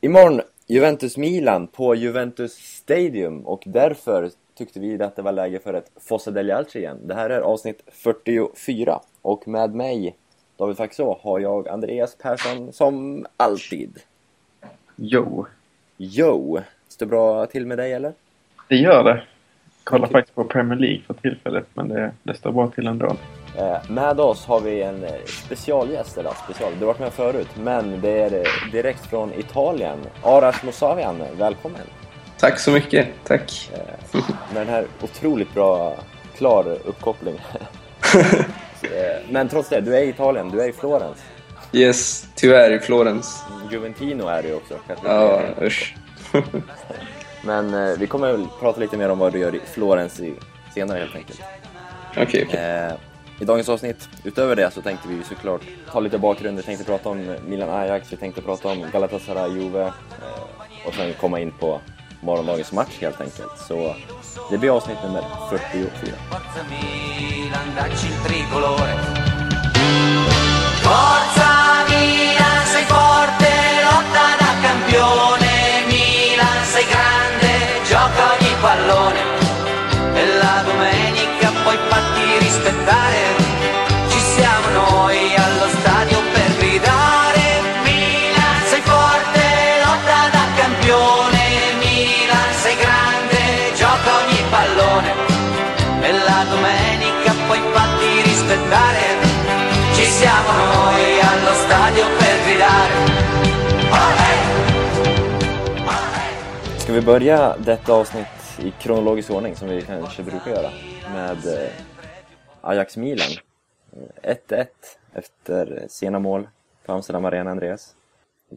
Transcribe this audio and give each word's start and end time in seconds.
Imorgon 0.00 0.40
Juventus-Milan 0.66 1.66
på 1.66 1.94
Juventus 1.94 2.52
Stadium 2.52 3.46
och 3.46 3.62
därför 3.66 4.30
tyckte 4.54 4.80
vi 4.80 5.02
att 5.02 5.16
det 5.16 5.22
var 5.22 5.32
läge 5.32 5.58
för 5.58 5.74
ett 5.74 5.90
Fossa 5.96 6.30
degli 6.30 6.52
Altri 6.52 6.80
igen. 6.80 6.98
Det 7.04 7.14
här 7.14 7.30
är 7.30 7.40
avsnitt 7.40 7.82
44 7.92 9.00
och 9.22 9.48
med 9.48 9.74
mig, 9.74 10.16
David 10.56 10.76
Faxå, 10.76 11.18
har 11.22 11.40
jag 11.40 11.68
Andreas 11.68 12.16
Persson 12.16 12.72
som 12.72 13.26
alltid. 13.36 13.98
Jo. 14.96 15.46
Jo! 15.96 16.58
Står 16.88 17.06
bra 17.06 17.46
till 17.46 17.66
med 17.66 17.78
dig 17.78 17.92
eller? 17.92 18.12
Det 18.68 18.76
gör 18.76 19.04
det. 19.04 19.22
Kollar 19.84 20.08
faktiskt 20.08 20.34
på 20.34 20.44
Premier 20.44 20.78
League 20.78 21.02
för 21.06 21.14
tillfället 21.14 21.66
men 21.74 21.88
det, 21.88 22.12
det 22.22 22.34
står 22.34 22.52
bra 22.52 22.70
till 22.70 22.86
ändå. 22.86 23.16
Eh, 23.58 23.76
med 23.88 24.20
oss 24.20 24.46
har 24.46 24.60
vi 24.60 24.82
en 24.82 25.04
eh, 25.04 25.10
specialgäst, 25.26 26.18
eller 26.18 26.32
special, 26.44 26.72
du 26.72 26.78
har 26.78 26.86
varit 26.86 27.00
med 27.00 27.12
förut, 27.12 27.48
men 27.56 28.00
det 28.00 28.20
är 28.20 28.34
eh, 28.34 28.72
direkt 28.72 29.06
från 29.06 29.32
Italien. 29.34 29.98
Arash 30.22 30.64
Mosavian, 30.64 31.22
välkommen! 31.38 31.80
Tack 32.38 32.58
så 32.58 32.70
mycket, 32.70 33.08
tack! 33.24 33.70
Med 34.52 34.66
den 34.66 34.68
här 34.68 34.86
otroligt 35.02 35.54
bra, 35.54 35.96
klar 36.36 36.78
uppkoppling. 36.84 37.40
men 39.30 39.48
trots 39.48 39.68
det, 39.68 39.80
du 39.80 39.96
är 39.96 40.02
i 40.02 40.08
Italien, 40.08 40.50
du 40.50 40.60
är 40.60 40.68
i 40.68 40.72
Florens. 40.72 41.18
Yes, 41.72 42.28
tyvärr 42.34 42.70
i 42.72 42.78
Florens. 42.78 43.42
Juventino 43.70 44.26
är 44.26 44.42
du 44.42 44.54
också. 44.54 44.74
Ja, 45.04 45.42
usch. 45.62 45.96
men 47.44 47.98
vi 47.98 48.06
kommer 48.06 48.32
väl 48.32 48.46
prata 48.60 48.80
lite 48.80 48.96
mer 48.96 49.08
om 49.08 49.18
vad 49.18 49.32
du 49.32 49.38
gör 49.38 49.54
i 49.54 49.60
Florens 49.74 50.20
senare 50.74 50.98
helt 50.98 51.16
enkelt. 51.16 51.42
Okej, 52.16 52.22
okay. 52.22 52.44
Okay 52.44 53.07
i 53.38 53.44
dagens 53.44 53.68
avsnitt. 53.68 54.08
Utöver 54.24 54.56
det 54.56 54.70
så 54.70 54.82
tänkte 54.82 55.08
vi 55.08 55.24
såklart 55.24 55.62
ta 55.92 56.00
lite 56.00 56.18
bakgrund. 56.18 56.56
Vi 56.56 56.62
tänkte 56.62 56.84
prata 56.84 57.08
om 57.08 57.36
Milan 57.46 57.70
Ajax, 57.70 58.12
vi 58.12 58.16
tänkte 58.16 58.42
prata 58.42 58.68
om 58.68 58.86
Galatasaray 58.92 59.52
Juve 59.52 59.82
eh, 59.84 60.86
och 60.86 60.94
sen 60.94 61.14
komma 61.20 61.40
in 61.40 61.52
på 61.60 61.80
morgondagens 62.20 62.72
match 62.72 62.98
helt 63.00 63.20
enkelt. 63.20 63.58
Så 63.68 63.94
det 64.50 64.58
blir 64.58 64.76
avsnitt 64.76 64.98
nummer 65.02 65.22
44. 65.50 66.14
Forza 70.82 71.50
Milan, 71.88 72.66
sei 72.66 72.84
forte, 72.84 73.52
lotta 73.84 74.26
da 74.40 74.50
campione 74.62 75.47
vi 106.98 107.04
börja 107.04 107.56
detta 107.58 107.92
avsnitt 107.92 108.58
i 108.58 108.70
kronologisk 108.70 109.30
ordning 109.30 109.56
som 109.56 109.68
vi 109.68 109.82
kanske 109.82 110.22
brukar 110.22 110.50
göra 110.50 110.70
med 111.12 111.36
eh, 111.46 111.70
Ajax-Milan. 112.60 113.28
1-1 114.22 114.66
efter 115.12 115.86
sena 115.88 116.18
mål 116.18 116.48
på 116.86 116.92
Amsterdam 116.92 117.24
Arena, 117.24 117.50
Andreas. 117.50 117.94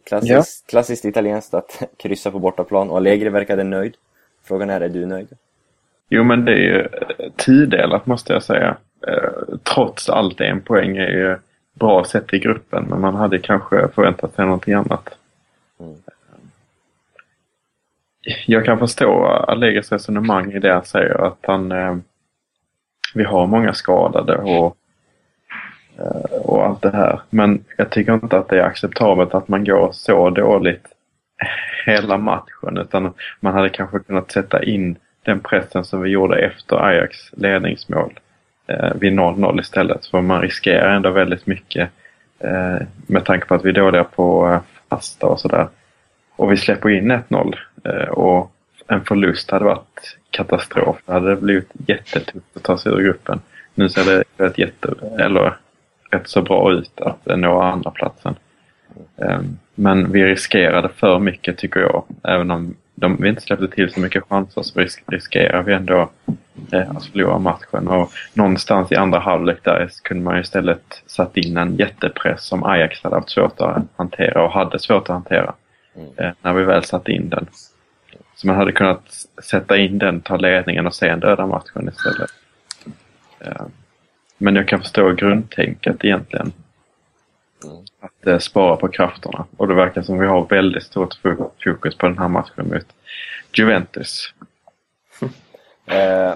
Klassiskt, 0.04 0.64
ja. 0.68 0.70
klassiskt 0.70 1.06
italienskt 1.06 1.54
att 1.54 1.84
kryssa 1.98 2.32
på 2.32 2.40
bortaplan 2.40 2.90
och 2.90 2.98
Allegri 2.98 3.30
verkade 3.30 3.64
nöjd. 3.64 3.94
Frågan 4.44 4.70
är, 4.70 4.82
är 4.82 4.90
du 4.90 5.06
nöjd? 5.06 5.28
Jo, 6.10 6.24
men 6.24 6.46
det 6.46 6.52
är 6.52 6.58
ju 6.58 6.90
tidelat 7.36 8.06
måste 8.06 8.34
jag 8.34 8.44
säga. 8.44 8.78
Eh, 9.08 9.58
trots 9.64 10.10
allt 10.10 10.42
en 10.42 10.62
poäng 10.62 10.98
är 10.98 11.10
ju 11.10 11.38
bra 11.74 12.04
sett 12.04 12.34
i 12.34 12.40
gruppen 12.40 12.86
men 12.90 13.02
man 13.02 13.16
hade 13.16 13.40
kanske 13.40 13.88
förväntat 13.88 14.36
sig 14.36 14.46
någonting 14.46 14.74
annat. 14.74 15.10
Mm. 15.80 15.96
Jag 18.46 18.66
kan 18.66 18.80
förstå 18.80 19.26
Allegris 19.26 19.92
resonemang 19.92 20.52
i 20.52 20.60
det 20.60 20.74
han 20.74 20.86
säger 20.86 21.26
att 21.28 21.40
han 21.42 21.72
eh, 21.72 21.96
vi 23.14 23.24
har 23.24 23.48
många 23.48 23.74
skadade 23.74 24.36
och, 24.36 24.78
eh, 25.98 26.40
och 26.42 26.66
allt 26.66 26.82
det 26.82 26.92
här. 26.92 27.22
Men 27.30 27.64
jag 27.78 27.90
tycker 27.90 28.14
inte 28.14 28.38
att 28.38 28.50
det 28.50 28.60
är 28.60 28.64
acceptabelt 28.64 29.34
att 29.34 29.48
man 29.48 29.64
går 29.64 29.92
så 29.92 30.30
dåligt 30.30 30.86
hela 31.86 32.18
matchen 32.18 32.78
utan 32.78 33.14
man 33.40 33.54
hade 33.54 33.70
kanske 33.70 34.00
kunnat 34.00 34.32
sätta 34.32 34.64
in 34.64 34.96
den 35.24 35.40
pressen 35.40 35.84
som 35.84 36.02
vi 36.02 36.10
gjorde 36.10 36.40
efter 36.40 36.76
Ajax 36.76 37.18
ledningsmål 37.34 38.20
eh, 38.68 38.94
vid 38.96 39.14
0-0 39.14 39.60
istället. 39.60 40.06
För 40.06 40.22
man 40.22 40.42
riskerar 40.42 40.96
ändå 40.96 41.12
väldigt 41.12 41.48
mycket 41.48 41.90
eh, 42.40 42.88
med 43.08 43.26
tanke 43.26 43.46
på 43.46 43.56
att 43.56 43.66
vi 43.66 43.70
är 43.70 43.74
dåliga 43.74 44.04
på 44.04 44.50
eh, 44.50 44.62
fasta 44.90 45.28
och 45.28 45.40
sådär. 45.40 45.68
Och 46.36 46.52
vi 46.52 46.58
släpper 46.58 46.90
in 46.90 47.12
1-0 47.12 47.56
och 48.10 48.52
en 48.88 49.06
förlust 49.06 49.52
hade 49.52 49.66
varit 49.66 50.18
katastrof. 50.30 50.98
Det 51.06 51.14
hade 51.14 51.36
blivit 51.36 51.70
jättetufft 51.88 52.46
att 52.56 52.64
ta 52.64 52.78
sig 52.78 52.92
ur 52.92 53.02
gruppen. 53.02 53.42
Nu 53.76 53.90
ser 53.90 54.06
det 54.06 54.24
rätt, 54.38 54.58
jätte, 54.58 54.94
eller 55.20 55.58
rätt 56.12 56.28
så 56.28 56.42
bra 56.42 56.72
ut 56.74 57.02
att 57.02 57.26
nå 57.26 57.62
andra 57.62 57.92
platsen. 57.92 58.36
Ehm, 59.18 59.58
men 59.76 60.12
vi 60.12 60.26
riskerade 60.26 60.90
för 60.90 61.20
mycket 61.20 61.58
tycker 61.58 61.80
jag. 61.80 62.04
Även 62.24 62.52
om 62.52 62.76
de, 62.96 63.18
vi 63.22 63.30
inte 63.30 63.42
släppte 63.42 63.68
till 63.68 63.94
så 63.94 64.00
mycket 64.00 64.24
chanser 64.30 64.62
så 64.62 64.80
riskerar 65.08 65.64
vi 65.64 65.74
ändå 65.74 66.10
eh, 66.72 66.92
att 66.92 67.06
förlora 67.06 67.40
matchen. 67.40 67.88
Och 67.88 68.12
någonstans 68.34 68.92
i 68.92 68.96
andra 68.96 69.20
halvlek 69.20 69.58
där 69.64 69.90
kunde 70.04 70.24
man 70.24 70.40
istället 70.40 71.04
satt 71.06 71.38
in 71.38 71.58
en 71.58 71.76
jättepress 71.76 72.44
som 72.44 72.64
Ajax 72.64 73.04
hade 73.04 73.16
haft 73.16 73.30
svårt 73.30 73.62
att 73.62 73.84
hantera 73.96 74.44
och 74.44 74.52
hade 74.52 74.80
svårt 74.80 75.04
att 75.04 75.14
hantera. 75.14 75.54
Mm. 75.96 76.10
Eh, 76.18 76.32
när 76.42 76.54
vi 76.54 76.64
väl 76.64 76.84
satte 76.84 77.12
in 77.12 77.30
den. 77.30 77.48
Så 78.42 78.48
man 78.48 78.56
hade 78.56 78.72
kunnat 78.72 79.28
sätta 79.44 79.78
in 79.78 79.98
den, 79.98 80.22
ta 80.22 80.38
ledningen 80.38 80.88
och 80.88 80.96
sen 80.96 81.20
döda 81.20 81.48
matchen 81.48 81.90
istället. 81.90 82.32
Eh, 83.40 83.66
men 84.38 84.56
jag 84.56 84.68
kan 84.68 84.80
förstå 84.80 85.12
grundtänket 85.12 86.06
egentligen. 86.06 86.54
Att 88.00 88.28
eh, 88.28 88.38
spara 88.38 88.76
på 88.76 88.88
krafterna. 88.88 89.46
Och 89.58 89.68
det 89.68 89.74
verkar 89.74 90.02
som 90.02 90.20
vi 90.20 90.28
har 90.28 90.46
väldigt 90.46 90.84
stort 90.84 91.16
fokus 91.64 91.96
på 91.98 92.08
den 92.08 92.18
här 92.18 92.28
matchen 92.28 92.70
mot 92.70 92.86
Juventus. 93.54 94.34
eh, 95.86 96.34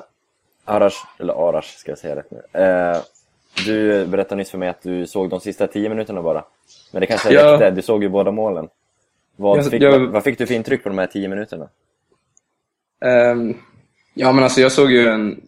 Arash, 0.66 1.06
eller 1.20 1.50
Arash 1.50 1.78
ska 1.78 1.92
jag 1.92 2.00
säga 2.00 2.16
rätt 2.16 2.32
nu. 2.32 2.62
Eh, 2.62 2.98
du 3.66 4.06
berättade 4.06 4.36
nyss 4.36 4.52
för 4.52 4.58
mig 4.58 4.70
att 4.70 4.82
du 4.82 5.08
såg 5.08 5.30
de 5.30 5.40
sista 5.40 5.68
tio 5.68 5.90
minuterna 5.90 6.22
bara. 6.22 6.44
Men 6.92 7.02
det 7.02 7.08
kanske 7.08 7.34
ja. 7.34 7.52
räckte, 7.52 7.72
du 7.72 7.82
såg 7.82 8.04
ju 8.04 8.10
båda 8.10 8.32
målen. 8.32 8.70
Vad, 9.36 9.58
jag, 9.58 9.72
fick, 9.72 9.82
jag... 9.82 10.08
vad 10.08 10.24
fick 10.24 10.38
du 10.38 10.48
för 10.48 10.54
intryck 10.54 10.84
på 10.84 10.90
de 10.90 10.98
här 10.98 11.08
tio 11.08 11.28
minuterna? 11.28 11.70
Um, 13.02 13.58
ja 14.14 14.32
men 14.32 14.44
alltså 14.44 14.62
jag 14.62 14.72
såg 14.72 14.92
ju 14.92 15.08
en 15.08 15.42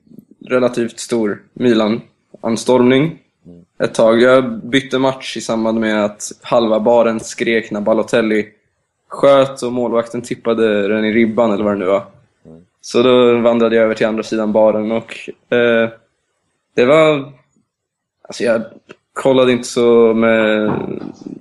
relativt 0.45 0.99
stor 0.99 1.43
Milan-anstormning 1.53 3.19
ett 3.83 3.93
tag. 3.93 4.21
Jag 4.21 4.65
bytte 4.65 4.99
match 4.99 5.37
i 5.37 5.41
samband 5.41 5.79
med 5.79 6.05
att 6.05 6.31
halva 6.41 6.79
baren 6.79 7.19
skrek 7.19 7.71
när 7.71 7.81
Balotelli 7.81 8.47
sköt 9.07 9.63
och 9.63 9.73
målvakten 9.73 10.21
tippade 10.21 10.87
den 10.87 11.05
i 11.05 11.13
ribban 11.13 11.51
eller 11.51 11.63
vad 11.63 11.73
det 11.73 11.79
nu 11.79 11.85
var. 11.85 12.05
Så 12.81 13.03
då 13.03 13.37
vandrade 13.39 13.75
jag 13.75 13.85
över 13.85 13.95
till 13.95 14.07
andra 14.07 14.23
sidan 14.23 14.51
baren 14.51 14.91
och 14.91 15.29
eh, 15.49 15.89
det 16.75 16.85
var... 16.85 17.33
Alltså 18.21 18.43
jag 18.43 18.61
kollade 19.13 19.51
inte 19.51 19.67
så 19.67 20.13
med 20.13 20.71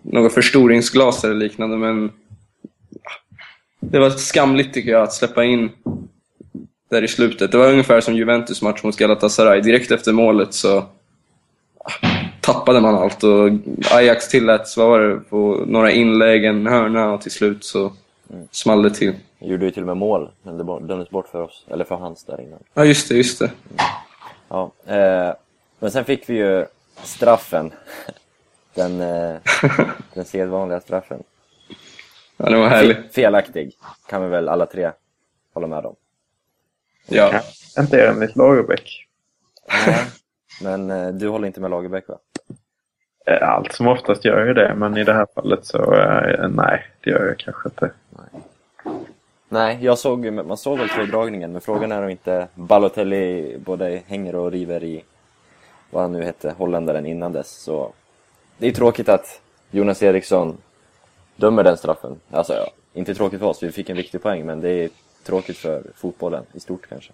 något 0.02 0.32
förstoringsglas 0.32 1.24
eller 1.24 1.34
liknande 1.34 1.76
men 1.76 2.12
det 3.80 3.98
var 3.98 4.10
skamligt 4.10 4.74
tycker 4.74 4.90
jag 4.90 5.02
att 5.02 5.12
släppa 5.12 5.44
in 5.44 5.70
där 6.88 7.02
i 7.02 7.08
slutet. 7.08 7.52
Det 7.52 7.58
var 7.58 7.70
ungefär 7.70 8.00
som 8.00 8.16
Juventus 8.16 8.62
match 8.62 8.82
mot 8.82 8.96
Galatasaray. 8.96 9.60
Direkt 9.60 9.90
efter 9.90 10.12
målet 10.12 10.54
så 10.54 10.84
tappade 12.40 12.80
man 12.80 12.94
allt 12.94 13.24
och 13.24 13.50
Ajax 13.90 14.28
tillät, 14.28 14.76
vad 14.76 14.88
var 14.88 15.00
det, 15.00 15.20
på 15.20 15.64
några 15.66 15.90
inlägg, 15.90 16.44
en 16.44 16.66
hörna 16.66 17.12
och 17.12 17.20
till 17.20 17.30
slut 17.30 17.64
så 17.64 17.92
mm. 18.30 18.48
small 18.50 18.82
det 18.82 18.90
till. 18.90 19.14
Gjorde 19.38 19.64
ju 19.64 19.70
till 19.70 19.82
och 19.82 19.86
med 19.86 19.96
mål, 19.96 20.30
men 20.42 20.58
det 20.58 20.64
dömdes 20.64 21.10
bort 21.10 21.28
för 21.28 21.42
oss, 21.42 21.66
eller 21.68 21.84
för 21.84 21.94
hans 21.94 22.24
där 22.24 22.40
innan. 22.40 22.58
Ja, 22.74 22.84
just 22.84 23.08
det, 23.08 23.14
just 23.14 23.38
det. 23.38 23.44
Mm. 23.44 23.84
Ja, 24.48 24.72
eh, 24.86 25.34
men 25.78 25.90
sen 25.90 26.04
fick 26.04 26.28
vi 26.28 26.34
ju 26.34 26.66
straffen. 27.02 27.70
Den, 28.74 29.00
eh, 29.00 29.36
den 30.14 30.24
sedvanliga 30.24 30.80
straffen. 30.80 31.22
Ja, 32.36 32.50
det 32.50 32.56
var 32.56 32.68
härligt. 32.68 33.14
Felaktig, 33.14 33.72
kan 34.08 34.22
vi 34.22 34.28
väl 34.28 34.48
alla 34.48 34.66
tre 34.66 34.90
hålla 35.54 35.66
med 35.66 35.86
om. 35.86 35.96
Ja. 37.06 37.40
Inte 37.78 38.06
enligt 38.06 38.36
Lagerbäck. 38.36 39.06
Men 40.62 40.90
eh, 40.90 41.08
du 41.08 41.28
håller 41.28 41.46
inte 41.46 41.60
med 41.60 41.70
Lagerbäck 41.70 42.08
va? 42.08 42.18
Eh, 43.26 43.48
allt 43.48 43.72
som 43.72 43.86
oftast 43.86 44.24
gör 44.24 44.46
jag 44.46 44.56
det, 44.56 44.74
men 44.74 44.96
i 44.96 45.04
det 45.04 45.12
här 45.12 45.26
fallet 45.34 45.66
så 45.66 45.94
eh, 45.94 46.48
nej, 46.48 46.82
det 47.00 47.10
gör 47.10 47.26
jag 47.26 47.38
kanske 47.38 47.68
inte. 47.68 47.90
Nej, 49.48 49.78
jag 49.80 49.98
såg, 49.98 50.32
man 50.32 50.56
såg 50.56 50.78
väl 50.78 50.88
tråddragningen, 50.88 51.52
men 51.52 51.60
frågan 51.60 51.92
är 51.92 52.02
om 52.02 52.10
inte 52.10 52.48
Balotelli 52.54 53.56
både 53.58 54.02
hänger 54.06 54.34
och 54.34 54.52
river 54.52 54.84
i 54.84 55.04
vad 55.90 56.02
han 56.02 56.12
nu 56.12 56.22
hette, 56.22 56.54
holländaren 56.58 57.06
innan 57.06 57.32
dess. 57.32 57.50
Så 57.50 57.92
det 58.58 58.66
är 58.66 58.72
tråkigt 58.72 59.08
att 59.08 59.40
Jonas 59.70 60.02
Eriksson 60.02 60.56
dömer 61.36 61.64
den 61.64 61.76
straffen. 61.76 62.20
Alltså, 62.30 62.54
ja, 62.54 62.70
inte 62.92 63.14
tråkigt 63.14 63.40
för 63.40 63.46
oss, 63.46 63.62
vi 63.62 63.72
fick 63.72 63.90
en 63.90 63.96
viktig 63.96 64.22
poäng, 64.22 64.46
men 64.46 64.60
det 64.60 64.70
är 64.70 64.90
tråkigt 65.26 65.56
för 65.56 65.82
fotbollen 65.94 66.44
i 66.52 66.60
stort 66.60 66.88
kanske. 66.88 67.12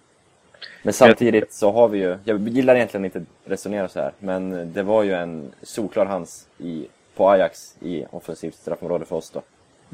Men 0.83 0.93
samtidigt 0.93 1.53
så 1.53 1.71
har 1.71 1.87
vi 1.87 1.99
ju, 1.99 2.17
jag 2.23 2.47
gillar 2.47 2.75
egentligen 2.75 3.05
inte 3.05 3.25
resonera 3.45 3.87
så 3.87 3.99
här, 3.99 4.11
men 4.19 4.73
det 4.73 4.83
var 4.83 5.03
ju 5.03 5.13
en 5.13 5.51
solklar 5.61 6.05
hands 6.05 6.47
i, 6.57 6.87
på 7.15 7.29
Ajax 7.29 7.75
i 7.81 8.05
offensivt 8.09 8.55
straffområde 8.55 9.05
för 9.05 9.15
oss 9.15 9.29
då. 9.29 9.41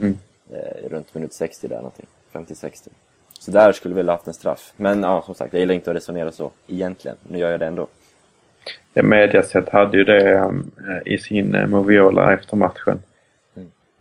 Mm. 0.01 0.17
Eh, 0.53 0.89
runt 0.89 1.13
minut 1.13 1.33
60 1.33 1.67
där 1.67 1.75
någonting, 1.75 2.05
50-60. 2.33 2.87
Så 3.39 3.51
där 3.51 3.71
skulle 3.71 3.95
vi 3.95 4.01
väl 4.01 4.09
haft 4.09 4.27
en 4.27 4.33
straff. 4.33 4.73
Men 4.75 5.03
ja, 5.03 5.21
som 5.25 5.35
sagt, 5.35 5.53
jag 5.53 5.59
gillar 5.59 5.73
inte 5.73 5.89
att 5.89 5.95
resonera 5.95 6.31
så 6.31 6.51
egentligen. 6.67 7.17
Nu 7.27 7.37
gör 7.37 7.51
jag 7.51 7.59
det 7.59 7.65
ändå. 7.65 7.87
Mediaset 8.93 9.69
hade 9.69 9.97
ju 9.97 10.03
det 10.03 10.39
um, 10.39 10.71
i 11.05 11.17
sin 11.17 11.55
uh, 11.55 11.67
Moviola 11.67 12.33
efter 12.33 12.57
matchen. 12.57 12.99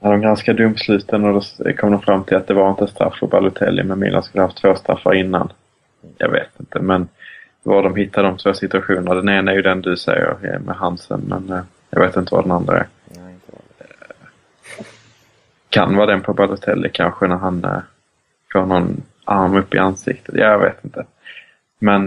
När 0.00 0.10
de 0.10 0.20
ganska 0.20 0.52
domsluten 0.52 1.24
och 1.24 1.44
då 1.58 1.72
kom 1.72 1.90
de 1.90 2.02
fram 2.02 2.24
till 2.24 2.36
att 2.36 2.46
det 2.46 2.54
var 2.54 2.70
inte 2.70 2.86
straff 2.86 3.18
för 3.18 3.26
Balotelli 3.26 3.82
men 3.82 3.98
Milan 3.98 4.22
skulle 4.22 4.42
haft 4.42 4.56
två 4.56 4.74
straffar 4.74 5.14
innan. 5.14 5.52
Jag 6.18 6.30
vet 6.30 6.60
inte 6.60 6.80
men 6.80 7.08
var 7.62 7.82
de 7.82 7.96
hittade 7.96 8.28
de 8.28 8.36
två 8.36 8.54
situationerna. 8.54 9.14
Den 9.14 9.28
ena 9.28 9.50
är 9.50 9.56
ju 9.56 9.62
den 9.62 9.80
du 9.80 9.96
säger 9.96 10.58
med 10.58 10.76
Hansen 10.76 11.20
men 11.28 11.52
uh, 11.52 11.62
jag 11.90 12.00
vet 12.00 12.16
inte 12.16 12.34
vad 12.34 12.44
den 12.44 12.52
andra 12.52 12.78
är. 12.78 12.86
Nej. 13.04 13.36
Kan 15.68 15.96
vara 15.96 16.06
den 16.06 16.20
på 16.20 16.34
Balotelli 16.34 16.90
kanske 16.92 17.26
när 17.26 17.36
han 17.36 17.64
uh, 17.64 17.78
får 18.52 18.66
någon 18.66 19.02
arm 19.24 19.56
upp 19.56 19.74
i 19.74 19.78
ansiktet. 19.78 20.34
Jag 20.34 20.58
vet 20.58 20.84
inte. 20.84 21.04
Men, 21.78 22.06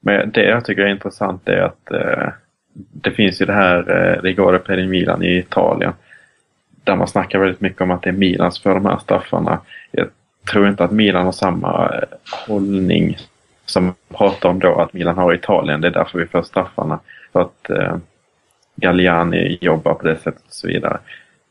men 0.00 0.30
det 0.30 0.44
jag 0.44 0.64
tycker 0.64 0.82
är 0.82 0.86
intressant 0.86 1.48
är 1.48 1.60
att 1.60 1.90
det 2.72 3.10
finns 3.10 3.42
ju 3.42 3.46
det 3.46 3.52
här 3.52 3.82
Rigore 4.22 4.58
per 4.58 4.78
i 4.78 4.86
Milan 4.86 5.22
i 5.22 5.38
Italien. 5.38 5.92
Där 6.86 6.96
man 6.96 7.08
snackar 7.08 7.38
väldigt 7.38 7.60
mycket 7.60 7.80
om 7.80 7.90
att 7.90 8.02
det 8.02 8.10
är 8.10 8.12
Milan 8.12 8.52
som 8.52 8.62
får 8.62 8.74
de 8.74 8.86
här 8.86 8.98
straffarna. 8.98 9.60
Jag 9.90 10.08
tror 10.52 10.68
inte 10.68 10.84
att 10.84 10.90
Milan 10.90 11.24
har 11.24 11.32
samma 11.32 11.88
eh, 11.94 12.18
hållning 12.46 13.16
som 13.64 13.84
man 13.84 13.94
pratar 14.08 14.48
om 14.48 14.58
då 14.58 14.80
att 14.80 14.92
Milan 14.92 15.18
har 15.18 15.32
i 15.32 15.36
Italien. 15.36 15.80
Det 15.80 15.88
är 15.88 15.92
därför 15.92 16.18
vi 16.18 16.26
får 16.26 16.42
straffarna. 16.42 17.00
För 17.32 17.40
att 17.40 17.70
eh, 17.70 17.96
Galliani 18.76 19.58
jobbar 19.60 19.94
på 19.94 20.06
det 20.06 20.16
sättet 20.16 20.42
och 20.46 20.52
så 20.52 20.66
vidare. 20.66 20.98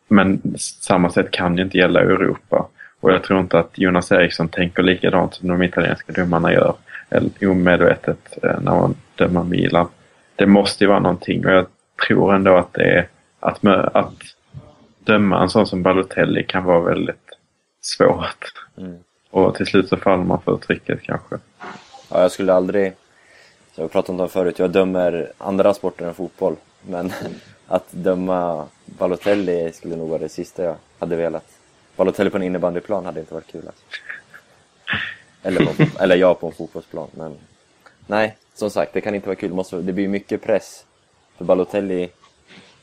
Men 0.07 0.41
samma 0.57 1.09
sätt 1.09 1.31
kan 1.31 1.57
ju 1.57 1.63
inte 1.63 1.77
gälla 1.77 2.01
i 2.01 2.05
Europa. 2.05 2.67
Och 2.99 3.11
jag 3.11 3.23
tror 3.23 3.39
inte 3.39 3.59
att 3.59 3.77
Jonas 3.77 4.11
Eriksson 4.11 4.47
tänker 4.47 4.83
likadant 4.83 5.33
som 5.33 5.47
de 5.47 5.63
italienska 5.63 6.11
domarna 6.11 6.53
gör. 6.53 6.75
Eller 7.09 7.47
omedvetet 7.47 8.37
eh, 8.43 8.59
när 8.61 8.71
man 8.71 8.95
dömer 9.15 9.43
Milan. 9.43 9.87
Det 10.35 10.45
måste 10.45 10.83
ju 10.83 10.87
vara 10.87 10.99
någonting 10.99 11.45
och 11.45 11.51
jag 11.51 11.65
tror 12.07 12.35
ändå 12.35 12.57
att 12.57 12.73
det 12.73 12.83
är 12.83 13.07
att, 13.39 13.65
att 13.95 14.13
döma 15.05 15.41
en 15.41 15.49
sån 15.49 15.67
som 15.67 15.83
Balotelli 15.83 16.43
kan 16.43 16.63
vara 16.63 16.79
väldigt 16.79 17.37
svårt. 17.81 18.53
Mm. 18.77 18.97
Och 19.29 19.55
till 19.55 19.65
slut 19.65 19.89
så 19.89 19.97
faller 19.97 20.23
man 20.23 20.41
för 20.41 20.57
trycket 20.57 21.01
kanske. 21.01 21.35
Ja, 22.09 22.21
jag 22.21 22.31
skulle 22.31 22.53
aldrig... 22.53 22.93
Jag 23.75 23.83
har 23.83 23.89
pratat 23.89 24.09
om 24.09 24.17
det 24.17 24.27
förut, 24.27 24.59
jag 24.59 24.71
dömer 24.71 25.31
andra 25.37 25.73
sporter 25.73 26.07
än 26.07 26.13
fotboll. 26.13 26.55
Men 26.81 27.11
att 27.67 27.91
döma 27.91 28.65
Balotelli 28.85 29.71
skulle 29.71 29.95
nog 29.95 30.09
vara 30.09 30.19
det 30.19 30.29
sista 30.29 30.63
jag 30.63 30.75
hade 30.99 31.15
velat. 31.15 31.45
Balotelli 31.95 32.29
på 32.29 32.37
en 32.37 32.43
innebandyplan 32.43 33.05
hade 33.05 33.19
inte 33.19 33.33
varit 33.33 33.51
kul 33.51 33.67
alltså. 33.67 33.83
Eller, 35.43 35.65
på, 35.65 35.99
eller 36.03 36.15
jag 36.15 36.39
på 36.39 36.47
en 36.47 36.53
fotbollsplan, 36.53 37.07
men... 37.11 37.37
Nej, 38.07 38.37
som 38.53 38.69
sagt, 38.69 38.93
det 38.93 39.01
kan 39.01 39.15
inte 39.15 39.27
vara 39.27 39.35
kul. 39.35 39.49
Det, 39.49 39.55
måste, 39.55 39.75
det 39.75 39.93
blir 39.93 40.07
mycket 40.07 40.41
press. 40.41 40.85
För 41.37 41.45
Balotelli 41.45 42.09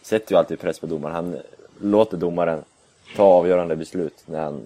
sätter 0.03 0.33
ju 0.33 0.39
alltid 0.39 0.61
press 0.61 0.79
på 0.81 0.87
domaren. 0.87 1.15
Han 1.15 1.39
låter 1.83 2.17
domaren 2.17 2.65
ta 3.17 3.23
avgörande 3.23 3.77
beslut 3.77 4.25
när 4.27 4.41
han 4.41 4.63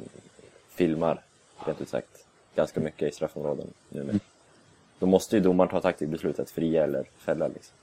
filmar, 0.75 1.21
rent 1.67 1.81
ut 1.81 1.89
sagt, 1.89 2.25
ganska 2.57 2.81
mycket 2.81 3.09
i 3.09 3.13
straffområden 3.13 3.67
nu 3.89 4.01
Mm. 4.01 4.21
Då 4.99 5.07
måste 5.07 5.37
ju 5.37 5.43
domaren 5.43 5.71
ta 5.71 5.81
taktikbeslut 5.81 6.39
att 6.39 6.51
fria 6.51 6.85
eller 6.85 7.05
fälla 7.19 7.49
liksom. 7.49 7.75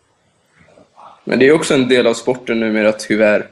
Men 1.24 1.40
det 1.40 1.48
är 1.48 1.54
också 1.54 1.74
en 1.74 1.88
del 1.88 2.08
av 2.08 2.14
sporten 2.14 2.60
numera, 2.60 2.92
tyvärr. 2.92 3.48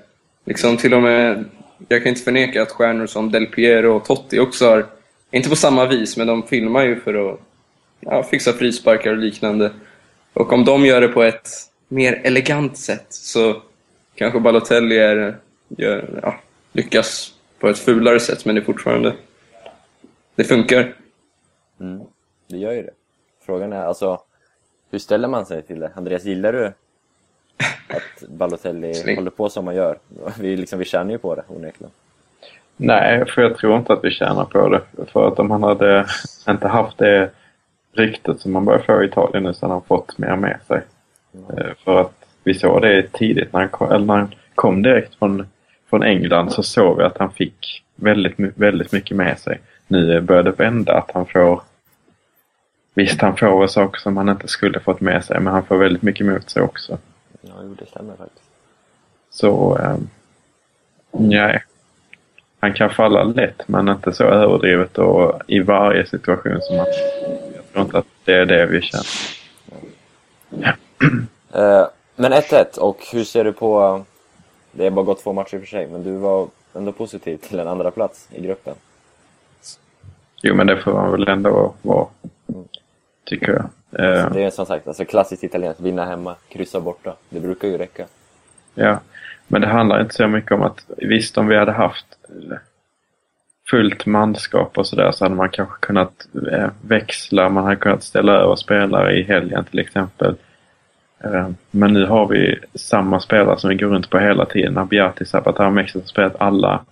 Liksom 0.46 0.78
till 0.78 0.94
och 0.94 1.02
med, 1.02 1.46
jag 1.88 2.04
kan 2.04 2.10
inte 2.10 2.22
förneka 2.22 2.62
att 2.62 2.72
stjärnor 2.72 3.08
som 3.08 3.32
Del 3.32 3.46
Piero 3.46 3.96
och 3.96 4.06
Totti 4.06 4.40
också 4.40 4.70
har, 4.70 4.86
inte 5.32 5.50
på 5.50 5.56
samma 5.56 5.86
vis, 5.86 6.18
men 6.18 6.28
de 6.28 6.44
filmar 6.44 6.84
ju 6.84 7.00
för 7.00 7.34
att 7.34 7.40
ja, 8.00 8.24
fixa 8.24 8.54
frisparkar 8.54 9.12
och 9.12 9.18
liknande. 9.18 9.72
Och 10.34 10.54
om 10.54 10.66
de 10.66 10.86
gör 10.86 11.02
det 11.02 11.08
på 11.08 11.24
ett 11.24 11.50
mer 11.88 12.22
elegant 12.24 12.78
sätt 12.78 13.06
så 13.10 13.62
kanske 14.16 14.40
Balotelli 14.40 14.98
är, 14.98 15.38
gör, 15.78 16.20
ja, 16.24 16.36
lyckas 16.72 17.34
på 17.60 17.68
ett 17.68 17.80
fulare 17.80 18.20
sätt, 18.20 18.46
men 18.46 18.56
det 18.56 18.62
är 18.62 18.66
fortfarande... 18.66 19.14
Det 20.36 20.44
funkar. 20.44 20.94
Mm, 21.80 22.02
det 22.48 22.58
gör 22.58 22.72
ju 22.72 22.82
det. 22.82 22.92
Frågan 23.46 23.74
är 23.74 23.84
alltså, 23.86 24.22
hur 24.92 25.00
ställer 25.00 25.28
man 25.28 25.46
sig 25.46 25.62
till 25.62 25.80
det? 25.80 25.92
Andreas, 25.96 26.24
gillar 26.26 26.54
du 26.54 26.66
att 27.90 28.30
Balotelli 28.30 28.94
Sling. 28.94 29.16
håller 29.16 29.32
på 29.32 29.50
som 29.50 29.66
man 29.66 29.76
gör? 29.76 29.98
Vi, 30.40 30.58
liksom, 30.58 30.80
vi 30.80 30.86
känner 30.86 31.12
ju 31.12 31.18
på 31.18 31.36
det 31.36 31.44
onekligen. 31.48 31.92
Nej, 32.78 33.26
för 33.26 33.42
jag 33.42 33.58
tror 33.58 33.78
inte 33.78 33.94
att 33.94 34.04
vi 34.04 34.12
tjänar 34.12 34.46
på 34.46 34.70
det. 34.70 35.06
För 35.06 35.28
att 35.28 35.40
om 35.40 35.52
han 35.52 35.64
hade 35.64 36.06
inte 36.50 36.68
haft 36.68 36.98
det 36.98 37.30
ryktet 37.94 38.40
som 38.42 38.52
man 38.52 38.66
börjar 38.66 38.80
få 38.80 39.04
i 39.04 39.08
Italien 39.08 39.44
nu 39.44 39.54
så 39.54 39.66
hade 39.66 39.74
han 39.74 39.82
fått 39.84 40.18
mer 40.18 40.36
med 40.36 40.60
sig. 40.68 40.82
Eh, 41.58 41.74
För 41.84 42.02
att 42.02 42.14
vi 42.44 42.54
såg 42.54 42.82
det 42.82 43.08
tidigt 43.12 43.54
när 43.54 43.60
han 43.60 43.70
kom, 43.70 43.92
eller 43.92 44.06
när 44.06 44.18
han 44.18 44.36
kom 44.56 44.82
direkt 44.82 45.16
från, 45.16 45.48
från 45.92 46.04
England 46.04 46.52
så 46.52 46.64
såg 46.64 46.98
vi 46.98 47.04
att 47.04 47.18
han 47.18 47.32
fick 47.32 47.84
väldigt, 47.96 48.34
väldigt 48.38 48.92
mycket 48.92 49.18
med 49.18 49.40
sig. 49.40 49.60
Nu 49.88 50.22
börjar 50.22 50.44
det 50.44 50.52
vända 50.52 50.98
att 50.98 51.12
han 51.14 51.26
får 51.26 51.62
Visst, 52.94 53.22
han 53.22 53.38
får 53.38 53.68
saker 53.68 54.00
som 54.00 54.18
han 54.18 54.30
inte 54.30 54.48
skulle 54.48 54.80
fått 54.80 55.02
med 55.02 55.26
sig 55.26 55.40
men 55.40 55.54
han 55.54 55.66
får 55.66 55.78
väldigt 55.78 56.02
mycket 56.02 56.22
emot 56.22 56.50
sig 56.50 56.62
också. 56.62 56.98
Ja, 57.42 57.54
jo, 57.64 57.76
det 57.80 57.86
stämmer 57.86 58.16
faktiskt. 58.16 58.46
Så, 59.30 59.78
eh, 59.78 59.98
nej. 61.12 61.64
Han 62.60 62.74
kan 62.74 62.90
falla 62.90 63.24
lätt 63.24 63.68
men 63.68 63.90
inte 63.90 64.14
så 64.14 64.24
överdrivet 64.24 64.98
och 64.98 65.42
i 65.48 65.60
varje 65.60 66.06
situation 66.06 66.62
som 66.62 66.78
han... 66.78 66.88
Jag 67.56 67.74
tror 67.74 67.86
inte 67.86 67.98
att 67.98 68.06
det 68.26 68.34
är 68.34 68.46
det 68.46 68.66
vi 68.66 68.82
känner. 68.82 69.06
Eh, 71.54 71.88
men 72.16 72.34
1-1, 72.34 72.78
och 72.78 72.98
hur 73.12 73.24
ser 73.24 73.44
du 73.44 73.54
på... 73.54 74.06
Det 74.72 74.84
har 74.84 74.92
bara 74.92 75.06
gått 75.06 75.24
två 75.24 75.34
matcher 75.34 75.56
i 75.56 75.58
och 75.58 75.62
för 75.62 75.68
sig, 75.68 75.88
men 75.88 76.04
du 76.04 76.12
var 76.18 76.48
ändå 76.76 76.92
positiv 76.92 77.38
till 77.38 77.60
en 77.60 77.68
andra 77.68 77.92
plats 77.92 78.28
i 78.32 78.42
gruppen. 78.42 78.76
Jo 80.42 80.56
men 80.56 80.68
det 80.68 80.78
får 80.78 80.94
man 80.94 81.12
väl 81.12 81.28
ändå 81.28 81.74
vara. 81.82 82.08
Tycker 83.26 83.52
jag. 83.52 83.64
Eh, 84.06 84.32
Det 84.32 84.44
är 84.44 84.50
som 84.50 84.66
sagt 84.66 84.88
alltså 84.88 85.06
klassiskt 85.06 85.44
italienskt, 85.44 85.82
vinna 85.82 86.06
hemma, 86.06 86.36
kryssa 86.50 86.80
borta. 86.80 87.16
Det 87.30 87.40
brukar 87.40 87.68
ju 87.68 87.78
räcka. 87.78 88.06
Ja, 88.76 89.00
men 89.48 89.62
det 89.62 89.68
handlar 89.68 90.02
inte 90.02 90.14
så 90.14 90.28
mycket 90.28 90.52
om 90.52 90.62
att 90.62 90.86
visst 90.98 91.38
om 91.38 91.48
vi 91.48 91.58
hade 91.58 91.72
haft 91.72 92.06
fullt 93.70 94.06
manskap 94.06 94.78
och 94.78 94.88
sådär 94.88 95.12
så 95.12 95.26
hade 95.26 95.36
man 95.36 95.50
kanske 95.50 95.76
kunnat 95.80 96.28
eh, 96.52 96.70
växla, 96.82 97.50
man 97.50 97.64
hade 97.64 97.76
kunnat 97.76 98.04
ställa 98.04 98.34
över 98.34 98.56
spelare 98.56 99.14
i 99.20 99.24
helgen 99.24 99.64
till 99.66 99.80
exempel. 99.80 100.36
Eh, 101.24 101.50
men 101.72 101.94
nu 101.94 102.06
har 102.06 102.28
vi 102.28 102.60
samma 102.76 103.20
spelare 103.20 103.60
som 103.60 103.70
vi 103.70 103.76
går 103.76 103.88
runt 103.88 104.10
på 104.10 104.20
hela 104.20 104.46
tiden. 104.46 104.78
Abiati, 104.78 105.26
Zapata 105.26 105.66
och 105.66 105.74
Mexiko 105.74 106.00
har 106.00 106.08
spelat 106.08 106.36
alla 106.42 106.86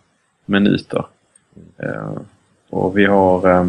minuter. 0.45 1.05
Eh, 1.77 2.17
och 2.69 2.97
vi 2.97 3.05
har 3.05 3.49
eh, 3.49 3.67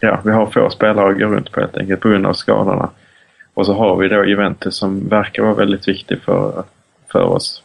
ja, 0.00 0.20
vi 0.24 0.30
har 0.30 0.46
få 0.46 0.70
spelare 0.70 1.10
att 1.10 1.18
gå 1.18 1.26
runt 1.26 1.52
på 1.52 1.60
helt 1.60 1.76
enkelt 1.76 2.00
på 2.00 2.08
grund 2.08 2.26
av 2.26 2.32
skadorna. 2.32 2.90
Och 3.54 3.66
så 3.66 3.72
har 3.74 3.96
vi 3.96 4.08
då 4.08 4.24
Juventus 4.24 4.76
som 4.76 5.08
verkar 5.08 5.42
vara 5.42 5.54
väldigt 5.54 5.88
viktig 5.88 6.22
för, 6.22 6.64
för 7.12 7.22
oss. 7.22 7.62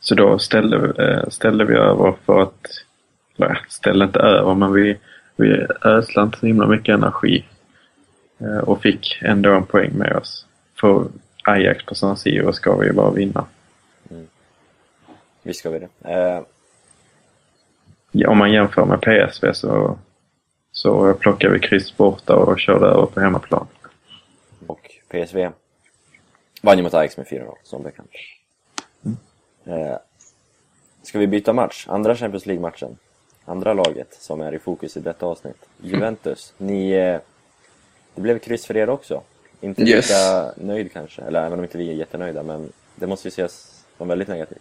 Så 0.00 0.14
då 0.14 0.38
ställde, 0.38 0.78
vi- 0.78 1.30
ställde 1.30 1.64
vi 1.64 1.74
över 1.74 2.14
för 2.26 2.42
att, 2.42 2.60
eller 3.38 3.60
ställde 3.68 4.04
inte 4.04 4.18
över 4.18 4.54
men 4.54 4.72
vi, 4.72 4.96
vi 5.36 5.66
ödslade 5.84 6.26
inte 6.26 6.38
så 6.38 6.46
himla 6.46 6.66
mycket 6.66 6.94
energi. 6.94 7.44
Eh, 8.40 8.58
Och 8.58 8.82
fick 8.82 9.18
ändå 9.22 9.52
en 9.54 9.66
poäng 9.66 9.90
med 9.92 10.16
oss. 10.16 10.46
För 10.80 11.08
Ajax 11.44 11.84
på 11.84 11.94
San 11.94 12.16
Siro 12.16 12.52
ska 12.52 12.76
vi 12.76 12.86
ju 12.86 12.92
bara 12.92 13.10
vinna. 13.10 13.46
Visst 15.42 15.60
ska 15.60 15.70
vi 15.70 15.78
det. 15.78 15.88
Eh, 16.12 16.42
Ja, 18.10 18.30
Om 18.30 18.38
man 18.38 18.52
jämför 18.52 18.84
med 18.84 19.00
PSV 19.00 19.52
så, 19.54 19.98
så 20.72 21.14
plockar 21.14 21.48
vi 21.48 21.58
kryss 21.60 21.96
borta 21.96 22.36
och 22.36 22.60
körde 22.60 22.86
över 22.86 23.06
på 23.06 23.20
hemmaplan. 23.20 23.66
och 24.66 24.90
PSV 25.08 25.50
vann 26.62 26.76
ju 26.76 26.82
mot 26.82 26.94
Ajax 26.94 27.16
med 27.16 27.26
4-0, 27.26 27.54
som 27.62 27.82
bekant. 27.82 28.10
Eh, 29.64 29.96
ska 31.02 31.18
vi 31.18 31.26
byta 31.26 31.52
match? 31.52 31.86
Andra 31.88 32.16
Champions 32.16 32.46
League-matchen. 32.46 32.96
andra 33.44 33.72
laget 33.74 34.14
som 34.14 34.40
är 34.40 34.54
i 34.54 34.58
fokus 34.58 34.96
i 34.96 35.00
detta 35.00 35.26
avsnitt. 35.26 35.68
Juventus. 35.82 36.54
Ni... 36.58 36.90
Eh, 36.92 37.20
det 38.18 38.22
blev 38.22 38.38
kryss 38.38 38.66
för 38.66 38.76
er 38.76 38.88
också. 38.90 39.22
Inte 39.60 39.82
lika 39.84 39.96
Yes. 39.96 40.56
nöjd 40.56 40.92
kanske, 40.92 41.22
eller 41.22 41.46
även 41.46 41.58
om 41.58 41.64
inte 41.64 41.78
vi 41.78 41.88
är 41.90 41.94
jättenöjda, 41.94 42.42
men 42.42 42.72
det 42.96 43.06
måste 43.06 43.28
ju 43.28 43.30
ses 43.30 43.82
som 43.98 44.08
väldigt 44.08 44.28
negativt. 44.28 44.58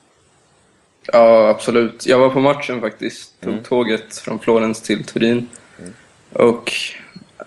Ja, 1.14 1.50
absolut. 1.50 2.06
Jag 2.06 2.20
var 2.20 2.30
på 2.30 2.40
matchen 2.40 2.82
faktiskt. 2.82 3.42
Tog 3.42 3.52
Mm. 3.52 3.64
tåget 3.64 4.18
från 4.18 4.40
Florens 4.40 4.82
till 4.82 5.04
Turin. 5.04 5.48
Och 6.34 6.72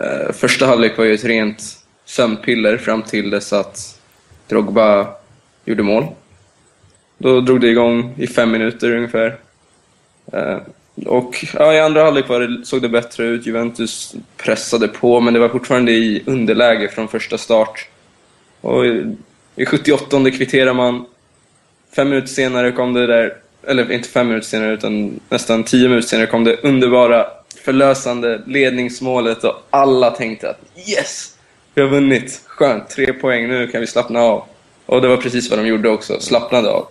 eh, 0.00 0.32
första 0.32 0.66
halvlek 0.66 0.98
var 0.98 1.04
ju 1.04 1.14
ett 1.14 1.24
rent 1.24 1.62
sömnpiller 2.04 2.76
fram 2.76 3.02
till 3.02 3.30
dess 3.30 3.52
att 3.52 4.00
Drogba 4.48 5.14
gjorde 5.64 5.82
mål. 5.82 6.06
Då 7.18 7.40
drog 7.40 7.60
det 7.60 7.68
igång 7.68 8.14
i 8.18 8.26
fem 8.26 8.50
minuter 8.52 8.94
ungefär. 8.96 9.38
Eh, 10.32 10.58
och 11.07 11.45
ja, 11.54 11.75
i 11.75 11.80
andra 11.80 12.04
halvlek 12.04 12.28
det, 12.28 12.66
såg 12.66 12.83
det 12.83 12.88
bättre 12.88 13.25
ut. 13.25 13.47
Juventus 13.47 14.14
pressade 14.37 14.88
på, 14.88 15.21
men 15.21 15.35
det 15.35 15.40
var 15.40 15.49
fortfarande 15.49 15.92
i 15.92 16.23
underläge 16.26 16.88
från 16.88 17.09
första 17.09 17.38
start. 17.38 17.88
Och 18.61 18.87
i, 18.87 19.16
i 19.57 19.66
78 19.66 20.30
kvitterar 20.30 20.75
man. 20.75 21.07
Fem 21.97 22.09
minuter 22.09 22.28
senare 22.28 22.73
kom 22.73 22.92
det 22.92 23.07
där, 23.07 23.37
eller 23.66 23.92
inte 23.92 24.09
fem 24.09 24.28
minuter 24.28 24.47
senare 24.47 24.73
utan 24.73 25.21
nästan 25.28 25.64
tio 25.64 25.88
minuter 25.88 26.09
senare 26.09 26.26
kom 26.26 26.45
det 26.45 26.57
underbara 26.62 27.26
förlösande 27.64 28.42
ledningsmålet 28.47 29.45
och 29.45 29.54
alla 29.71 30.11
tänkte 30.11 30.50
att 30.50 30.61
yes! 30.88 31.37
Vi 31.75 31.83
har 31.83 31.88
vunnit! 31.88 32.42
Skönt, 32.47 32.88
tre 32.88 33.12
poäng, 33.12 33.49
nu 33.49 33.69
kan 33.69 33.80
vi 33.80 33.87
slappna 33.87 34.21
av. 34.21 34.45
Och 34.87 35.02
det 35.02 35.09
var 35.09 35.16
precis 35.16 35.50
vad 35.50 35.59
de 35.59 35.66
gjorde 35.66 35.88
också, 35.88 36.21
slappnade 36.21 36.71
av. 36.71 36.87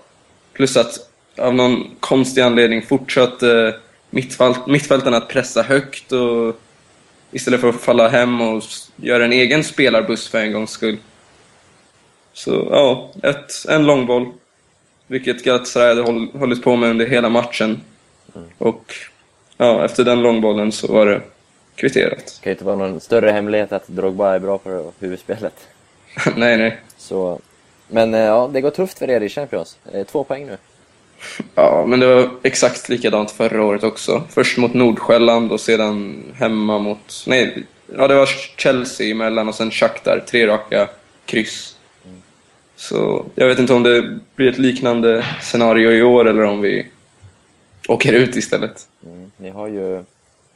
Plus 0.53 0.77
att 0.77 1.09
av 1.37 1.55
någon 1.55 1.95
konstig 1.99 2.41
anledning 2.41 2.81
fortsatte 2.81 3.75
mittfält, 4.09 4.67
mittfältarna 4.67 5.17
att 5.17 5.29
pressa 5.29 5.61
högt 5.61 6.11
och 6.11 6.55
istället 7.31 7.61
för 7.61 7.69
att 7.69 7.81
falla 7.81 8.07
hem 8.07 8.41
och 8.41 8.63
göra 8.95 9.25
en 9.25 9.33
egen 9.33 9.63
spelarbuss 9.63 10.27
för 10.27 10.37
en 10.37 10.53
gångs 10.53 10.71
skull. 10.71 10.97
Så 12.33 12.67
ja, 12.71 13.11
ett, 13.23 13.65
en 13.69 13.85
långboll. 13.85 14.31
Vilket 15.07 15.43
Galatasaray 15.43 15.87
hade 15.87 16.01
håll, 16.01 16.27
hållit 16.33 16.63
på 16.63 16.75
med 16.75 16.89
under 16.89 17.05
hela 17.05 17.29
matchen. 17.29 17.81
Och 18.57 18.93
ja, 19.57 19.85
efter 19.85 20.03
den 20.03 20.21
långbollen 20.21 20.71
så 20.71 20.93
var 20.93 21.05
det 21.05 21.21
kvitterat. 21.75 22.17
Det 22.17 22.43
kan 22.43 22.49
ju 22.49 22.51
inte 22.51 22.65
vara 22.65 22.75
någon 22.75 22.99
större 22.99 23.31
hemlighet 23.31 23.71
att 23.71 23.87
Drogba 23.87 24.35
är 24.35 24.39
bra 24.39 24.57
på 24.57 24.91
huvudspelet. 24.99 25.67
nej, 26.35 26.57
nej. 26.57 26.77
Så, 26.97 27.39
men 27.87 28.13
eh, 28.13 28.19
ja, 28.19 28.49
det 28.53 28.61
går 28.61 28.71
tufft 28.71 28.99
för 28.99 29.09
er 29.09 29.21
i 29.21 29.29
Champions. 29.29 29.77
Eh, 29.93 30.05
Två 30.05 30.23
poäng 30.23 30.45
nu. 30.45 30.57
Ja, 31.55 31.85
men 31.87 31.99
det 31.99 32.15
var 32.15 32.29
exakt 32.43 32.89
likadant 32.89 33.31
förra 33.31 33.63
året 33.63 33.83
också. 33.83 34.23
Först 34.29 34.57
mot 34.57 34.73
Nordsjälland 34.73 35.51
och 35.51 35.59
sedan 35.59 36.23
hemma 36.35 36.79
mot... 36.79 37.23
Nej, 37.27 37.65
ja 37.97 38.07
det 38.07 38.15
var 38.15 38.29
Chelsea 38.57 39.11
emellan 39.11 39.47
och 39.47 39.55
sen 39.55 39.71
Shakhtar. 39.71 40.23
Tre 40.27 40.47
raka 40.47 40.87
kryss. 41.25 41.75
Så 42.75 43.25
jag 43.35 43.47
vet 43.47 43.59
inte 43.59 43.73
om 43.73 43.83
det 43.83 44.19
blir 44.35 44.49
ett 44.49 44.57
liknande 44.57 45.25
scenario 45.41 45.91
i 45.91 46.03
år 46.03 46.27
eller 46.27 46.43
om 46.43 46.61
vi 46.61 46.87
åker 47.87 48.13
ut 48.13 48.35
istället. 48.35 48.87
Mm. 49.05 49.31
Ni 49.37 49.49
har 49.49 49.67
ju... 49.67 50.03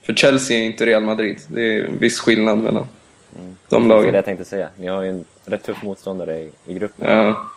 För 0.02 0.14
Chelsea 0.14 0.58
är 0.58 0.64
inte 0.64 0.86
Real 0.86 1.04
Madrid. 1.04 1.40
Det 1.48 1.62
är 1.62 1.84
en 1.84 1.98
viss 2.00 2.20
skillnad 2.20 2.58
mellan 2.58 2.88
de 3.34 3.58
Det 3.70 3.76
är 3.76 3.80
det 3.82 3.88
lagen. 3.88 4.14
jag 4.16 4.26
tänkte 4.26 4.46
säga. 4.46 4.70
Ni 4.78 4.88
har 4.88 5.02
ju 5.02 5.10
en 5.10 5.26
rätt 5.46 5.64
tuff 5.64 5.84
motståndare 5.84 6.40
i, 6.40 6.52
i 6.66 6.74
gruppen. 6.74 7.10
Ja. 7.10 7.50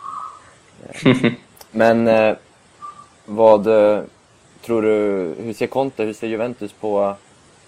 Men 1.71 2.07
eh, 2.07 2.35
vad 3.29 3.67
eh, 3.67 4.03
tror 4.61 4.81
du, 4.81 4.89
hur 5.43 5.53
ser 5.53 5.67
Conte, 5.67 6.03
hur 6.03 6.13
ser 6.13 6.27
Juventus 6.27 6.71
på, 6.73 7.15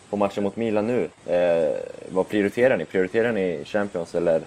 på 0.10 0.18
matchen 0.18 0.44
mot 0.44 0.56
Milan 0.56 0.88
nu? 0.88 1.10
Eh, 1.26 1.76
vad 2.10 2.30
prioriterar 2.30 2.78
ni? 2.78 2.86
Prioriterar 2.86 3.32
ni 3.32 3.64
Champions 3.66 4.16
eller 4.16 4.42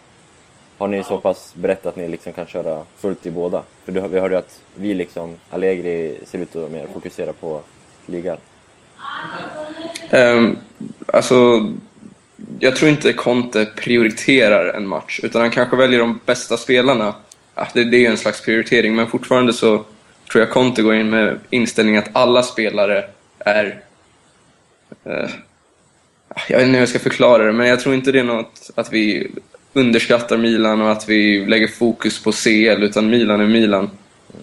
har 0.78 0.88
ni 0.88 1.04
så 1.04 1.19
pass 1.19 1.54
brett 1.54 1.87
att 1.87 1.97
ni 1.97 2.09
liksom 2.09 2.33
kan 2.33 2.47
köra 2.47 2.83
fullt 2.97 3.26
i 3.26 3.31
båda? 3.31 3.62
För 3.85 3.92
du, 3.92 4.00
vi 4.00 4.21
hörde 4.21 4.35
ju 4.35 4.38
att 4.38 4.61
vi 4.75 4.95
liksom, 4.95 5.37
Allegri 5.50 6.19
ser 6.25 6.38
ut 6.38 6.57
att 6.57 6.71
mer 6.71 6.87
fokusera 6.95 7.33
på 7.33 7.61
ligan. 8.07 8.37
Um, 10.12 10.59
alltså, 11.07 11.69
jag 12.59 12.76
tror 12.76 12.90
inte 12.90 13.12
Conte 13.12 13.64
prioriterar 13.76 14.75
en 14.75 14.87
match, 14.87 15.21
utan 15.23 15.40
han 15.40 15.50
kanske 15.50 15.76
väljer 15.76 16.00
de 16.00 16.21
bästa 16.26 16.57
spelarna. 16.57 17.14
Ja, 17.54 17.69
det, 17.75 17.85
det 17.85 17.97
är 17.97 18.00
ju 18.00 18.07
en 18.07 18.19
slags 18.19 18.45
prioritering, 18.45 18.95
men 18.95 19.07
fortfarande 19.07 19.52
så 19.52 19.85
tror 20.33 20.45
jag 20.45 20.51
Conte 20.51 20.83
går 20.83 20.95
in 20.95 21.11
med 21.11 21.39
inställningen 21.51 22.03
att 22.03 22.11
alla 22.12 22.43
spelare 22.43 23.05
är... 23.39 23.81
eh, 25.05 25.31
jag 26.49 26.59
vet 26.59 26.67
inte 26.67 26.73
hur 26.73 26.79
jag 26.79 26.89
ska 26.89 26.99
förklara 26.99 27.45
det, 27.45 27.53
men 27.53 27.67
jag 27.67 27.81
tror 27.81 27.95
inte 27.95 28.12
det 28.12 28.19
är 28.19 28.25
något 28.25 28.71
att 28.75 28.93
vi 28.93 29.31
underskattar 29.73 30.37
Milan 30.37 30.81
och 30.81 30.91
att 30.91 31.09
vi 31.09 31.47
lägger 31.47 31.69
fokus 31.69 32.23
på 32.23 32.33
CL, 32.33 32.83
utan 32.83 33.11
Milan 33.11 33.41
är 33.41 33.47
Milan. 33.47 33.91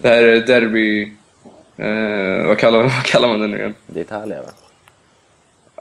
Det 0.02 0.08
här 0.08 0.22
är 0.22 0.40
derby... 0.46 1.12
Eh, 1.76 2.46
vad, 2.46 2.58
kallar, 2.58 2.82
vad 2.82 3.04
kallar 3.04 3.28
man 3.28 3.40
det 3.40 3.46
nu 3.46 3.58
igen? 3.58 3.74
Det 3.86 4.00
är 4.00 4.04
Italien 4.04 4.42
va? 4.42 4.50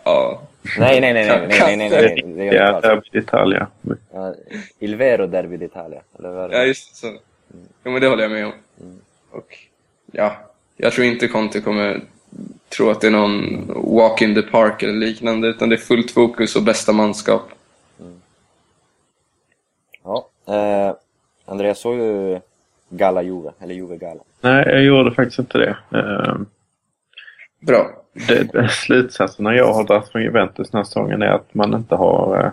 Ja, 0.03 0.41
Nej, 0.77 1.01
nej, 1.01 1.13
nej, 1.13 1.27
nej, 1.27 1.47
nej, 1.47 1.77
nej, 1.77 1.89
nej, 1.89 2.23
nej, 2.25 2.49
det 2.49 2.55
Ja, 2.55 2.81
det 2.81 2.87
är 2.87 3.17
Italien. 3.17 3.65
Ja, 4.13 4.35
Il 4.79 4.95
Vero 4.95 5.27
Derby 5.27 5.57
d'Italia, 5.57 6.01
eller 6.19 6.29
vad 6.29 6.49
det? 6.49 6.57
Ja, 6.57 6.63
just 6.63 6.95
så. 6.95 7.07
Jo, 7.83 7.91
men 7.91 8.01
det 8.01 8.07
håller 8.07 8.23
jag 8.23 8.31
med 8.31 8.45
om. 8.45 8.53
Och 9.31 9.68
ja, 10.11 10.35
jag 10.77 10.93
tror 10.93 11.07
inte 11.07 11.27
Conte 11.27 11.61
kommer 11.61 12.01
tro 12.69 12.89
att 12.89 13.01
det 13.01 13.07
är 13.07 13.11
någon 13.11 13.65
walk 13.97 14.21
in 14.21 14.35
the 14.35 14.41
park 14.41 14.83
eller 14.83 14.93
liknande, 14.93 15.47
utan 15.47 15.69
det 15.69 15.75
är 15.75 15.77
fullt 15.77 16.11
fokus 16.11 16.55
och 16.55 16.63
bästa 16.63 16.93
manskap. 16.93 17.49
Ja, 20.03 20.29
eh, 20.47 20.95
Andreas 21.45 21.79
såg 21.79 21.95
ju 21.95 22.39
Gala 22.89 23.21
Juve, 23.21 23.51
eller 23.59 23.75
Juve 23.75 23.97
Gala. 23.97 24.21
Nej, 24.41 24.63
jag 24.67 24.83
gjorde 24.83 25.11
faktiskt 25.11 25.39
inte 25.39 25.57
det. 25.57 25.77
Ehm, 25.97 26.45
Bra. 27.59 27.89
det, 28.27 28.43
det 28.53 28.69
slutsatserna 28.69 29.55
jag 29.55 29.73
har 29.73 29.83
dragit 29.83 30.09
från 30.09 30.23
Juventus 30.23 30.69
den 30.69 30.79
här 30.79 30.83
säsongen 30.83 31.21
är 31.21 31.31
att 31.31 31.53
man 31.53 31.73
inte 31.73 31.95
har 31.95 32.45
eh, 32.45 32.51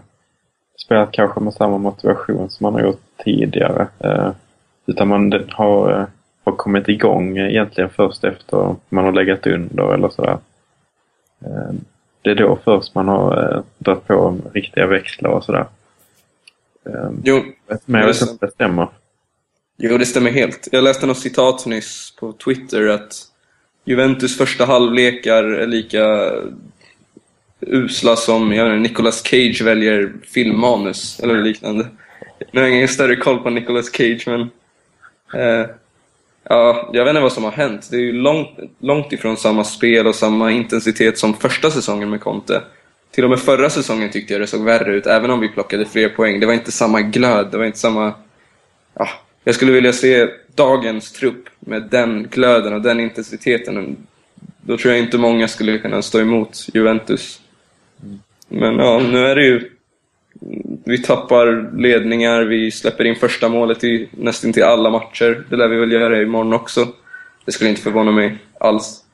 spelat 0.77 1.13
kanske 1.13 1.41
med 1.41 1.55
samma 1.55 1.79
motivation 1.79 2.51
som 2.51 2.65
man 2.65 2.75
har 2.75 2.81
gjort 2.81 3.03
tidigare. 3.25 3.89
Eh, 3.99 4.31
utan 4.87 5.09
man 5.09 5.45
har, 5.51 5.93
eh, 5.93 6.07
har 6.47 6.57
kommit 6.57 6.89
igång 6.89 7.39
egentligen 7.39 7.91
först 7.91 8.25
efter 8.25 8.77
man 8.89 9.05
har 9.05 9.13
legat 9.13 9.47
under 9.47 9.95
eller 9.95 10.09
sådär. 10.09 10.39
Eh, 11.45 11.75
det 12.23 12.31
är 12.31 12.35
då 12.35 12.59
först 12.65 12.95
man 12.95 13.09
har 13.09 13.55
eh, 13.55 13.63
dragit 13.79 14.07
på 14.07 14.37
riktiga 14.55 14.87
växlar 14.87 15.31
och 15.31 15.45
sådär. 15.45 15.67
Eh, 16.87 17.11
Jo, 17.25 17.43
men 17.85 18.01
jag 18.01 18.09
vet 18.09 18.21
inte 18.21 18.33
om 18.33 18.39
det 18.41 18.51
stämmer. 18.51 18.89
jo, 19.77 19.99
det 19.99 20.07
stämmer 20.07 20.31
helt. 20.31 20.69
Jag 20.73 20.85
läste 20.85 21.07
något 21.07 21.19
citat 21.19 21.67
nyss 21.67 22.15
på 22.21 22.33
Twitter 22.33 22.89
att 22.89 23.15
Juventus 23.85 24.39
första 24.39 24.65
halvlekar 24.65 25.45
är 25.45 25.67
lika 25.67 26.33
usla 27.61 28.17
som 28.17 28.53
jag 28.53 28.65
vet 28.65 28.77
inte, 28.77 28.89
Nicolas 28.89 29.23
Cage 29.25 29.63
väljer 29.63 30.13
filmmanus 30.23 31.21
eller 31.21 31.43
liknande. 31.43 31.87
Nu 32.53 32.61
har 32.61 32.67
jag 32.69 32.77
ingen 32.77 32.89
större 32.89 33.17
koll 33.17 33.39
på 33.39 33.51
Nicolas 33.51 33.93
Cage, 33.93 34.25
men... 34.27 34.41
Eh, 35.43 35.67
ja, 36.49 36.91
jag 36.93 37.05
vet 37.05 37.11
inte 37.11 37.21
vad 37.21 37.33
som 37.33 37.45
har 37.45 37.51
hänt. 37.51 37.89
Det 37.91 37.97
är 37.97 38.01
ju 38.01 38.13
långt, 38.13 38.49
långt 38.79 39.13
ifrån 39.13 39.37
samma 39.37 39.65
spel 39.65 40.07
och 40.07 40.15
samma 40.15 40.53
intensitet 40.53 41.19
som 41.19 41.35
första 41.35 41.71
säsongen 41.71 42.11
med 42.11 42.21
Conte. 42.21 42.63
Till 43.11 43.25
och 43.25 43.31
med 43.31 43.41
förra 43.41 43.71
säsongen 43.71 44.11
tyckte 44.11 44.33
jag 44.33 44.41
det 44.41 44.47
såg 44.47 44.65
värre 44.65 44.95
ut, 44.97 45.07
även 45.07 45.31
om 45.31 45.41
vi 45.41 45.49
plockade 45.49 45.87
fler 45.87 46.09
poäng. 46.09 46.41
Det 46.41 46.47
var 46.47 46.55
inte 46.55 46.73
samma 46.73 47.01
glöd, 47.01 47.49
det 47.51 47.59
var 47.59 47.65
inte 47.65 47.79
samma... 47.79 48.15
Ja, 48.95 49.09
jag 49.45 49.55
skulle 49.55 49.73
vilja 49.73 49.93
se 49.93 50.29
dagens 50.55 51.13
trupp 51.13 51.49
med 51.61 51.83
den 51.83 52.29
glöden 52.31 52.73
och 52.75 52.83
den 52.83 53.01
intensiteten. 53.01 53.97
Då 54.61 54.77
tror 54.77 54.95
jag 54.95 55.03
inte 55.03 55.19
många 55.19 55.49
skulle 55.49 55.79
kunna 55.79 56.03
stå 56.03 56.21
emot 56.21 56.69
Juventus. 56.75 57.41
Men 58.49 58.79
ja, 58.79 58.99
nu 58.99 59.27
är 59.27 59.37
det 59.37 59.45
ju... 59.45 59.71
Vi 60.85 61.03
tappar 61.03 61.77
ledningar, 61.77 62.43
vi 62.43 62.71
släpper 62.71 63.05
in 63.05 63.17
första 63.17 63.49
målet 63.49 63.85
i 63.85 64.09
nästan 64.13 64.53
till 64.53 64.65
alla 64.65 64.91
matcher. 64.91 65.45
Det 65.51 65.57
lär 65.57 65.69
vi 65.69 65.77
väl 65.77 65.93
göra 65.93 66.23
imorgon 66.23 66.53
också. 66.53 66.89
Det 67.45 67.53
skulle 67.53 67.71
inte 67.71 67.83
förvåna 67.83 68.13
mig 68.13 68.39
alls. 68.61 69.05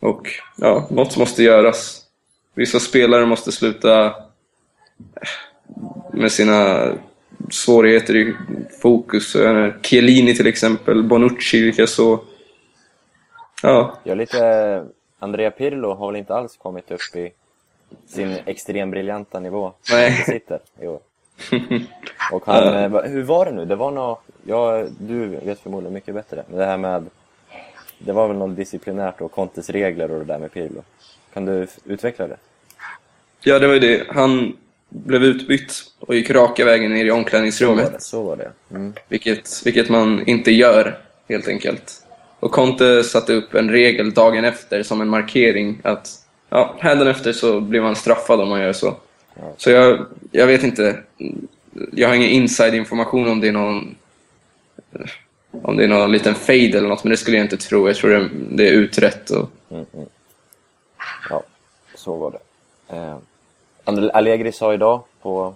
Och 0.00 0.28
ja, 0.56 0.86
något 0.90 1.16
måste 1.16 1.42
göras. 1.42 2.00
Vissa 2.54 2.80
spelare 2.80 3.26
måste 3.26 3.52
sluta 3.52 4.04
eh, 4.06 4.12
med 6.12 6.32
sina 6.32 6.88
svårigheter 7.50 8.16
i 8.16 8.34
fokus. 8.82 9.36
Chiellini 9.82 10.34
till 10.34 10.46
exempel, 10.46 11.02
Bonucci 11.02 11.60
likaså. 11.60 12.20
Ja, 13.62 13.98
Jag 14.04 14.12
är 14.12 14.16
lite... 14.16 14.46
Eh, 14.46 14.82
Andrea 15.18 15.50
Pirlo 15.50 15.94
har 15.94 16.12
väl 16.12 16.18
inte 16.18 16.34
alls 16.34 16.56
kommit 16.56 16.90
upp 16.90 17.16
i 17.16 17.32
sin 18.06 18.36
extremt 18.46 18.90
briljanta 18.90 19.40
nivå. 19.40 19.72
Nej. 19.90 20.12
Sitter 20.12 20.60
i 20.80 20.86
år. 20.86 21.00
Och 22.32 22.46
han, 22.46 22.94
eh, 22.94 23.02
hur 23.02 23.22
var 23.22 23.44
det 23.44 23.52
nu? 23.52 23.64
Det 23.64 23.76
var 23.76 23.90
nå 23.90 24.20
ja, 24.44 24.86
du 24.98 25.26
vet 25.26 25.60
förmodligen 25.60 25.94
mycket 25.94 26.14
bättre. 26.14 26.44
Men 26.48 26.58
det 26.58 26.66
här 26.66 26.76
med 26.76 27.06
det 27.98 28.12
var 28.12 28.28
väl 28.28 28.36
något 28.36 28.56
disciplinärt 28.56 29.20
och 29.20 29.32
Contes 29.32 29.70
regler 29.70 30.10
och 30.10 30.18
det 30.18 30.24
där 30.24 30.38
med 30.38 30.52
Pirlo. 30.52 30.82
Kan 31.32 31.44
du 31.44 31.66
utveckla 31.84 32.26
det? 32.26 32.36
Ja, 33.40 33.58
det 33.58 33.66
var 33.66 33.74
ju 33.74 33.80
det. 33.80 34.06
Han 34.08 34.56
blev 34.88 35.24
utbytt 35.24 35.72
och 36.00 36.14
gick 36.14 36.30
raka 36.30 36.64
vägen 36.64 36.94
ner 36.94 37.04
i 37.04 37.10
omklädningsrummet. 37.10 37.84
Så 37.84 37.84
var 37.84 37.92
det. 37.92 38.00
Så 38.00 38.22
var 38.22 38.36
det. 38.36 38.76
Mm. 38.76 38.92
Vilket, 39.08 39.62
vilket 39.64 39.88
man 39.88 40.26
inte 40.26 40.52
gör, 40.52 40.98
helt 41.28 41.48
enkelt. 41.48 42.04
Och 42.40 42.52
Conte 42.52 43.04
satte 43.04 43.32
upp 43.32 43.54
en 43.54 43.70
regel 43.70 44.14
dagen 44.14 44.44
efter 44.44 44.82
som 44.82 45.00
en 45.00 45.08
markering 45.08 45.80
att 45.84 46.23
ja, 46.54 46.74
efter 47.10 47.32
så 47.32 47.60
blir 47.60 47.80
man 47.80 47.96
straffad 47.96 48.40
om 48.40 48.48
man 48.48 48.60
gör 48.60 48.72
så. 48.72 48.96
Så 49.56 49.70
jag, 49.70 50.06
jag 50.30 50.46
vet 50.46 50.62
inte. 50.62 50.98
Jag 51.92 52.08
har 52.08 52.14
ingen 52.14 52.30
inside-information 52.30 53.28
om 53.28 53.40
det 53.40 53.48
är 53.48 53.52
någon 53.52 53.96
om 55.62 55.76
det 55.76 55.84
är 55.84 55.88
någon 55.88 56.12
liten 56.12 56.34
fade 56.34 56.78
eller 56.78 56.88
något, 56.88 57.04
men 57.04 57.10
det 57.10 57.16
skulle 57.16 57.36
jag 57.36 57.44
inte 57.44 57.56
tro. 57.56 57.86
Jag 57.86 57.96
tror 57.96 58.10
det, 58.10 58.30
det 58.50 58.68
är 58.68 58.72
utrett. 58.72 59.30
Och... 59.30 59.50
Mm, 59.70 59.86
mm. 59.94 60.06
Ja, 61.30 61.42
så 61.94 62.16
var 62.16 62.30
det. 62.30 62.38
Eh, 62.96 63.16
Allegri 64.12 64.52
sa 64.52 64.74
idag 64.74 65.02
på, 65.22 65.54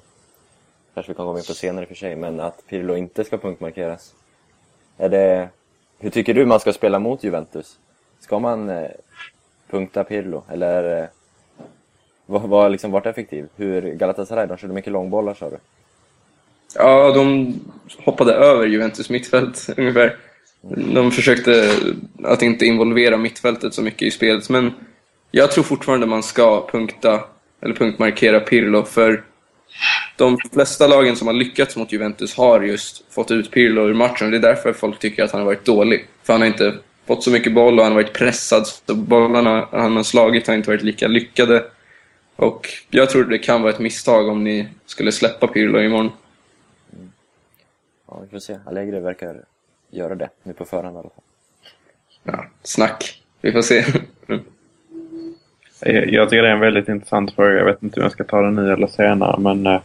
kanske 0.95 1.13
vi 1.13 1.17
kan 1.17 1.27
gå 1.27 1.39
in 1.39 1.45
på 1.45 1.55
senare 1.55 1.83
i 1.83 1.85
och 1.85 1.89
för 1.89 1.95
sig, 1.95 2.17
men 2.17 2.41
att 2.41 2.67
Pirlo 2.67 2.97
inte 2.97 3.25
ska 3.25 3.39
punktmarkeras. 3.39 4.15
Är 4.97 5.09
det, 5.09 5.49
hur 5.99 6.11
tycker 6.11 6.35
du 6.35 6.47
man 6.47 6.61
ska 6.61 6.73
spela 6.73 6.99
mot 6.99 7.25
Juventus? 7.25 7.79
Ska 8.21 8.39
man 8.39 8.69
eh, 8.69 8.91
punkta 9.71 10.05
Pirlo, 10.05 10.45
eller 10.53 11.03
eh, 11.03 11.09
vad, 12.27 12.43
vad 12.43 12.73
liksom 12.73 12.91
varit 12.91 13.07
effektiv? 13.07 13.49
Hur 13.57 13.95
Galatasaray, 13.95 14.47
de 14.47 14.57
körde 14.57 14.75
mycket 14.75 14.93
långbollar 14.93 15.35
sa 15.35 15.51
du? 15.51 15.57
Ja, 16.75 17.13
de 17.13 17.55
hoppade 18.05 18.33
över 18.33 18.67
Juventus 18.67 19.11
mittfält 19.11 19.69
ungefär. 19.77 20.17
De 20.93 21.11
försökte 21.11 21.73
att 22.25 22.43
inte 22.43 22.67
involvera 22.67 23.17
mittfältet 23.17 23.75
så 23.75 23.83
mycket 23.83 24.03
i 24.03 24.11
spelet, 24.11 24.51
men 24.51 24.73
jag 25.31 25.51
tror 25.51 25.65
fortfarande 25.65 26.07
man 26.07 26.23
ska 26.23 26.67
punkta 26.67 27.25
eller 27.61 27.75
punktmarkera 27.75 28.41
Pirlo, 28.41 28.85
för 28.85 29.25
de 30.17 30.39
flesta 30.53 30.87
lagen 30.87 31.17
som 31.17 31.27
har 31.27 31.35
lyckats 31.35 31.77
mot 31.77 31.93
Juventus 31.93 32.37
har 32.37 32.61
just 32.61 33.13
fått 33.15 33.31
ut 33.31 33.51
Pirlo 33.51 33.89
ur 33.89 33.95
matchen. 33.95 34.31
Det 34.31 34.37
är 34.37 34.41
därför 34.41 34.73
folk 34.73 34.99
tycker 34.99 35.25
att 35.25 35.31
han 35.31 35.41
har 35.41 35.47
varit 35.47 35.65
dålig. 35.65 36.07
För 36.23 36.33
han 36.33 36.43
har 36.43 36.49
inte 36.49 36.75
fått 37.09 37.25
så 37.25 37.31
mycket 37.31 37.55
boll 37.55 37.79
och 37.79 37.85
han 37.85 37.93
har 37.93 38.03
varit 38.03 38.13
pressad. 38.13 38.67
Så 38.67 38.95
bollarna 38.95 39.69
han 39.73 39.97
har 39.97 40.03
slagit 40.03 40.47
har 40.47 40.55
inte 40.55 40.71
varit 40.71 40.83
lika 40.83 41.09
lyckade. 41.09 41.65
Och 42.37 42.69
jag 42.91 43.11
tror 43.11 43.25
det 43.25 43.39
kan 43.39 43.63
vara 43.63 43.73
ett 43.73 43.79
misstag 43.79 44.29
om 44.29 44.45
ni 44.45 44.69
skulle 44.87 45.13
släppa 45.13 45.47
Pirlo 45.47 45.81
imorgon. 45.81 46.11
Mm. 46.93 47.13
Ja, 48.09 48.21
vi 48.23 48.29
får 48.29 48.39
se. 48.39 48.59
Allegri 48.67 49.01
verkar 49.01 49.45
göra 49.91 50.15
det 50.15 50.29
nu 50.43 50.53
på 50.53 50.65
förhand 50.65 50.97
i 50.97 50.99
alla 50.99 51.09
fall. 51.09 51.25
Ja, 52.23 52.45
snack. 52.63 53.23
Vi 53.41 53.53
får 53.53 53.63
se. 53.63 53.85
Jag 55.85 56.31
tycker 56.31 56.43
det 56.43 56.49
är 56.49 56.55
en 56.55 56.61
väldigt 56.61 56.89
intressant 56.89 57.35
fråga. 57.35 57.53
Jag 57.53 57.65
vet 57.65 57.83
inte 57.83 58.01
om 58.01 58.03
jag 58.03 58.13
ska 58.13 58.25
ta 58.25 58.43
den 58.43 58.55
nu 58.55 58.73
eller 58.73 58.87
senare. 58.87 59.41
Men 59.41 59.67
eh, 59.67 59.81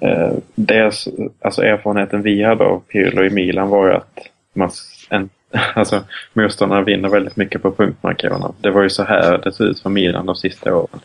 eh 0.00 0.32
dels, 0.54 1.08
alltså 1.40 1.62
erfarenheten 1.62 2.22
vi 2.22 2.42
hade 2.42 2.64
av 2.64 2.80
Pirlo 2.80 3.24
i 3.24 3.30
Milan 3.30 3.68
var 3.68 3.88
ju 3.88 3.94
att 3.94 4.18
man, 4.52 4.70
en, 5.10 5.30
alltså, 5.74 6.04
motståndarna 6.32 6.82
vinner 6.82 7.08
väldigt 7.08 7.36
mycket 7.36 7.62
på 7.62 7.72
punktmarkerarna. 7.72 8.52
Det 8.60 8.70
var 8.70 8.82
ju 8.82 8.90
så 8.90 9.02
här 9.02 9.38
det 9.38 9.52
såg 9.52 9.66
ut 9.66 9.80
för 9.80 9.90
Milan 9.90 10.26
de 10.26 10.36
sista 10.36 10.76
åren 10.76 11.00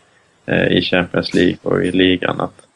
eh, 0.46 0.66
i 0.66 0.82
Champions 0.82 1.34
League 1.34 1.56
och 1.62 1.84
i 1.84 1.92
ligan. 1.92 2.40
att 2.40 2.66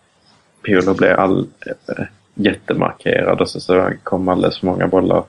Pirlo 0.62 0.94
blev 0.94 1.20
all, 1.20 1.46
eh, 1.66 2.04
jättemarkerad 2.34 3.40
och 3.40 3.48
så, 3.48 3.60
så 3.60 3.90
kom 4.02 4.28
alldeles 4.28 4.58
för 4.58 4.66
många 4.66 4.86
bollar 4.86 5.24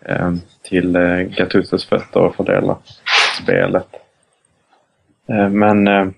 eh, 0.00 0.32
till 0.62 0.96
eh, 0.96 1.20
Gattusos 1.20 1.84
fötter 1.84 2.20
och 2.20 2.36
fördela 2.36 2.78
spelet. 3.42 3.88
Eh, 5.28 5.48
men 5.48 5.88
eh, 5.88 6.08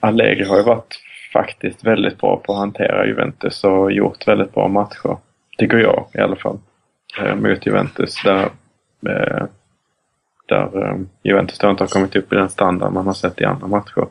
Allegri 0.00 0.44
har 0.44 0.56
ju 0.56 0.62
varit 0.62 1.00
faktiskt 1.32 1.84
väldigt 1.84 2.18
bra 2.18 2.36
på 2.36 2.52
att 2.52 2.58
hantera 2.58 3.06
Juventus 3.06 3.64
och 3.64 3.92
gjort 3.92 4.28
väldigt 4.28 4.54
bra 4.54 4.68
matcher. 4.68 5.16
Tycker 5.58 5.78
jag 5.78 6.06
i 6.14 6.18
alla 6.18 6.36
fall. 6.36 6.58
Eh, 7.18 7.36
mot 7.36 7.66
Juventus 7.66 8.22
där, 8.24 8.48
där 10.48 11.00
Juventus 11.22 11.58
då 11.58 11.70
inte 11.70 11.82
har 11.82 11.88
kommit 11.88 12.16
upp 12.16 12.32
i 12.32 12.36
den 12.36 12.48
standard 12.48 12.92
man 12.92 13.06
har 13.06 13.14
sett 13.14 13.40
i 13.40 13.44
andra 13.44 13.66
matcher. 13.66 14.06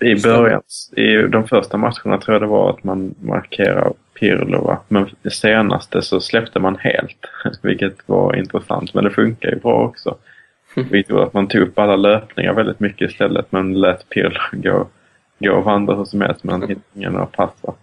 I 0.00 0.22
början, 0.22 0.62
i 0.96 1.16
de 1.16 1.48
första 1.48 1.76
matcherna 1.76 2.18
tror 2.18 2.34
jag 2.34 2.42
det 2.42 2.46
var 2.46 2.70
att 2.70 2.84
man 2.84 3.14
markerade 3.20 3.92
Pirlo 4.14 4.64
va? 4.64 4.78
Men 4.88 5.10
det 5.22 5.30
senaste 5.30 6.02
så 6.02 6.20
släppte 6.20 6.58
man 6.60 6.76
helt. 6.76 7.30
Vilket 7.62 8.08
var 8.08 8.36
intressant 8.36 8.94
men 8.94 9.04
det 9.04 9.10
funkar 9.10 9.48
ju 9.50 9.56
bra 9.56 9.84
också. 9.84 10.16
Vilket 10.74 11.10
gjorde 11.10 11.22
att 11.22 11.34
man 11.34 11.48
tog 11.48 11.62
upp 11.62 11.78
alla 11.78 11.96
löpningar 11.96 12.52
väldigt 12.52 12.80
mycket 12.80 13.10
istället 13.10 13.52
men 13.52 13.80
lät 13.80 14.08
Pirlo 14.08 14.40
gå, 14.52 14.88
gå 15.38 15.52
och 15.52 15.64
vandra 15.64 15.94
hur 15.94 16.04
som 16.04 16.20
helst 16.20 16.44
men 16.44 16.52
han 16.52 16.68
hittade 16.68 16.80
ingen 16.94 17.16
att 17.16 17.32
passa. 17.32 17.68
Eh, 17.68 17.74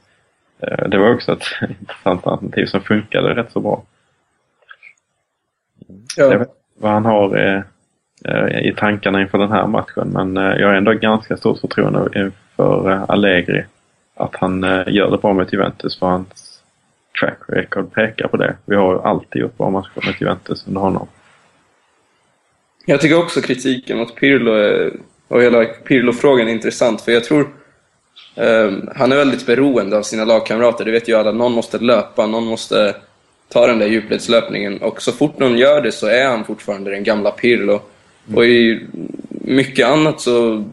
det 0.88 0.98
var 0.98 1.14
också 1.14 1.32
ett 1.32 1.44
intressant 1.80 2.28
alternativ 2.28 2.66
som 2.66 2.82
funkade 2.82 3.36
rätt 3.36 3.52
så 3.52 3.60
bra. 3.60 3.84
Ja. 6.18 6.32
Jag 6.32 6.40
vet 6.40 6.50
vad 6.78 6.92
han 6.92 7.06
har 7.06 7.40
i, 7.40 7.62
eh, 8.26 8.68
i 8.68 8.74
tankarna 8.78 9.22
inför 9.22 9.38
den 9.38 9.52
här 9.52 9.68
matchen 9.68 10.10
men 10.10 10.38
eh, 10.38 10.60
jag 10.60 10.68
har 10.68 10.74
ändå 10.74 10.94
ganska 10.94 11.38
stort 11.38 11.60
förtroende 11.60 12.32
för 12.56 13.06
Allegri. 13.12 13.66
Att 14.16 14.36
han 14.36 14.62
gör 14.88 15.12
det 15.12 15.18
bra 15.18 15.34
med 15.34 15.54
Juventus 15.54 16.00
för 16.00 16.08
hans 16.08 16.62
track 17.20 17.40
record 17.48 17.94
pekar 17.94 18.28
på 18.28 18.38
det. 18.38 18.56
Vi 18.66 18.76
har 18.76 19.08
alltid 19.08 19.42
gjort 19.42 19.58
bra 19.58 19.70
matcher 19.70 20.06
med 20.06 20.16
Juventus 20.20 20.68
under 20.68 20.82
honom. 20.82 21.08
Jag 22.86 23.02
tycker 23.02 23.20
också 23.20 23.42
kritiken 23.42 23.98
mot 23.98 24.16
Pirlo 24.16 24.52
och 25.28 25.42
hela 25.42 25.66
Pirlo-frågan 25.66 26.48
är 26.48 26.52
intressant, 26.52 27.02
för 27.02 27.12
jag 27.12 27.24
tror 27.24 27.48
han 28.96 29.12
är 29.12 29.16
väldigt 29.16 29.46
beroende 29.46 29.98
av 29.98 30.04
sina 30.04 30.26
lagkamrater. 30.26 30.86
Det 30.86 30.92
vet 30.92 31.10
ju 31.10 31.16
alla. 31.16 31.32
Någon 31.32 31.52
måste 31.52 31.78
löpa, 31.78 32.28
någon 32.28 32.46
måste 32.46 32.96
ta 33.50 33.68
den 33.68 33.80
där 33.80 33.88
djupledslöpningen. 33.88 34.78
Och 34.78 35.02
så 35.02 35.12
fort 35.12 35.40
någon 35.40 35.58
gör 35.58 35.82
det 35.82 35.92
så 35.92 36.08
är 36.08 36.28
han 36.28 36.46
fortfarande 36.46 36.92
den 36.92 37.04
gamla 37.04 37.32
Pirlo. 37.32 37.82
Mm. 38.28 38.38
Och 38.38 38.46
i 38.46 38.86
mycket 39.30 39.88
annat 39.88 40.22
så... 40.22 40.64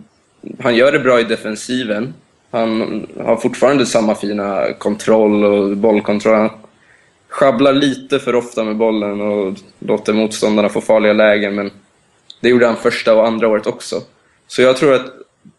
Han 0.58 0.76
gör 0.76 0.92
det 0.92 0.98
bra 0.98 1.20
i 1.20 1.24
defensiven. 1.24 2.14
Han 2.50 3.06
har 3.24 3.36
fortfarande 3.36 3.86
samma 3.86 4.14
fina 4.14 4.72
kontroll 4.78 5.44
och 5.44 5.76
bollkontroll. 5.76 6.34
Han 6.34 6.50
sjabblar 7.28 7.72
lite 7.72 8.18
för 8.18 8.34
ofta 8.34 8.64
med 8.64 8.76
bollen 8.76 9.20
och 9.20 9.54
låter 9.78 10.12
motståndarna 10.12 10.68
få 10.68 10.80
farliga 10.80 11.12
lägen, 11.12 11.54
men 11.54 11.70
det 12.40 12.48
gjorde 12.48 12.66
han 12.66 12.76
första 12.76 13.14
och 13.14 13.26
andra 13.26 13.48
året 13.48 13.66
också. 13.66 14.02
Så 14.46 14.62
jag 14.62 14.76
tror 14.76 14.94
att 14.94 15.06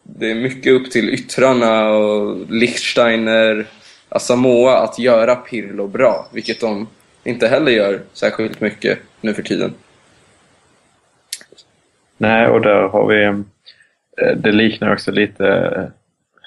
det 0.03 0.31
är 0.31 0.35
mycket 0.35 0.73
upp 0.73 0.91
till 0.91 1.09
yttrarna 1.09 1.89
och 1.89 2.37
Lichtsteiner, 2.49 3.65
Asamoah 4.09 4.83
att 4.83 4.99
göra 4.99 5.35
Pirlo 5.35 5.87
bra, 5.87 6.27
vilket 6.33 6.61
de 6.61 6.87
inte 7.23 7.47
heller 7.47 7.71
gör 7.71 7.99
särskilt 8.13 8.61
mycket 8.61 8.99
nu 9.21 9.33
för 9.33 9.43
tiden. 9.43 9.73
Nej, 12.17 12.47
och 12.47 12.61
där 12.61 12.81
har 12.81 13.07
vi... 13.07 13.25
Eh, 14.21 14.37
det 14.37 14.51
liknar 14.51 14.93
också 14.93 15.11
lite 15.11 15.47
eh, 15.47 15.83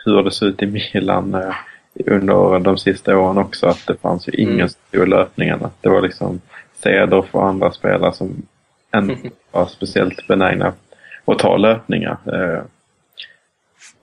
hur 0.04 0.22
det 0.22 0.30
såg 0.30 0.48
ut 0.48 0.62
i 0.62 0.66
Milan 0.66 1.34
eh, 1.34 1.54
under 2.06 2.58
de 2.58 2.78
sista 2.78 3.18
åren 3.18 3.38
också, 3.38 3.66
att 3.66 3.86
det 3.86 3.96
fanns 3.96 4.28
ju 4.28 4.32
ingen 4.32 4.54
mm. 4.54 4.68
stor 4.68 5.06
löpningarna. 5.06 5.70
Det 5.80 5.88
var 5.88 6.02
liksom 6.02 6.40
Ceder 6.82 7.22
för 7.22 7.42
andra 7.42 7.70
spelare 7.70 8.12
som 8.12 8.42
än 8.92 9.16
var 9.50 9.66
speciellt 9.66 10.26
benägna 10.26 10.72
att 11.24 11.38
ta 11.38 11.56
löpningar. 11.56 12.18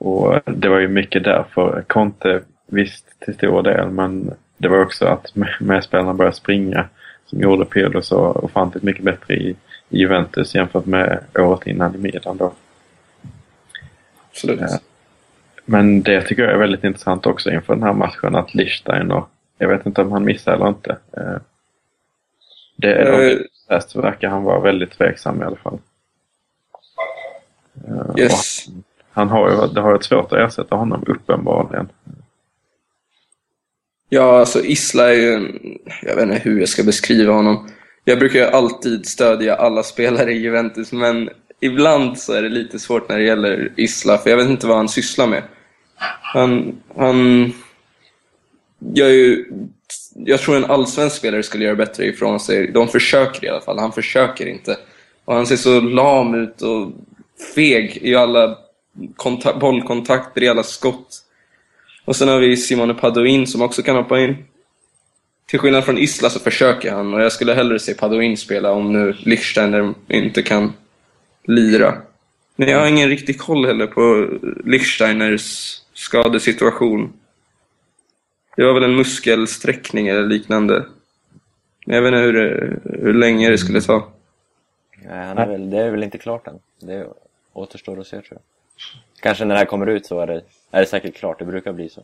Och 0.04 0.40
det 0.44 0.68
var 0.68 0.78
ju 0.78 0.88
mycket 0.88 1.24
därför 1.24 1.84
Conte 1.86 2.40
visst 2.66 3.20
till 3.20 3.34
stor 3.34 3.62
del 3.62 3.90
men 3.90 4.34
det 4.56 4.68
var 4.68 4.82
också 4.82 5.06
att 5.06 5.32
medspelarna 5.60 6.14
började 6.14 6.36
springa 6.36 6.88
som 7.26 7.40
gjorde 7.40 7.64
Pirlo 7.64 8.02
så 8.02 8.18
ofantligt 8.18 8.84
mycket 8.84 9.04
bättre 9.04 9.34
i, 9.34 9.56
Juventus 9.88 10.54
jämfört 10.54 10.86
med 10.86 11.24
året 11.34 11.66
innan 11.66 11.94
i 11.94 11.98
Milan 11.98 12.36
då. 12.36 12.52
Absolut. 14.30 14.60
Eh, 14.60 14.68
men 15.64 16.02
det 16.02 16.22
tycker 16.22 16.42
jag 16.42 16.52
är 16.52 16.58
väldigt 16.58 16.84
intressant 16.84 17.26
också 17.26 17.50
inför 17.50 17.74
den 17.74 17.82
här 17.82 17.92
matchen 17.92 18.34
att 18.34 18.54
Lichsteiner, 18.54 19.24
jag 19.58 19.68
vet 19.68 19.86
inte 19.86 20.02
om 20.02 20.12
han 20.12 20.24
missar 20.24 20.52
eller 20.52 20.68
inte. 20.68 20.96
Eh, 21.16 21.36
det, 22.76 23.38
test 23.68 23.96
verkar 23.96 24.28
han 24.28 24.42
vara 24.42 24.60
väldigt 24.60 24.90
tveksam 24.90 25.42
i 25.42 25.44
alla 25.44 25.56
fall. 25.56 25.78
Yes. 28.18 28.66
Han, 28.66 28.84
han, 29.12 29.28
har 29.28 29.50
ju, 29.50 29.74
det 29.74 29.80
har 29.80 29.90
varit 29.90 30.04
svårt 30.04 30.32
att 30.32 30.38
ersätta 30.38 30.76
honom 30.76 31.04
uppenbarligen. 31.06 31.88
Ja, 34.08 34.38
alltså 34.38 34.64
Isla 34.64 35.10
är 35.10 35.14
ju 35.14 35.34
en, 35.34 35.78
Jag 36.02 36.16
vet 36.16 36.22
inte 36.22 36.38
hur 36.38 36.60
jag 36.60 36.68
ska 36.68 36.82
beskriva 36.82 37.32
honom. 37.32 37.68
Jag 38.04 38.18
brukar 38.18 38.38
ju 38.38 38.44
alltid 38.44 39.06
stödja 39.06 39.56
alla 39.56 39.82
spelare 39.82 40.32
i 40.32 40.38
Juventus, 40.38 40.92
men 40.92 41.30
ibland 41.60 42.18
så 42.18 42.32
är 42.32 42.42
det 42.42 42.48
lite 42.48 42.78
svårt 42.78 43.08
när 43.08 43.18
det 43.18 43.24
gäller 43.24 43.72
Isla, 43.76 44.18
för 44.18 44.30
jag 44.30 44.36
vet 44.36 44.48
inte 44.48 44.66
vad 44.66 44.76
han 44.76 44.88
sysslar 44.88 45.26
med. 45.26 45.42
Han, 46.22 46.76
han 46.96 47.52
gör 48.78 49.08
ju 49.08 49.44
jag 50.14 50.40
tror 50.40 50.56
en 50.56 50.64
allsvensk 50.64 51.16
spelare 51.16 51.42
skulle 51.42 51.64
göra 51.64 51.76
bättre 51.76 52.06
ifrån 52.06 52.40
sig. 52.40 52.72
De 52.72 52.88
försöker 52.88 53.44
i 53.44 53.48
alla 53.48 53.60
fall, 53.60 53.78
han 53.78 53.92
försöker 53.92 54.46
inte. 54.46 54.76
Och 55.24 55.34
han 55.34 55.46
ser 55.46 55.56
så 55.56 55.80
lam 55.80 56.34
ut 56.34 56.62
och 56.62 56.92
feg 57.54 57.98
i 58.02 58.14
alla 58.14 58.58
kontak 59.16 59.60
bollkontakter, 59.60 60.42
i 60.42 60.48
alla 60.48 60.62
skott. 60.62 61.24
Och 62.04 62.16
sen 62.16 62.28
har 62.28 62.38
vi 62.38 62.56
Simone 62.56 62.94
Padoin 62.94 63.46
som 63.46 63.62
också 63.62 63.82
kan 63.82 63.96
hoppa 63.96 64.20
in. 64.20 64.36
Till 65.46 65.58
skillnad 65.58 65.84
från 65.84 65.98
Isla 65.98 66.30
så 66.30 66.40
försöker 66.40 66.92
han 66.92 67.14
och 67.14 67.20
jag 67.20 67.32
skulle 67.32 67.54
hellre 67.54 67.78
se 67.78 67.94
Padoin 67.94 68.36
spela 68.36 68.72
om 68.72 68.92
nu 68.92 69.12
Lichsteiner 69.12 69.94
inte 70.08 70.42
kan 70.42 70.72
lira. 71.44 71.94
Men 72.56 72.68
jag 72.68 72.80
har 72.80 72.86
ingen 72.86 73.08
riktig 73.08 73.40
koll 73.40 73.66
heller 73.66 73.86
på 73.86 74.28
Lichsteiners 74.64 75.78
skadesituation. 75.94 77.12
Det 78.56 78.64
var 78.64 78.74
väl 78.74 78.82
en 78.82 78.96
muskelsträckning 78.96 80.08
eller 80.08 80.26
liknande. 80.26 80.86
Men 81.86 81.96
jag 81.96 82.02
vet 82.02 82.08
inte 82.08 82.18
hur, 82.18 82.80
hur 82.84 83.14
länge 83.14 83.50
det 83.50 83.58
skulle 83.58 83.80
ta. 83.80 84.08
Nej, 85.04 85.26
han 85.26 85.38
är 85.38 85.46
väl, 85.46 85.70
det 85.70 85.78
är 85.78 85.90
väl 85.90 86.02
inte 86.02 86.18
klart 86.18 86.46
än. 86.46 86.58
Det 86.80 87.06
återstår 87.52 88.00
att 88.00 88.06
se 88.06 88.16
tror 88.16 88.26
jag. 88.30 88.51
Kanske 89.20 89.44
när 89.44 89.54
det 89.54 89.58
här 89.58 89.66
kommer 89.66 89.86
ut 89.86 90.06
så 90.06 90.20
är 90.20 90.26
det, 90.26 90.42
är 90.70 90.80
det 90.80 90.86
säkert 90.86 91.14
klart, 91.14 91.38
det 91.38 91.44
brukar 91.44 91.72
bli 91.72 91.88
så. 91.88 92.02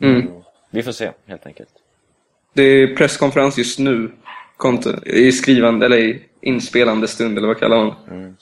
Mm. 0.00 0.28
Vi 0.70 0.82
får 0.82 0.92
se 0.92 1.12
helt 1.26 1.46
enkelt. 1.46 1.70
Det 2.52 2.62
är 2.62 2.96
presskonferens 2.96 3.58
just 3.58 3.78
nu. 3.78 4.12
I 5.04 5.32
skrivande, 5.32 5.86
eller 5.86 5.98
i 5.98 6.22
inspelande 6.40 7.08
stund, 7.08 7.38
eller 7.38 7.48
vad 7.48 7.58
kallar 7.58 7.76
man 7.76 7.94
det? 8.08 8.14
Mm, 8.14 8.36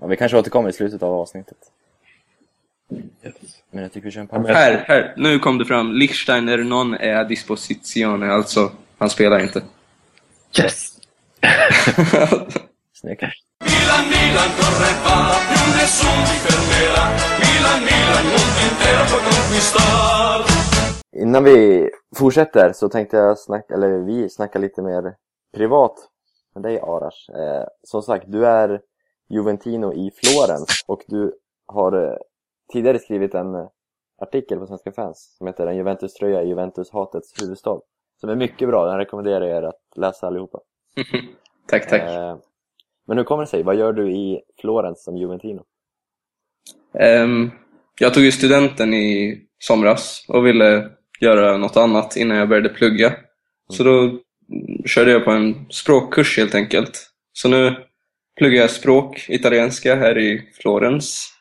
ja, 0.00 0.06
vi 0.06 0.16
kanske 0.16 0.38
återkommer 0.38 0.70
i 0.70 0.72
slutet 0.72 1.02
av 1.02 1.14
avsnittet. 1.14 1.58
Men 3.70 3.82
jag 3.82 3.92
tycker 3.92 4.04
vi 4.04 4.10
kör 4.10 4.20
en 4.20 4.28
paus. 4.28 4.48
Här, 4.48 4.84
här. 4.88 5.14
Nu 5.16 5.38
kom 5.38 5.58
det 5.58 5.64
fram. 5.64 5.92
Lichsteiner 5.92 6.58
non 6.58 6.94
è 6.94 7.12
a 7.12 7.24
disposizione. 7.24 8.32
Alltså, 8.32 8.72
han 8.98 9.10
spelar 9.10 9.38
inte. 9.40 9.62
Yes! 10.58 11.00
Snyggt. 12.92 13.22
Milan, 13.88 14.08
Milan, 14.08 14.50
corre 14.58 14.92
va, 15.04 15.18
più 15.48 15.62
nessuno 15.78 16.22
ti 16.28 16.36
fermerà. 16.44 17.04
Milan, 17.42 17.80
Milan, 17.88 18.24
mondo 18.32 18.60
intero 18.68 19.02
può 19.10 19.18
conquistar. 19.28 20.38
Innan 21.10 21.44
vi 21.44 21.90
fortsätter 22.16 22.72
så 22.72 22.88
tänkte 22.88 23.16
jag 23.16 23.38
snacka, 23.38 23.74
eller 23.74 23.88
vi 23.88 24.28
snacka 24.28 24.58
lite 24.58 24.82
mer 24.82 25.16
privat 25.52 25.94
med 26.54 26.62
dig 26.62 26.80
Arash. 26.80 27.30
Eh, 27.30 27.66
som 27.82 28.02
sagt, 28.02 28.24
du 28.28 28.46
är 28.46 28.80
Juventino 29.28 29.92
i 29.92 30.10
Florens 30.10 30.84
och 30.86 31.04
du 31.06 31.38
har 31.66 31.92
eh, 31.92 32.16
tidigare 32.72 32.98
skrivit 32.98 33.34
en 33.34 33.54
eh, 33.54 33.68
artikel 34.18 34.58
på 34.58 34.66
Svenska 34.66 34.92
fans 34.92 35.34
som 35.38 35.46
heter 35.46 35.66
En 35.66 35.76
Juventus-tröja 35.76 36.42
i 36.42 36.48
Juventus-hatets 36.48 37.42
huvudstad. 37.42 37.80
Som 38.20 38.30
är 38.30 38.36
mycket 38.36 38.68
bra, 38.68 38.86
den 38.86 38.96
rekommenderar 38.98 39.44
jag 39.44 39.58
er 39.58 39.62
att 39.62 39.82
läsa 39.96 40.26
allihopa. 40.26 40.60
tack, 41.66 41.88
tack. 41.88 42.02
Eh, 42.02 42.36
men 43.08 43.18
hur 43.18 43.24
kommer 43.24 43.42
det 43.42 43.48
sig? 43.48 43.62
Vad 43.62 43.76
gör 43.76 43.92
du 43.92 44.10
i 44.12 44.40
Florens 44.60 45.04
som 45.04 45.16
Juventino? 45.16 45.64
Ehm, 46.98 47.50
jag 48.00 48.14
tog 48.14 48.24
ju 48.24 48.32
studenten 48.32 48.94
i 48.94 49.38
somras 49.58 50.24
och 50.28 50.46
ville 50.46 50.90
göra 51.20 51.56
något 51.56 51.76
annat 51.76 52.16
innan 52.16 52.36
jag 52.36 52.48
började 52.48 52.68
plugga. 52.68 53.12
Så 53.72 53.84
då 53.84 54.00
mm, 54.00 54.18
körde 54.86 55.10
jag 55.10 55.24
på 55.24 55.30
en 55.30 55.66
språkkurs 55.70 56.38
helt 56.38 56.54
enkelt. 56.54 57.10
Så 57.32 57.48
nu 57.48 57.76
pluggar 58.38 58.60
jag 58.60 58.70
språk, 58.70 59.26
italienska, 59.28 59.94
här 59.94 60.18
i 60.18 60.50
Florens. 60.62 61.34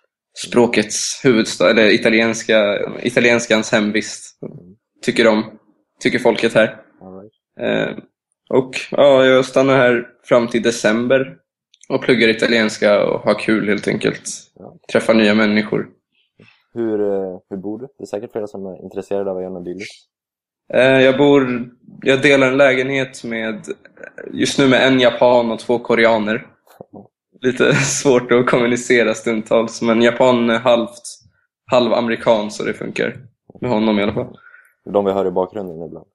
Språkets 0.47 1.21
huvudstad, 1.23 1.69
eller 1.69 1.93
italienska, 1.93 2.80
italienskans 3.03 3.71
hemvist. 3.71 4.39
Tycker 5.01 5.27
om, 5.27 5.60
tycker 5.99 6.19
folket 6.19 6.53
här. 6.53 6.67
Right. 6.67 7.89
Eh, 7.89 7.97
och 8.49 8.71
ja, 8.91 9.25
jag 9.25 9.45
stannar 9.45 9.77
här 9.77 10.08
fram 10.23 10.47
till 10.47 10.62
december 10.62 11.38
och 11.89 12.02
pluggar 12.02 12.28
italienska 12.28 13.06
och 13.06 13.19
har 13.19 13.39
kul 13.39 13.67
helt 13.69 13.88
enkelt. 13.88 14.30
Ja. 14.56 14.76
Träffar 14.91 15.13
nya 15.13 15.34
människor. 15.34 15.89
Hur, 16.73 17.02
eh, 17.02 17.39
hur 17.50 17.58
bor 17.58 17.80
du? 17.80 17.88
Det 17.97 18.04
är 18.04 18.06
säkert 18.06 18.32
flera 18.32 18.47
som 18.47 18.65
är 18.65 18.84
intresserade 18.84 19.32
av 19.32 19.38
att 19.38 19.43
göra 19.43 19.54
något 19.54 19.65
dylikt. 19.65 19.91
Jag 20.73 21.17
bor, 21.17 21.69
jag 22.02 22.21
delar 22.21 22.47
en 22.47 22.58
lägenhet 22.58 23.23
med, 23.23 23.65
just 24.34 24.60
nu 24.60 24.67
med 24.67 24.88
en 24.88 25.00
japan 25.00 25.52
och 25.52 25.60
två 25.60 25.80
koreaner. 25.80 26.47
Lite 27.41 27.73
svårt 27.76 28.32
att 28.32 28.45
kommunicera 28.45 29.13
stundtals, 29.13 29.82
men 29.82 30.02
japanen 30.02 30.50
är 30.50 30.60
halvt, 30.60 31.04
halvamerikan 31.71 32.52
så 32.52 32.63
det 32.63 32.73
funkar. 32.73 33.15
Med 33.62 33.71
honom 33.71 34.00
i 34.00 34.04
alla 34.04 34.13
fall. 34.13 34.38
De 34.93 35.06
vi 35.06 35.12
hör 35.12 35.28
i 35.28 35.32
bakgrunden 35.32 35.88
ibland. 35.88 36.08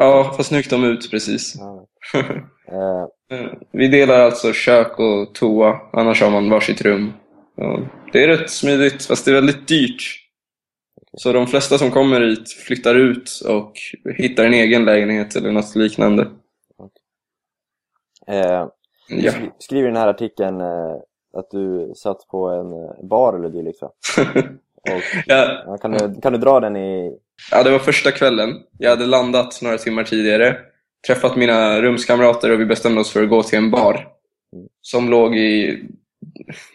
Ja, 0.00 0.32
fast 0.36 0.50
nu 0.50 0.56
gick 0.56 0.70
de 0.70 0.84
ut 0.84 1.10
precis. 1.10 1.54
Ja. 1.58 1.86
Eh, 2.72 3.06
Vi 3.70 3.88
delar 3.88 4.20
alltså 4.20 4.52
kök 4.52 4.98
och 4.98 5.34
toa, 5.34 5.80
annars 5.92 6.22
har 6.22 6.30
man 6.30 6.50
varsitt 6.50 6.82
rum. 6.82 7.12
Det 8.12 8.24
är 8.24 8.28
rätt 8.28 8.50
smidigt, 8.50 9.04
fast 9.04 9.24
det 9.24 9.30
är 9.30 9.34
väldigt 9.34 9.68
dyrt. 9.68 10.02
Så 11.16 11.32
de 11.32 11.46
flesta 11.46 11.78
som 11.78 11.90
kommer 11.90 12.20
hit 12.20 12.50
flyttar 12.52 12.94
ut 12.94 13.30
och 13.48 13.72
hittar 14.16 14.44
en 14.44 14.54
egen 14.54 14.84
lägenhet 14.84 15.36
eller 15.36 15.52
något 15.52 15.74
liknande. 15.76 16.22
eh, 18.26 18.66
du 19.08 19.20
Ja. 19.20 19.32
skriver 19.58 19.88
i 19.88 19.92
den 19.92 20.00
här 20.00 20.08
artikeln 20.08 20.60
eh, 20.60 20.96
att 21.32 21.50
du 21.50 21.92
satt 21.96 22.26
på 22.28 22.46
en 22.48 22.72
eh, 22.72 23.04
bar 23.08 23.34
eller 23.34 23.48
dylikt 23.48 23.82
va? 23.82 23.90
Och, 24.82 25.02
ja, 25.26 25.62
ja, 25.66 25.76
kan, 25.78 25.90
du, 25.92 26.20
kan 26.20 26.32
du 26.32 26.38
dra 26.38 26.60
den 26.60 26.76
i... 26.76 27.18
ja, 27.50 27.62
det 27.62 27.70
var 27.70 27.78
första 27.78 28.10
kvällen. 28.10 28.56
Jag 28.78 28.90
hade 28.90 29.06
landat 29.06 29.62
några 29.62 29.78
timmar 29.78 30.04
tidigare, 30.04 30.56
träffat 31.06 31.36
mina 31.36 31.82
rumskamrater 31.82 32.50
och 32.50 32.60
vi 32.60 32.66
bestämde 32.66 33.00
oss 33.00 33.10
för 33.10 33.22
att 33.22 33.28
gå 33.28 33.42
till 33.42 33.58
en 33.58 33.70
bar. 33.70 34.08
Som 34.82 35.10
låg 35.10 35.36
i... 35.36 35.82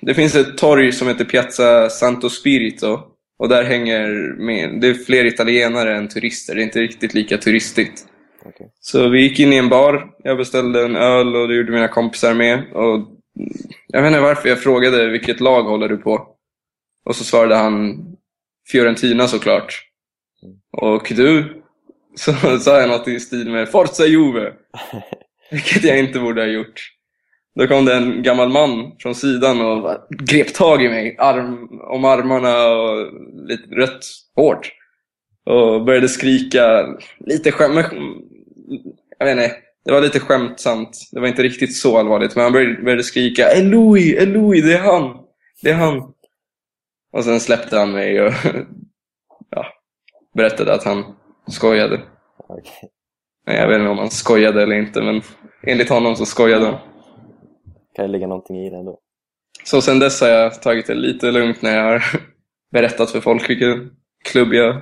Det 0.02 0.14
finns 0.14 0.36
ett 0.36 0.58
torg 0.58 0.92
som 0.92 1.08
heter 1.08 1.26
Piazza 1.26 1.90
Santo 1.90 2.30
Spirito. 2.30 3.00
Och 3.38 3.50
där 3.50 3.64
hänger 3.64 4.36
med... 4.38 4.82
Det 4.82 4.88
är 4.88 4.94
fler 4.94 5.26
italienare 5.26 5.98
än 5.98 6.08
turister. 6.08 6.56
Det 6.56 6.62
är 6.62 6.64
inte 6.64 6.80
riktigt 6.80 7.14
lika 7.14 7.38
turistigt. 7.38 8.06
Okej. 8.46 8.72
Så 8.80 9.10
vi 9.10 9.22
gick 9.22 9.40
in 9.40 9.54
i 9.54 9.58
en 9.58 9.70
bar. 9.70 10.10
Jag 10.24 10.38
beställde 10.38 10.86
en 10.86 10.96
öl 10.96 11.36
och 11.36 11.48
det 11.48 11.56
gjorde 11.56 11.72
mina 11.72 11.88
kompisar 11.88 12.34
med. 12.34 12.64
Och 12.74 13.08
jag 13.88 14.02
vet 14.02 14.08
inte 14.08 14.20
varför 14.20 14.50
jag 14.50 14.64
frågade 14.64 15.10
vilket 15.10 15.40
lag 15.40 15.64
håller 15.64 15.88
du 15.88 15.98
på? 15.98 16.28
Och 17.06 17.16
så 17.16 17.24
svarade 17.24 17.56
han 17.56 18.06
Fiorentina 18.72 19.28
såklart. 19.28 19.82
Och 20.78 21.14
du? 21.16 21.64
Så 22.16 22.34
sa 22.60 22.80
jag 22.80 22.90
något 22.90 23.08
i 23.08 23.20
stil 23.20 23.50
med 23.50 23.70
Forza 23.70 24.06
Juve. 24.06 24.54
Vilket 25.52 25.84
jag 25.84 26.00
inte 26.00 26.20
borde 26.20 26.42
ha 26.42 26.48
gjort. 26.48 26.92
Då 27.56 27.68
kom 27.68 27.86
det 27.86 27.96
en 27.96 28.24
gammal 28.24 28.50
man 28.50 28.92
från 29.00 29.16
sidan 29.16 29.62
och 29.62 29.98
grep 30.10 30.54
tag 30.54 30.84
i 30.84 30.90
mig 30.90 31.16
arm, 31.20 31.82
om 31.82 32.06
armarna 32.06 32.68
och 32.68 33.08
lite 33.48 33.76
rätt 33.76 34.00
hårt. 34.36 34.72
Och 35.46 35.86
började 35.86 36.10
skrika 36.10 36.86
lite 37.20 37.52
skämt. 37.52 37.88
Jag 39.20 39.26
vet 39.26 39.38
inte. 39.38 39.56
Det 39.86 39.92
var 39.92 40.02
lite 40.02 40.20
skämtsamt. 40.20 41.10
Det 41.12 41.20
var 41.20 41.28
inte 41.28 41.44
riktigt 41.44 41.76
så 41.76 41.98
allvarligt. 41.98 42.36
Men 42.36 42.44
han 42.44 42.54
började, 42.54 42.84
började 42.84 43.04
skrika 43.04 43.48
Eloi, 43.48 44.16
Eloi, 44.16 44.62
det 44.62 44.74
är 44.74 44.82
han. 44.82 45.18
Det 45.62 45.70
är 45.70 45.76
han. 45.76 46.14
Och 47.14 47.24
sen 47.24 47.40
släppte 47.40 47.78
han 47.78 47.92
mig 47.92 48.22
och 48.22 48.34
berättade 50.36 50.74
att 50.74 50.84
han 50.84 51.04
skojade. 51.48 52.02
Nej, 53.48 53.58
Jag 53.58 53.68
vet 53.68 53.80
inte 53.80 53.90
om 53.90 53.98
han 53.98 54.10
skojade 54.10 54.64
eller 54.64 54.76
inte, 54.76 55.02
men 55.02 55.22
enligt 55.64 55.90
honom 55.90 56.16
så 56.16 56.26
skojade 56.26 56.66
han. 56.66 56.78
Kan 57.96 58.06
ju 58.06 58.12
ligga 58.12 58.28
någonting 58.28 58.66
i 58.66 58.70
det 58.70 58.78
ändå. 58.78 59.00
Så 59.64 59.82
sen 59.82 60.00
dess 60.00 60.22
har 60.22 60.28
jag 60.28 60.62
tagit 60.62 60.88
det 60.88 60.94
lite 60.94 61.32
lugnt 61.32 61.62
när 61.62 61.78
jag 61.78 61.84
har 61.84 62.04
berättat 62.72 63.12
för 63.12 63.22
folk 63.22 63.50
vilken 63.50 63.92
klubb 64.26 64.54
jag 64.54 64.82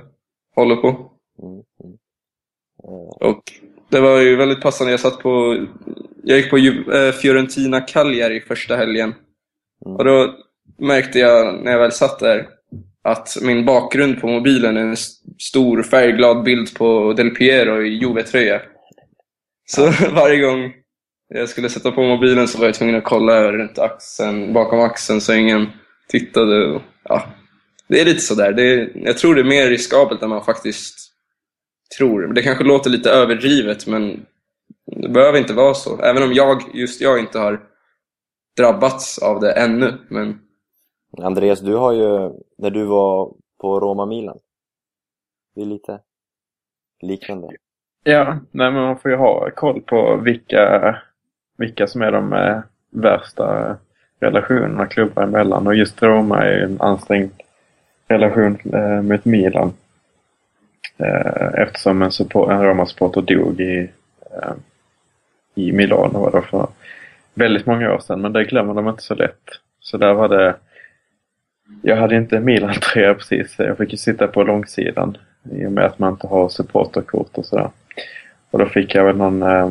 håller 0.54 0.76
på. 0.76 0.88
Mm, 0.88 1.62
mm. 1.84 1.96
Eh, 2.84 3.28
Och 3.28 3.42
det 3.90 4.00
var 4.00 4.20
ju 4.20 4.36
väldigt 4.36 4.62
passande. 4.62 4.90
Jag 4.90 5.00
satt 5.00 5.18
på... 5.18 5.64
Jag 6.22 6.38
gick 6.38 6.50
på 6.50 6.56
eh, 6.56 7.12
Fiorentina 7.12 7.80
Cagliari 7.80 8.40
första 8.40 8.76
helgen. 8.76 9.14
Mm. 9.86 9.96
Och 9.96 10.04
då 10.04 10.34
märkte 10.78 11.18
jag 11.18 11.64
när 11.64 11.72
jag 11.72 11.78
väl 11.78 11.92
satt 11.92 12.18
där 12.18 12.48
att 13.04 13.36
min 13.42 13.64
bakgrund 13.64 14.20
på 14.20 14.26
mobilen 14.26 14.76
är 14.76 14.80
en 14.80 14.96
stor 15.38 15.82
färgglad 15.82 16.42
bild 16.42 16.74
på 16.74 17.12
Del 17.12 17.30
Piero 17.30 17.82
i 17.82 17.88
Juve-tröja. 17.88 18.62
Så 19.66 19.86
varje 20.12 20.40
gång 20.40 20.72
jag 21.28 21.48
skulle 21.48 21.68
sätta 21.68 21.92
på 21.92 22.02
mobilen 22.02 22.48
så 22.48 22.58
var 22.58 22.66
jag 22.66 22.74
tvungen 22.74 22.96
att 22.96 23.04
kolla 23.04 23.52
runt 23.52 23.78
axeln, 23.78 24.52
bakom 24.52 24.80
axeln 24.80 25.20
så 25.20 25.34
ingen 25.34 25.66
tittade. 26.08 26.66
Och, 26.66 26.82
ja, 27.04 27.26
det 27.88 28.00
är 28.00 28.04
lite 28.04 28.20
sådär. 28.20 28.52
Det 28.52 28.62
är, 28.62 28.92
jag 28.94 29.18
tror 29.18 29.34
det 29.34 29.40
är 29.40 29.44
mer 29.44 29.70
riskabelt 29.70 30.22
än 30.22 30.28
man 30.28 30.44
faktiskt 30.44 30.94
tror. 31.98 32.32
Det 32.32 32.42
kanske 32.42 32.64
låter 32.64 32.90
lite 32.90 33.10
överdrivet 33.10 33.86
men 33.86 34.26
det 35.02 35.08
behöver 35.08 35.38
inte 35.38 35.52
vara 35.52 35.74
så. 35.74 36.02
Även 36.02 36.22
om 36.22 36.32
jag, 36.32 36.62
just 36.74 37.00
jag 37.00 37.18
inte 37.18 37.38
har 37.38 37.60
drabbats 38.56 39.18
av 39.18 39.40
det 39.40 39.52
ännu. 39.52 39.98
Men 40.08 40.38
Andreas, 41.18 41.60
du 41.60 41.74
har 41.74 41.92
ju, 41.92 42.32
när 42.58 42.70
du 42.70 42.84
var 42.84 43.32
på 43.60 43.80
Roma-Milan, 43.80 44.38
det 45.54 45.60
är 45.60 45.66
lite 45.66 46.00
liknande. 47.02 47.48
Ja, 48.04 48.38
nej 48.50 48.70
men 48.70 48.82
man 48.82 48.98
får 48.98 49.10
ju 49.10 49.16
ha 49.16 49.50
koll 49.50 49.80
på 49.80 50.16
vilka, 50.16 50.96
vilka 51.56 51.86
som 51.86 52.02
är 52.02 52.12
de 52.12 52.32
eh, 52.32 52.60
värsta 52.90 53.76
relationerna 54.20 54.86
klubbar 54.86 55.22
emellan. 55.22 55.66
Och 55.66 55.74
just 55.74 56.02
Roma 56.02 56.44
är 56.44 56.56
ju 56.56 56.64
en 56.64 56.80
ansträngd 56.80 57.30
relation 58.08 58.58
eh, 58.72 59.02
med 59.02 59.26
Milan. 59.26 59.72
Eh, 60.96 61.54
eftersom 61.54 62.02
en, 62.02 62.12
support, 62.12 62.50
en 62.50 62.62
Roma-supporter 62.62 63.20
dog 63.20 63.60
i, 63.60 63.90
eh, 64.20 64.52
i 65.54 65.72
Milano 65.72 66.18
var 66.18 66.30
det 66.30 66.42
för 66.42 66.68
väldigt 67.34 67.66
många 67.66 67.94
år 67.94 67.98
sedan. 67.98 68.20
Men 68.20 68.32
det 68.32 68.44
glömmer 68.44 68.74
de 68.74 68.88
inte 68.88 69.02
så 69.02 69.14
lätt. 69.14 69.42
Så 69.80 69.96
där 69.96 70.14
var 70.14 70.28
det... 70.28 70.56
Jag 71.82 71.96
hade 71.96 72.16
inte 72.16 72.40
Milan-tröja 72.40 73.14
precis. 73.14 73.54
Jag 73.58 73.78
fick 73.78 73.92
ju 73.92 73.98
sitta 73.98 74.26
på 74.26 74.42
långsidan 74.42 75.16
i 75.52 75.66
och 75.66 75.72
med 75.72 75.84
att 75.84 75.98
man 75.98 76.12
inte 76.12 76.26
har 76.26 76.48
supporterkort 76.48 77.38
och 77.38 77.46
sådär. 77.46 77.70
Och 78.50 78.58
då 78.58 78.66
fick 78.66 78.94
jag 78.94 79.04
väl 79.04 79.16
någon... 79.16 79.42
Eh, 79.42 79.70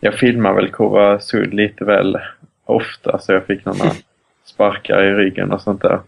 jag 0.00 0.14
filmade 0.14 0.54
väl 0.54 0.70
Kova 0.70 1.20
Sud 1.20 1.54
lite 1.54 1.84
väl 1.84 2.18
ofta 2.64 3.18
så 3.18 3.32
jag 3.32 3.44
fick 3.44 3.64
några 3.64 3.90
sparkar 4.44 5.04
i 5.04 5.14
ryggen 5.14 5.52
och 5.52 5.60
sånt 5.60 5.82
där. 5.82 6.00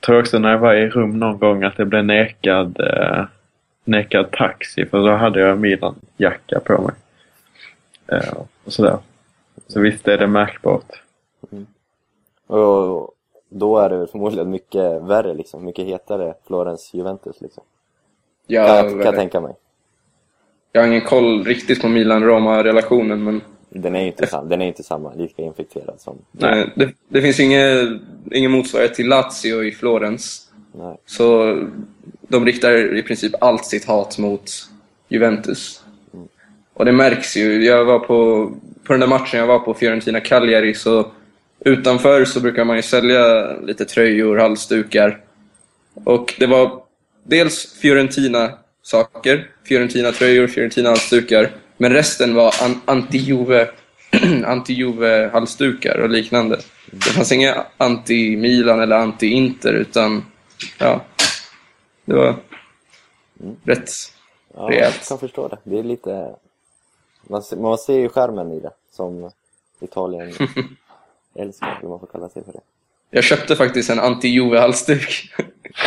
Jag 0.00 0.06
tror 0.06 0.20
också 0.20 0.38
när 0.38 0.50
jag 0.50 0.58
var 0.58 0.74
i 0.74 0.88
rum 0.88 1.18
någon 1.18 1.38
gång 1.38 1.62
att 1.62 1.78
jag 1.78 1.88
blev 1.88 2.04
nekad, 2.04 2.80
eh, 2.80 3.24
nekad 3.84 4.30
taxi 4.30 4.86
för 4.86 4.98
då 4.98 5.10
hade 5.10 5.40
jag 5.40 5.58
Milan-jacka 5.58 6.60
på 6.60 6.82
mig. 6.82 6.94
Eh, 8.06 8.32
och 8.64 8.72
sådär. 8.72 8.98
Så 9.66 9.80
visst 9.80 10.08
är 10.08 10.18
det 10.18 10.26
märkbart. 10.26 11.02
Och 12.46 13.14
då 13.48 13.78
är 13.78 13.88
det 13.88 14.06
förmodligen 14.06 14.50
mycket 14.50 15.02
värre 15.02 15.34
liksom, 15.34 15.64
mycket 15.64 15.86
hetare 15.86 16.34
Florens-Juventus 16.46 17.40
liksom. 17.40 17.64
Ja, 18.46 18.66
Kan, 18.66 18.76
jag, 18.76 18.90
kan 18.90 19.00
jag 19.00 19.14
tänka 19.14 19.40
mig. 19.40 19.54
jag 20.72 20.80
har 20.80 20.88
ingen 20.88 21.00
koll 21.00 21.44
riktigt 21.44 21.80
på 21.82 21.88
Milan-Roma-relationen, 21.88 23.24
men 23.24 23.40
Den 23.70 23.96
är 23.96 24.00
ju 24.00 24.06
inte, 24.06 24.26
sam, 24.26 24.48
den 24.48 24.62
är 24.62 24.66
inte 24.66 24.82
samma, 24.82 25.14
lika 25.14 25.42
infekterad 25.42 26.00
som... 26.00 26.18
nej, 26.32 26.72
det, 26.76 26.94
det 27.08 27.22
finns 27.22 27.40
ingen, 27.40 28.00
ingen 28.32 28.50
motsvarighet 28.50 28.94
till 28.94 29.08
Lazio 29.08 29.64
i 29.64 29.72
Florens. 29.72 30.50
Nej. 30.72 30.96
Så 31.06 31.58
de 32.28 32.44
riktar 32.46 32.96
i 32.96 33.02
princip 33.02 33.32
allt 33.40 33.64
sitt 33.64 33.84
hat 33.84 34.18
mot 34.18 34.50
Juventus. 35.08 35.84
Och 36.74 36.84
det 36.84 36.92
märks 36.92 37.36
ju. 37.36 37.64
Jag 37.64 37.84
var 37.84 37.98
på, 37.98 38.50
på 38.84 38.92
den 38.92 39.00
där 39.00 39.06
matchen 39.06 39.40
jag 39.40 39.46
var 39.46 39.58
på, 39.58 39.74
Fiorentina-Cagliari, 39.74 40.74
så 40.74 41.06
utanför 41.60 42.24
så 42.24 42.40
brukar 42.40 42.64
man 42.64 42.76
ju 42.76 42.82
sälja 42.82 43.52
lite 43.60 43.84
tröjor, 43.84 44.36
halsdukar. 44.36 45.20
Och 46.04 46.34
det 46.38 46.46
var 46.46 46.82
dels 47.22 47.72
Fiorentina-saker, 47.80 49.50
Fiorentina-tröjor, 49.64 50.46
Fiorentina-halsdukar. 50.46 51.50
Men 51.76 51.92
resten 51.92 52.34
var 52.34 52.54
an- 52.62 52.80
anti-Juve 52.86 53.68
anti-Juve-halsdukar 54.44 55.98
och 55.98 56.08
liknande. 56.10 56.60
Det 56.90 57.10
fanns 57.10 57.32
inga 57.32 57.66
anti-Milan 57.76 58.80
eller 58.80 58.96
anti-Inter, 58.96 59.72
utan 59.72 60.24
ja, 60.78 61.04
det 62.04 62.14
var 62.14 62.34
rätt 63.64 63.90
Ja, 64.54 64.62
Rejält. 64.70 64.96
jag 64.98 65.08
kan 65.08 65.18
förstå 65.18 65.48
det. 65.48 65.58
Det 65.64 65.78
är 65.78 65.82
lite... 65.82 66.34
Man 67.22 67.42
ser, 67.42 67.56
man 67.56 67.78
ser 67.78 67.98
ju 67.98 68.08
skärmen 68.08 68.52
i 68.52 68.60
det, 68.60 68.70
som 68.92 69.30
Italien 69.80 70.32
älskar, 71.38 71.78
eller 71.78 71.88
man 71.88 72.00
får 72.00 72.06
kalla 72.06 72.28
sig 72.28 72.44
för 72.44 72.52
det. 72.52 72.60
Jag 73.10 73.24
köpte 73.24 73.56
faktiskt 73.56 73.90
en 73.90 74.00
anti-Juve-halsduk. 74.00 75.34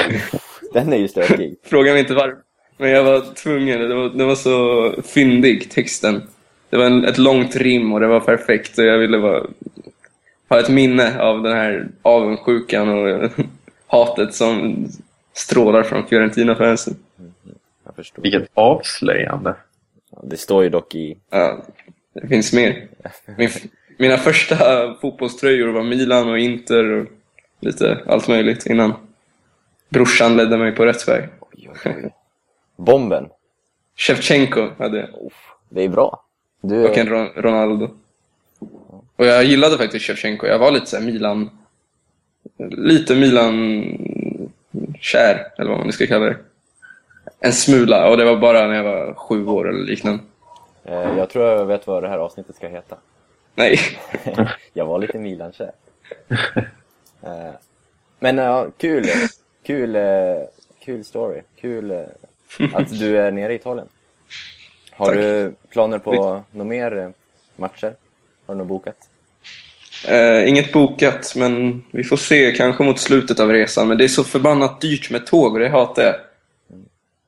Den 0.73 0.93
är 0.93 0.97
ju 0.97 1.07
stökig. 1.07 1.55
Fråga 1.63 1.91
mig 1.91 1.99
inte 1.99 2.13
varför. 2.13 2.37
Men 2.77 2.89
jag 2.89 3.03
var 3.03 3.33
tvungen. 3.33 3.79
Det 3.79 3.95
var, 3.95 4.09
det 4.09 4.25
var 4.25 4.35
så 4.35 4.93
fyndig, 5.01 5.71
texten. 5.71 6.21
Det 6.69 6.77
var 6.77 6.85
en, 6.85 7.05
ett 7.05 7.17
långt 7.17 7.55
rim 7.55 7.93
och 7.93 7.99
det 7.99 8.07
var 8.07 8.19
perfekt. 8.19 8.77
Och 8.77 8.85
jag 8.85 8.97
ville 8.97 9.19
bara 9.19 9.47
ha 10.49 10.59
ett 10.59 10.69
minne 10.69 11.21
av 11.21 11.43
den 11.43 11.53
här 11.53 11.87
avundsjukan 12.01 12.89
och 12.89 13.31
hatet 13.87 14.33
som 14.33 14.87
strålar 15.33 15.83
från 15.83 16.07
Fiorentina-fansen. 16.07 16.95
Jag 17.85 17.95
förstår. 17.95 18.23
Vilket 18.23 18.49
avslöjande. 18.53 19.55
Ja, 20.11 20.21
det 20.23 20.37
står 20.37 20.63
ju 20.63 20.69
dock 20.69 20.95
i... 20.95 21.17
Ja, 21.29 21.65
det 22.13 22.27
finns 22.27 22.53
mer. 22.53 22.87
Min, 23.37 23.49
mina 24.01 24.17
första 24.17 24.93
fotbollströjor 25.01 25.67
var 25.71 25.83
Milan 25.83 26.29
och 26.29 26.39
Inter 26.39 26.91
och 26.91 27.07
lite 27.59 27.99
allt 28.07 28.27
möjligt 28.27 28.65
innan 28.65 28.93
brorsan 29.89 30.37
ledde 30.37 30.57
mig 30.57 30.71
på 30.71 30.85
rätt 30.85 31.07
väg. 31.07 31.29
Oj, 31.39 31.69
oj, 31.85 31.85
oj. 31.85 32.09
Bomben. 32.75 33.29
Shevchenko 33.95 34.67
hade 34.77 34.97
jag. 34.99 35.09
Det 35.69 35.83
är 35.83 35.89
bra. 35.89 36.23
Du, 36.61 36.85
Och 36.85 36.97
en 36.97 37.07
Ron- 37.09 37.31
Ronaldo. 37.35 37.89
Och 39.15 39.25
jag 39.25 39.43
gillade 39.43 39.77
faktiskt 39.77 40.05
Shevchenko. 40.05 40.47
Jag 40.47 40.59
var 40.59 40.71
lite 40.71 40.85
så 40.85 40.99
Milan... 41.01 41.49
Lite 42.69 43.15
Milan-kär, 43.15 45.47
eller 45.57 45.69
vad 45.69 45.79
man 45.79 45.91
ska 45.91 46.07
kalla 46.07 46.25
det. 46.25 46.37
En 47.39 47.53
smula, 47.53 48.09
och 48.09 48.17
det 48.17 48.25
var 48.25 48.37
bara 48.37 48.67
när 48.67 48.75
jag 48.75 48.83
var 48.83 49.13
sju 49.13 49.45
år 49.47 49.69
eller 49.69 49.85
liknande. 49.85 50.23
eh, 50.83 51.17
jag 51.17 51.29
tror 51.29 51.45
jag 51.45 51.65
vet 51.65 51.87
vad 51.87 52.03
det 52.03 52.09
här 52.09 52.17
avsnittet 52.17 52.55
ska 52.55 52.67
heta. 52.67 52.95
Nej. 53.55 53.79
jag 54.73 54.85
var 54.85 54.99
lite 54.99 55.17
Milan-kär. 55.17 55.71
Eh, 57.23 57.53
Men 58.19 58.37
ja, 58.37 58.67
kul. 58.77 59.05
Kul, 59.63 59.95
eh, 59.95 60.03
kul 60.85 61.03
story. 61.03 61.41
Kul 61.61 61.91
eh, 61.91 61.99
att 62.73 62.99
du 62.99 63.17
är 63.17 63.31
nere 63.31 63.53
i 63.53 63.55
Italien. 63.55 63.87
Har 64.91 65.05
Tack. 65.05 65.15
du 65.15 65.53
planer 65.69 65.99
på 65.99 66.43
några 66.51 66.69
mer 66.69 67.13
matcher? 67.55 67.95
Har 68.45 68.53
du 68.55 68.57
något 68.57 68.67
bokat? 68.67 68.95
Eh, 70.07 70.49
inget 70.49 70.71
bokat, 70.73 71.33
men 71.35 71.83
vi 71.91 72.03
får 72.03 72.17
se. 72.17 72.51
Kanske 72.51 72.83
mot 72.83 72.99
slutet 72.99 73.39
av 73.39 73.49
resan. 73.51 73.87
Men 73.87 73.97
det 73.97 74.03
är 74.03 74.07
så 74.07 74.23
förbannat 74.23 74.81
dyrt 74.81 75.09
med 75.11 75.25
tåg 75.27 75.53
och 75.53 75.59
det 75.59 75.69
hatar 75.69 76.03
jag. 76.03 76.15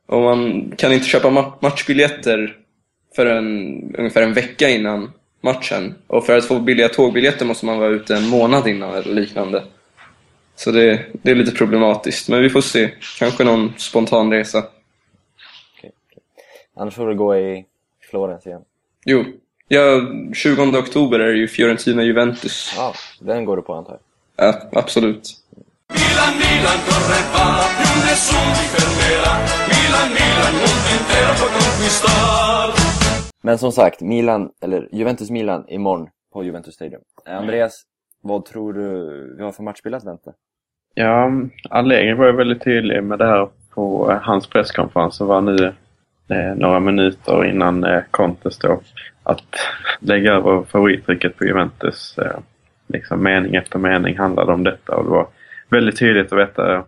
Och 0.05 0.21
man 0.21 0.71
kan 0.77 0.93
inte 0.93 1.05
köpa 1.07 1.27
ma- 1.29 1.53
matchbiljetter 1.61 2.57
förrän 3.15 3.45
ungefär 3.97 4.21
en 4.21 4.33
vecka 4.33 4.69
innan 4.69 5.11
matchen. 5.43 5.95
Och 6.07 6.25
för 6.25 6.37
att 6.37 6.45
få 6.45 6.59
billiga 6.59 6.89
tågbiljetter 6.89 7.45
måste 7.45 7.65
man 7.65 7.79
vara 7.79 7.89
ute 7.89 8.15
en 8.15 8.27
månad 8.27 8.67
innan 8.67 8.93
eller 8.93 9.13
liknande. 9.13 9.63
Så 10.55 10.71
det, 10.71 11.05
det 11.11 11.31
är 11.31 11.35
lite 11.35 11.51
problematiskt. 11.51 12.29
Men 12.29 12.41
vi 12.41 12.49
får 12.49 12.61
se. 12.61 12.89
Kanske 13.19 13.43
någon 13.43 13.73
spontan 13.77 14.31
resa. 14.31 14.57
Okej, 14.57 15.91
okej. 16.09 16.23
Annars 16.75 16.95
får 16.95 17.07
du 17.07 17.15
gå 17.15 17.35
i 17.35 17.65
Florens 18.11 18.47
igen. 18.47 18.61
Jo, 19.05 19.25
ja, 19.67 20.01
20 20.33 20.77
oktober 20.77 21.19
är 21.19 21.31
det 21.31 21.37
ju 21.37 21.47
Fiorentina-Juventus. 21.47 22.73
Ja, 22.77 22.93
den 23.19 23.45
går 23.45 23.55
du 23.55 23.61
på 23.61 23.73
antar 23.73 23.99
jag. 24.35 24.47
Ja, 24.47 24.61
absolut. 24.73 25.29
Milan, 25.89 26.33
Milan 26.37 27.02
Men 33.45 33.57
som 33.57 33.71
sagt, 33.71 34.01
Milan, 34.01 34.51
eller 34.61 34.89
Juventus-Milan 34.91 35.65
imorgon 35.67 36.09
på 36.33 36.43
Juventus 36.43 36.75
Stadium. 36.75 37.01
Eh, 37.27 37.37
Andreas, 37.37 37.83
vad 38.21 38.45
tror 38.45 38.73
du 38.73 39.35
vi 39.37 39.43
har 39.43 39.51
för 39.51 39.63
matchbild 39.63 39.95
att 39.95 40.05
vänta? 40.05 40.31
Ja, 40.93 41.31
Allegri 41.69 42.13
var 42.13 42.25
ju 42.25 42.31
väldigt 42.31 42.63
tydlig 42.63 43.03
med 43.03 43.19
det 43.19 43.25
här 43.25 43.49
på 43.73 44.11
eh, 44.11 44.17
hans 44.21 44.47
presskonferens 44.47 45.15
som 45.15 45.27
var 45.27 45.41
nu 45.41 45.73
eh, 46.27 46.55
några 46.55 46.79
minuter 46.79 47.45
innan 47.45 47.83
eh, 47.83 48.01
Contes 48.11 48.57
då. 48.57 48.81
Att 49.23 49.55
lägga 49.99 50.33
över 50.33 50.63
favorittrycket 50.63 51.37
på 51.37 51.45
Juventus. 51.45 52.17
Eh, 52.17 52.39
liksom 52.87 53.23
mening 53.23 53.55
efter 53.55 53.79
mening 53.79 54.17
handlade 54.17 54.53
om 54.53 54.63
detta 54.63 54.95
och 54.95 55.03
det 55.03 55.09
var 55.09 55.27
väldigt 55.69 55.99
tydligt 55.99 56.31
att 56.31 56.39
veta 56.39 56.83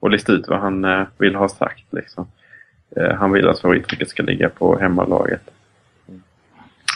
och 0.00 0.10
lista 0.10 0.32
ut 0.32 0.48
vad 0.48 0.58
han 0.58 0.84
eh, 0.84 1.06
vill 1.18 1.34
ha 1.34 1.48
sagt. 1.48 1.92
Liksom. 1.92 2.26
Eh, 2.96 3.12
han 3.14 3.32
vill 3.32 3.48
att 3.48 3.60
favorittrycket 3.60 4.08
ska 4.08 4.22
ligga 4.22 4.48
på 4.48 4.78
hemmalaget. 4.78 5.50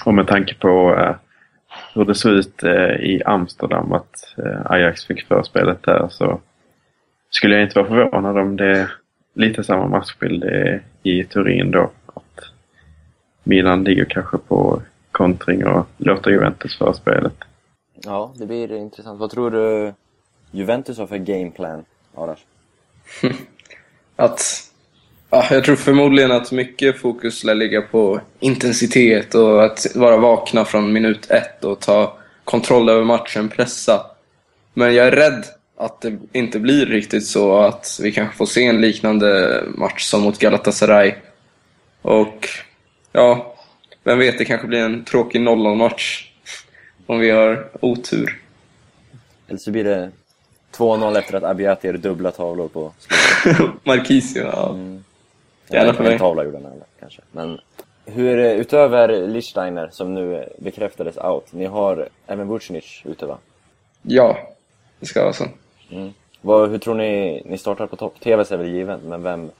Och 0.04 0.14
med 0.14 0.26
tanke 0.26 0.54
på 0.54 0.96
eh, 0.98 1.14
hur 1.94 2.04
det 2.04 2.14
såg 2.14 2.32
ut 2.32 2.62
eh, 2.62 2.94
i 2.94 3.22
Amsterdam 3.24 3.92
att 3.92 4.34
eh, 4.38 4.70
Ajax 4.70 5.06
fick 5.06 5.26
förspelet 5.26 5.82
där 5.82 6.08
så 6.10 6.40
skulle 7.30 7.54
jag 7.54 7.64
inte 7.64 7.78
vara 7.78 7.88
förvånad 7.88 8.38
om 8.38 8.56
det 8.56 8.78
är 8.78 8.92
lite 9.34 9.64
samma 9.64 9.86
matchbild 9.86 10.44
eh, 10.44 10.78
i 11.02 11.24
Turin 11.24 11.70
då. 11.70 11.90
Att 12.06 12.44
Milan 13.44 13.84
ligger 13.84 14.04
kanske 14.04 14.38
på 14.38 14.82
kontring 15.12 15.66
och 15.66 15.86
låter 15.96 16.30
Juventus 16.30 16.78
förspelet. 16.78 17.34
Ja, 17.94 18.32
det 18.38 18.46
blir 18.46 18.72
intressant. 18.72 19.20
Vad 19.20 19.30
tror 19.30 19.50
du 19.50 19.92
Juventus 20.50 20.98
har 20.98 21.06
för 21.06 21.16
gameplan, 21.16 21.84
Arash? 22.14 22.42
att 24.16 24.69
ja, 25.30 25.46
jag 25.50 25.64
tror 25.64 25.76
förmodligen 25.76 26.32
att 26.32 26.52
mycket 26.52 26.98
fokus 26.98 27.44
lär 27.44 27.54
ligga 27.54 27.82
på 27.82 28.20
intensitet 28.40 29.34
och 29.34 29.64
att 29.64 29.86
vara 29.94 30.16
vakna 30.16 30.64
från 30.64 30.92
minut 30.92 31.30
ett 31.30 31.64
och 31.64 31.80
ta 31.80 32.18
kontroll 32.44 32.88
över 32.88 33.04
matchen, 33.04 33.48
pressa. 33.48 34.06
Men 34.74 34.94
jag 34.94 35.06
är 35.06 35.12
rädd 35.12 35.44
att 35.76 36.00
det 36.00 36.18
inte 36.32 36.58
blir 36.58 36.86
riktigt 36.86 37.26
så 37.26 37.58
att 37.58 38.00
vi 38.02 38.12
kanske 38.12 38.36
får 38.36 38.46
se 38.46 38.66
en 38.66 38.80
liknande 38.80 39.62
match 39.68 40.02
som 40.02 40.22
mot 40.22 40.38
Galatasaray. 40.38 41.14
Och 42.02 42.48
ja, 43.12 43.56
vem 44.04 44.18
vet, 44.18 44.38
det 44.38 44.44
kanske 44.44 44.66
blir 44.66 44.78
en 44.78 45.04
tråkig 45.04 45.40
0-0-match. 45.40 46.32
Om 47.06 47.18
vi 47.18 47.30
har 47.30 47.68
otur. 47.80 48.42
Eller 49.48 49.58
så 49.58 49.70
blir 49.70 49.84
det 49.84 50.10
2-0 50.76 51.18
efter 51.18 51.34
att 51.34 51.44
Abiati 51.44 51.86
gör 51.86 51.96
dubbla 51.96 52.30
tavlor 52.30 52.68
på 52.68 52.92
slutet. 52.98 53.66
Marquisio, 53.84 54.42
ja. 54.42 54.70
Mm. 54.70 55.04
Gärna 55.70 55.94
för 55.94 56.04
en 56.04 56.10
mig. 56.10 56.18
tavla 56.18 56.44
gjorde 56.44 56.58
han 56.58 56.82
kanske. 57.00 57.22
Men 57.32 57.60
hur, 58.04 58.38
eh, 58.38 58.52
utöver 58.52 59.26
Lichsteiner, 59.26 59.88
som 59.92 60.14
nu 60.14 60.36
eh, 60.36 60.44
bekräftades 60.58 61.16
out, 61.16 61.52
ni 61.52 61.64
har 61.64 62.08
även 62.26 62.48
Vucinic 62.48 63.02
ute 63.04 63.26
va? 63.26 63.38
Ja, 64.02 64.38
det 65.00 65.06
ska 65.06 65.22
vara 65.22 65.32
så. 65.32 65.44
Mm. 65.90 66.12
Vad, 66.40 66.70
hur 66.70 66.78
tror 66.78 66.94
ni 66.94 67.42
ni 67.46 67.58
startar 67.58 67.86
på 67.86 67.96
topp? 67.96 68.20
TVs 68.20 68.52
är 68.52 68.56
väl 68.56 68.68
given, 68.68 69.00
men 69.00 69.22
vem 69.22 69.50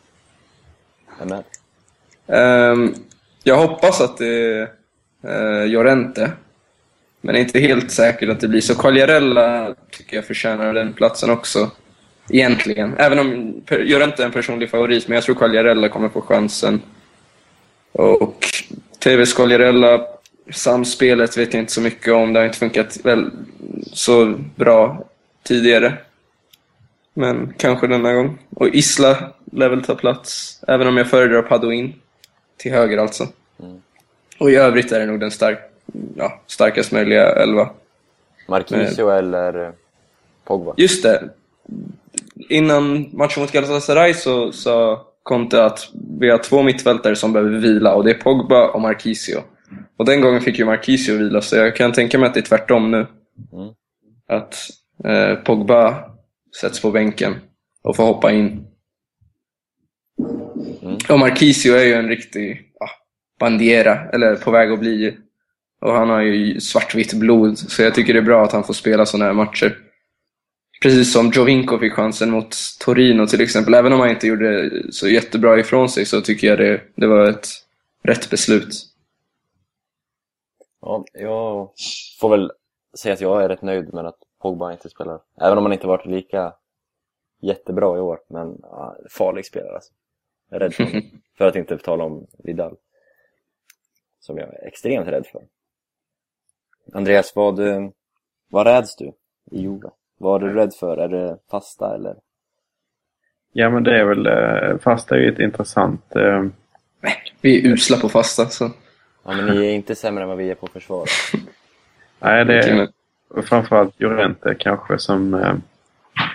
är 1.20 1.26
med? 1.26 1.44
Ehm, 2.26 2.94
jag 3.42 3.56
hoppas 3.56 4.00
att 4.00 4.18
det 4.18 4.26
är 4.26 4.68
uh, 5.24 5.66
Llorente. 5.66 6.32
Men 7.20 7.34
det 7.34 7.40
är 7.40 7.42
inte 7.42 7.58
helt 7.58 7.90
säkert 7.90 8.28
att 8.28 8.40
det 8.40 8.48
blir 8.48 8.60
så. 8.60 8.74
Quagliarella 8.74 9.74
tycker 9.90 10.16
jag 10.16 10.24
förtjänar 10.24 10.74
den 10.74 10.92
platsen 10.92 11.30
också. 11.30 11.70
Egentligen. 12.30 12.94
Även 12.98 13.18
om 13.18 13.54
Llorente 13.68 14.22
är 14.22 14.26
en 14.26 14.32
personlig 14.32 14.70
favorit, 14.70 15.08
men 15.08 15.14
jag 15.14 15.24
tror 15.24 15.34
Quagliarella 15.34 15.88
kommer 15.88 16.08
få 16.08 16.20
chansen. 16.20 16.82
Och 17.92 18.44
TVs 18.98 19.34
Quagliarella, 19.34 20.06
samspelet 20.50 21.36
vet 21.36 21.54
jag 21.54 21.62
inte 21.62 21.72
så 21.72 21.80
mycket 21.80 22.14
om. 22.14 22.32
Det 22.32 22.38
har 22.40 22.46
inte 22.46 22.58
funkat 22.58 22.98
väl 23.04 23.30
så 23.92 24.34
bra 24.56 25.04
tidigare. 25.42 25.94
Men 27.14 27.54
kanske 27.56 27.86
denna 27.86 28.12
gång. 28.12 28.38
Och 28.50 28.68
Isla 28.68 29.32
lär 29.52 29.68
väl 29.68 29.84
ta 29.84 29.94
plats, 29.94 30.60
även 30.68 30.86
om 30.86 30.96
jag 30.96 31.10
föredrar 31.10 31.42
Padoin. 31.42 31.94
Till 32.56 32.72
höger 32.72 32.98
alltså. 32.98 33.28
Och 34.38 34.50
i 34.50 34.56
övrigt 34.56 34.92
är 34.92 35.00
det 35.00 35.06
nog 35.06 35.20
den 35.20 35.30
stark, 35.30 35.58
ja, 36.16 36.40
starkast 36.46 36.92
möjliga 36.92 37.32
elva. 37.32 37.70
Marquisio 38.48 39.10
eller 39.10 39.64
eh, 39.66 39.72
Pogba? 40.44 40.74
Just 40.76 41.02
det. 41.02 41.28
Innan 42.50 43.10
matchen 43.12 43.40
mot 43.40 43.52
Galatasaray 43.52 44.14
så 44.14 44.52
sa 44.52 45.06
Conte 45.22 45.64
att 45.64 45.88
vi 46.20 46.30
har 46.30 46.38
två 46.38 46.62
mittfältare 46.62 47.16
som 47.16 47.32
behöver 47.32 47.58
vila 47.58 47.94
och 47.94 48.04
det 48.04 48.10
är 48.10 48.14
Pogba 48.14 48.68
och 48.68 48.80
Marquisio. 48.80 49.38
Och 49.96 50.04
den 50.04 50.20
gången 50.20 50.40
fick 50.40 50.58
ju 50.58 50.64
Marquisio 50.64 51.18
vila 51.18 51.40
så 51.40 51.56
jag 51.56 51.76
kan 51.76 51.92
tänka 51.92 52.18
mig 52.18 52.26
att 52.26 52.34
det 52.34 52.40
är 52.40 52.44
tvärtom 52.44 52.90
nu. 52.90 53.06
Mm. 53.52 53.68
Att 54.28 54.56
eh, 55.04 55.34
Pogba 55.34 56.04
sätts 56.60 56.82
på 56.82 56.90
bänken 56.90 57.34
och 57.82 57.96
får 57.96 58.04
hoppa 58.04 58.32
in. 58.32 58.66
Mm. 60.82 60.96
Och 61.08 61.18
Marquisio 61.18 61.74
är 61.74 61.84
ju 61.84 61.94
en 61.94 62.08
riktig 62.08 62.72
ja, 62.80 62.86
bandiera, 63.40 64.10
eller 64.12 64.36
på 64.36 64.50
väg 64.50 64.72
att 64.72 64.80
bli. 64.80 65.16
Och 65.80 65.92
han 65.92 66.10
har 66.10 66.20
ju 66.20 66.60
svartvitt 66.60 67.14
blod, 67.14 67.58
så 67.58 67.82
jag 67.82 67.94
tycker 67.94 68.12
det 68.12 68.20
är 68.20 68.24
bra 68.24 68.44
att 68.44 68.52
han 68.52 68.64
får 68.64 68.74
spela 68.74 69.06
sådana 69.06 69.24
här 69.24 69.32
matcher. 69.32 69.76
Precis 70.82 71.12
som 71.12 71.30
Jovinko 71.34 71.78
fick 71.78 71.92
chansen 71.92 72.30
mot 72.30 72.56
Torino 72.80 73.26
till 73.26 73.40
exempel. 73.40 73.74
Även 73.74 73.92
om 73.92 74.00
han 74.00 74.10
inte 74.10 74.26
gjorde 74.26 74.70
så 74.92 75.08
jättebra 75.08 75.58
ifrån 75.58 75.88
sig 75.88 76.06
så 76.06 76.20
tycker 76.20 76.46
jag 76.46 76.58
det, 76.58 76.82
det 76.94 77.06
var 77.06 77.28
ett 77.30 77.46
rätt 78.02 78.30
beslut. 78.30 78.74
Ja, 80.80 81.04
jag 81.12 81.70
får 82.20 82.30
väl 82.30 82.52
säga 82.98 83.14
att 83.14 83.20
jag 83.20 83.44
är 83.44 83.48
rätt 83.48 83.62
nöjd 83.62 83.94
med 83.94 84.06
att 84.06 84.18
Pogba 84.38 84.72
inte 84.72 84.90
spelar. 84.90 85.20
Även 85.40 85.58
om 85.58 85.64
han 85.64 85.72
inte 85.72 85.86
varit 85.86 86.06
lika 86.06 86.54
jättebra 87.40 87.96
i 87.96 88.00
år, 88.00 88.20
men 88.28 88.58
ja, 88.62 88.96
farlig 89.10 89.46
spelare 89.46 89.74
alltså. 89.74 89.92
Jag 90.48 90.56
är 90.56 90.60
rädd 90.60 90.74
för 90.74 90.84
honom. 90.84 91.02
För 91.38 91.46
att 91.46 91.56
inte 91.56 91.78
tala 91.78 92.04
om 92.04 92.26
Vidal. 92.38 92.76
Som 94.20 94.38
jag 94.38 94.48
är 94.48 94.66
extremt 94.66 95.08
rädd 95.08 95.26
för. 95.26 95.42
Andreas, 96.92 97.36
vad, 97.36 97.58
eh, 97.58 97.88
vad 98.48 98.66
räds 98.66 98.96
du 98.96 99.12
i 99.50 99.60
Juve? 99.60 99.90
Vad 100.20 100.42
är 100.42 100.48
du 100.48 100.54
rädd 100.54 100.74
för? 100.74 100.96
Är 100.96 101.08
det 101.08 101.36
fasta 101.50 101.94
eller? 101.94 102.14
Ja 103.52 103.70
men 103.70 103.82
det 103.82 104.00
är 104.00 104.04
väl, 104.04 104.26
eh, 104.26 104.78
fast 104.78 105.12
är 105.12 105.16
ju 105.16 105.32
ett 105.32 105.38
intressant 105.38 106.16
eh, 106.16 106.44
Vi 107.40 107.60
är 107.60 107.72
usla 107.72 107.96
på 107.96 108.08
fasta, 108.08 108.46
så... 108.46 108.70
Ja, 109.24 109.32
men 109.32 109.46
ni 109.46 109.66
är 109.66 109.72
inte 109.72 109.94
sämre 109.94 110.22
än 110.22 110.28
vad 110.28 110.38
vi 110.38 110.50
är 110.50 110.54
på 110.54 110.66
försvar. 110.66 111.04
Nej, 112.20 112.44
det 112.44 112.58
är 112.58 112.88
framförallt 113.42 114.00
Llorente 114.00 114.54
kanske 114.58 114.98
som... 114.98 115.34
Eh, 115.34 115.54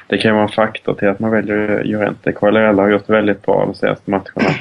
det 0.07 0.17
kan 0.17 0.29
ju 0.29 0.35
vara 0.35 0.43
en 0.43 0.49
faktor 0.49 0.93
till 0.93 1.07
att 1.07 1.19
man 1.19 1.31
väljer 1.31 1.83
Llorente. 1.83 2.31
Quagliarella 2.31 2.81
har 2.81 2.89
gjort 2.89 3.09
väldigt 3.09 3.41
bra 3.41 3.65
de 3.65 3.75
senaste 3.75 4.11
matcherna. 4.11 4.55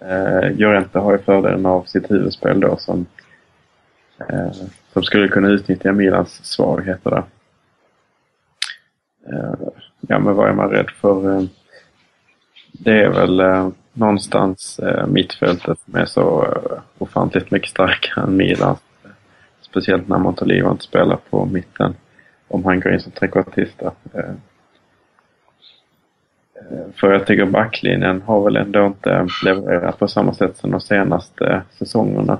Eh, 0.00 0.56
Llorente 0.56 0.98
har 0.98 1.12
ju 1.12 1.18
fördelen 1.18 1.66
av 1.66 1.82
sitt 1.82 2.10
huvudspel 2.10 2.60
då 2.60 2.76
som, 2.76 3.06
eh, 4.28 4.52
som 4.92 5.02
skulle 5.02 5.28
kunna 5.28 5.48
utnyttja 5.48 5.92
Milans 5.92 6.44
svagheter 6.44 7.10
där. 7.10 7.24
Eh, 9.32 9.68
ja, 10.00 10.18
men 10.18 10.34
vad 10.34 10.48
är 10.48 10.54
man 10.54 10.70
rädd 10.70 10.90
för? 10.90 11.36
Eh, 11.36 11.44
det 12.72 13.02
är 13.02 13.10
väl 13.10 13.40
eh, 13.40 13.68
någonstans 13.92 14.80
mittfältet 15.08 15.78
som 15.84 15.94
är 15.94 16.04
så 16.04 16.54
ofantligt 16.98 17.50
mycket 17.50 17.70
starkare 17.70 18.24
än 18.24 18.36
Milans. 18.36 18.78
Speciellt 19.60 20.08
när 20.08 20.18
Montolivo 20.18 20.70
inte 20.70 20.84
spelar 20.84 21.18
på 21.30 21.46
mitten. 21.46 21.94
Om 22.48 22.64
han 22.64 22.80
går 22.80 22.92
in 22.92 23.00
som 23.00 23.12
trekvartist 23.12 23.82
För 26.94 27.12
jag 27.12 27.26
tycker 27.26 27.44
backlinjen 27.44 28.22
har 28.22 28.44
väl 28.44 28.56
ändå 28.56 28.86
inte 28.86 29.28
levererat 29.44 29.98
på 29.98 30.08
samma 30.08 30.34
sätt 30.34 30.56
som 30.56 30.70
de 30.70 30.80
senaste 30.80 31.62
säsongerna. 31.70 32.38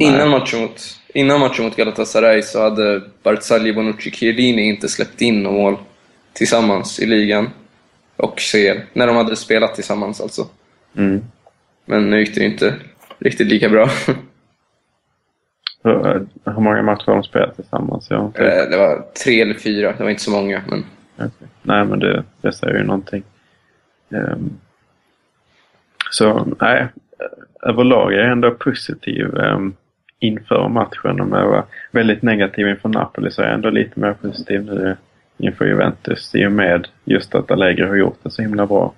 Innan 0.00 0.30
matchen, 0.30 0.60
mot, 0.60 0.80
innan 1.14 1.40
matchen 1.40 1.64
mot 1.64 1.76
Galatasaray 1.76 2.42
så 2.42 2.62
hade 2.62 3.02
Barzagli, 3.22 3.72
Bonucci, 3.72 4.10
Chiellini 4.10 4.68
inte 4.68 4.88
släppt 4.88 5.20
in 5.20 5.42
några 5.42 5.56
mål 5.56 5.76
tillsammans 6.32 7.00
i 7.00 7.06
ligan. 7.06 7.50
Och 8.16 8.38
CL. 8.38 8.80
När 8.92 9.06
de 9.06 9.16
hade 9.16 9.36
spelat 9.36 9.74
tillsammans 9.74 10.20
alltså. 10.20 10.46
Mm. 10.96 11.24
Men 11.84 12.10
nu 12.10 12.20
gick 12.20 12.34
det 12.34 12.44
inte 12.44 12.74
riktigt 13.18 13.46
lika 13.46 13.68
bra. 13.68 13.88
Hur, 15.82 16.06
eh, 16.06 16.22
hur 16.44 16.60
många 16.60 16.82
matcher 16.82 17.06
har 17.06 17.14
de 17.14 17.22
spelat 17.22 17.56
tillsammans? 17.56 18.06
Jag 18.10 18.20
Eh, 18.20 18.70
det 18.70 18.76
var 18.76 19.06
tre 19.24 19.40
eller 19.40 19.54
fyra, 19.54 19.94
det 19.98 20.02
var 20.02 20.10
inte 20.10 20.22
så 20.22 20.30
många. 20.30 20.62
Men 20.66 20.84
Okej. 21.16 21.48
Nej, 21.62 21.84
men 21.84 21.98
det, 21.98 22.24
det 22.40 22.52
säger 22.52 22.78
ju 22.78 22.84
någonting. 22.84 23.22
Ehm, 24.10 24.50
så 26.10 26.54
nej, 26.60 26.88
överlag 27.62 28.12
är 28.12 28.18
jag 28.18 28.32
ändå 28.32 28.50
positiv 28.50 29.26
um, 29.34 29.76
inför 30.18 30.68
matchen. 30.68 31.20
Om 31.20 31.32
jag 31.32 31.48
var 31.48 31.64
väldigt 31.90 32.22
negativ 32.22 32.68
inför 32.68 32.88
Napoli 32.88 33.30
så 33.30 33.42
är 33.42 33.46
jag 33.46 33.54
ändå 33.54 33.70
lite 33.70 34.00
mer 34.00 34.12
positiv 34.12 34.64
nu 34.64 34.96
inför 35.38 35.64
Juventus 35.64 36.34
i 36.34 36.46
och 36.46 36.52
med 36.52 36.88
just 37.04 37.34
att 37.34 37.50
Allegri 37.50 37.86
har 37.86 37.96
gjort 37.96 38.18
det 38.22 38.30
så 38.30 38.42
himla 38.42 38.66
bra. 38.66 38.92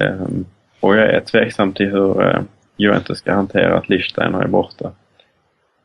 Ehm, 0.00 0.44
och 0.80 0.96
jag 0.96 1.14
är 1.14 1.20
tveksam 1.20 1.72
till 1.72 1.90
hur 1.90 2.22
uh, 2.22 2.40
Juventus 2.76 3.18
ska 3.18 3.34
hantera 3.34 3.78
att 3.78 3.88
Lichsteiner 3.88 4.42
är 4.42 4.48
borta. 4.48 4.92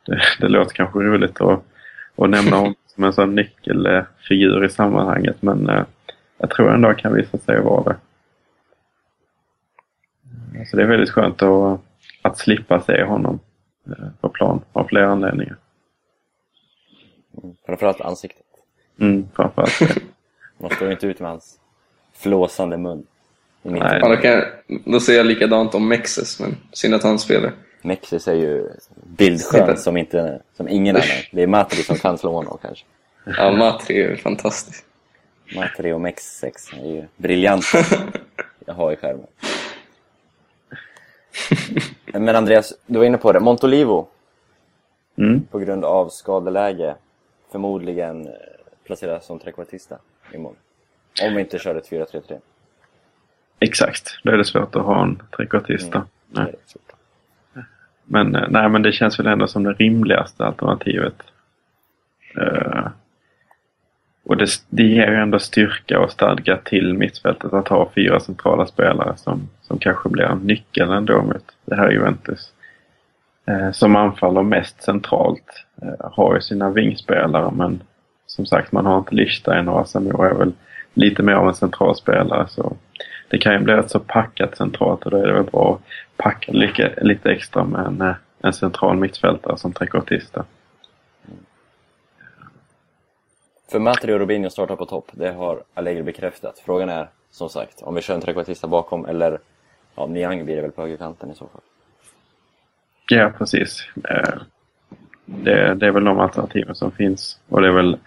Det, 0.06 0.22
det 0.40 0.48
låter 0.48 0.76
kanske 0.76 1.00
roligt 1.00 1.42
att, 1.42 1.64
att 2.16 2.30
nämna 2.30 2.56
honom 2.56 2.76
som 2.88 3.04
en 3.04 3.14
sån 3.14 3.36
nyckelfigur 3.36 4.66
i 4.66 4.70
sammanhanget 4.70 5.42
men 5.42 5.70
eh, 5.70 5.84
jag 6.38 6.50
tror 6.50 6.74
ändå 6.74 6.88
han 6.88 6.96
kan 6.96 7.14
visa 7.14 7.38
sig 7.38 7.60
vara 7.60 7.84
det. 7.84 7.96
Så 10.66 10.78
det 10.78 10.84
är 10.84 10.88
väldigt 10.88 11.10
skönt 11.10 11.42
att, 11.42 11.82
att 12.24 12.38
slippa 12.38 12.82
se 12.82 13.04
honom 13.04 13.40
eh, 13.88 14.08
på 14.22 14.30
plan 14.30 14.62
av 14.74 14.88
flera 14.88 15.12
anledningar. 15.12 15.58
Mm. 17.44 17.56
Framförallt 17.66 18.02
ansiktet. 18.02 18.46
Mm, 19.00 19.28
framförallt 19.36 19.80
det. 19.80 19.96
Man 20.58 20.72
står 20.72 20.88
ju 20.88 20.94
inte 20.94 21.08
ut 21.08 21.20
med 21.20 21.30
hans 21.30 21.60
flåsande 22.14 22.78
mun. 22.78 23.06
Nej. 23.62 24.00
ja, 24.02 24.10
då, 24.10 24.16
kan 24.16 24.32
jag, 24.32 24.46
då 24.86 25.00
säger 25.00 25.20
jag 25.20 25.26
likadant 25.26 25.76
om 25.76 25.88
Mexes, 25.88 26.40
men 26.40 26.56
synd 26.72 26.94
att 26.94 27.04
han 27.04 27.20
spelar. 27.20 27.52
Mexis 27.82 28.28
är 28.28 28.34
ju 28.34 28.70
bildskön 29.04 29.78
som, 29.78 29.98
inte, 29.98 30.42
som 30.54 30.68
ingen 30.68 30.96
annan. 30.96 31.08
Det 31.32 31.44
är 31.44 31.48
Matri 31.48 31.84
som 31.84 31.96
kan 31.96 32.18
slå 32.18 32.32
honom 32.32 32.58
kanske. 32.62 32.86
Ja, 33.26 33.52
Matri 33.52 34.02
är 34.02 34.16
fantastisk. 34.16 34.86
Matri 35.56 35.94
och 35.94 36.00
Mex6 36.00 36.82
är 36.82 36.96
ju 36.96 37.08
briljanta 37.18 37.78
jag 38.66 38.74
har 38.74 38.92
i 38.92 38.96
skärmen. 38.96 39.28
Men 42.20 42.36
Andreas, 42.36 42.74
du 42.86 42.98
var 43.00 43.06
inne 43.06 43.18
på 43.18 43.32
det. 43.32 43.40
Montolivo, 43.40 44.08
Mm. 45.16 45.42
på 45.52 45.60
grund 45.60 45.86
av 45.86 46.10
skadeläge, 46.10 46.96
förmodligen 47.52 48.28
eh, 48.28 48.34
placeras 48.86 49.26
som 49.26 49.40
trekvartista 49.40 49.98
imorgon. 50.34 50.58
Om 51.24 51.36
vi 51.36 51.42
inte 51.42 51.60
kör 51.60 51.76
ett 51.76 51.90
4-3-3. 51.92 52.40
Exakt, 53.60 54.20
då 54.24 54.32
är 54.32 54.38
det 54.38 54.46
svårt 54.46 54.76
att 54.76 54.82
ha 54.86 55.04
en 55.04 55.22
trekvartista. 55.38 55.98
Mm. 55.98 56.08
Nej. 56.30 56.56
Men, 58.04 58.36
eh, 58.36 58.48
nej, 58.50 58.70
men 58.70 58.82
det 58.82 58.92
känns 58.92 59.20
väl 59.20 59.28
ändå 59.28 59.48
som 59.48 59.64
det 59.64 59.74
rimligaste 59.74 60.46
alternativet. 60.46 61.16
Eh, 62.42 62.88
och 64.26 64.38
det, 64.38 64.48
det 64.70 64.84
ger 64.84 65.08
ju 65.08 65.16
ändå 65.16 65.40
styrka 65.40 66.00
och 66.00 66.12
stadga 66.12 66.58
till 66.58 66.94
mittfältet 66.94 67.54
att 67.54 67.68
ha 67.68 67.90
fyra 67.96 68.20
centrala 68.20 68.66
spelare 68.66 69.14
som, 69.18 69.50
som 69.62 69.78
kanske 69.78 70.10
blir 70.10 70.24
en 70.24 70.38
nyckel 70.38 70.92
ändå 70.92 71.22
mot 71.22 71.46
det 71.66 71.76
här 71.76 71.92
Juventus. 71.92 72.54
Eh, 73.46 73.72
som 73.72 73.96
anfaller 73.96 74.44
mest 74.44 74.84
centralt. 74.84 75.66
Eh, 75.82 76.12
har 76.12 76.36
ju 76.36 76.42
sina 76.42 76.70
vingspelare 76.70 77.52
men 77.52 77.82
som 78.26 78.46
sagt 78.46 78.72
man 78.72 78.86
har 78.86 78.98
inte 78.98 79.16
Lichstein 79.16 79.68
och 79.68 79.82
Asamoah 79.82 80.30
är 80.30 80.34
väl 80.34 80.54
lite 80.94 81.24
mer 81.24 81.34
av 81.34 81.48
en 81.48 81.54
centralspelare. 81.54 82.48
Så 82.48 82.76
det 83.30 83.38
kan 83.38 83.54
ju 83.54 83.60
bli 83.60 83.74
rätt 83.74 83.92
så 83.92 84.00
packat 84.00 84.58
centralt 84.58 85.04
och 85.04 85.12
då 85.12 85.18
är 85.18 85.28
det 85.28 85.34
väl 85.34 85.44
bra 85.44 85.74
att 85.74 86.18
packa 86.18 86.52
lite, 86.52 86.94
lite 87.02 87.32
extra 87.32 87.64
med 87.64 87.86
en, 87.86 88.02
eh, 88.02 88.16
en 88.44 88.54
central 88.54 88.98
mittfältare 88.98 89.58
som 89.58 89.74
trekvartista. 89.74 90.46
För 93.72 93.80
Matri 93.80 94.14
och 94.14 94.20
Robinho 94.20 94.50
startar 94.50 94.76
på 94.76 94.86
topp, 94.86 95.10
det 95.12 95.32
har 95.32 95.64
Allegri 95.74 96.04
bekräftat. 96.04 96.60
Frågan 96.60 96.90
är, 96.90 97.08
som 97.32 97.50
sagt, 97.50 97.82
om 97.82 97.96
vi 97.96 98.02
kör 98.02 98.16
en 98.16 98.22
trekvartista 98.22 98.68
bakom 98.68 99.06
eller 99.06 99.40
ja, 99.96 100.06
Niang 100.06 100.46
blir 100.46 100.56
det 100.56 100.62
väl 100.62 100.72
på 100.72 100.82
högerkanten 100.82 101.32
i 101.32 101.36
så 101.36 101.48
fall. 101.48 101.62
Ja, 103.10 103.32
precis. 103.38 103.88
Eh, 104.10 104.42
Det, 105.26 105.74
det 105.76 105.88
är 105.88 105.92
väl 105.92 106.04
de 106.04 106.20
alternativen 106.20 106.76
som 106.76 106.92
finns 106.92 107.40
och 107.50 107.62
det 107.62 107.68
är 107.68 107.72
väl 107.72 107.98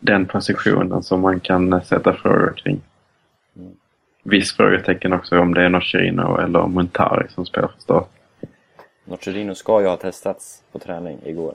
den 0.00 0.26
positionen 0.26 1.02
som 1.02 1.20
man 1.20 1.40
kan 1.40 1.80
sätta 1.84 2.12
frågor 2.12 2.52
kring. 2.56 2.80
Viss 4.22 4.56
frågetecken 4.56 5.12
också 5.12 5.38
om 5.38 5.54
det 5.54 5.62
är 5.64 5.68
Nocerino 5.68 6.36
eller 6.40 6.66
Montari 6.66 7.28
som 7.28 7.46
spelar 7.46 7.68
för 7.68 7.80
start. 7.80 8.08
Nocerino 9.04 9.54
ska 9.54 9.80
ju 9.80 9.86
ha 9.86 9.96
testats 9.96 10.62
på 10.72 10.78
träning 10.78 11.18
igår. 11.24 11.54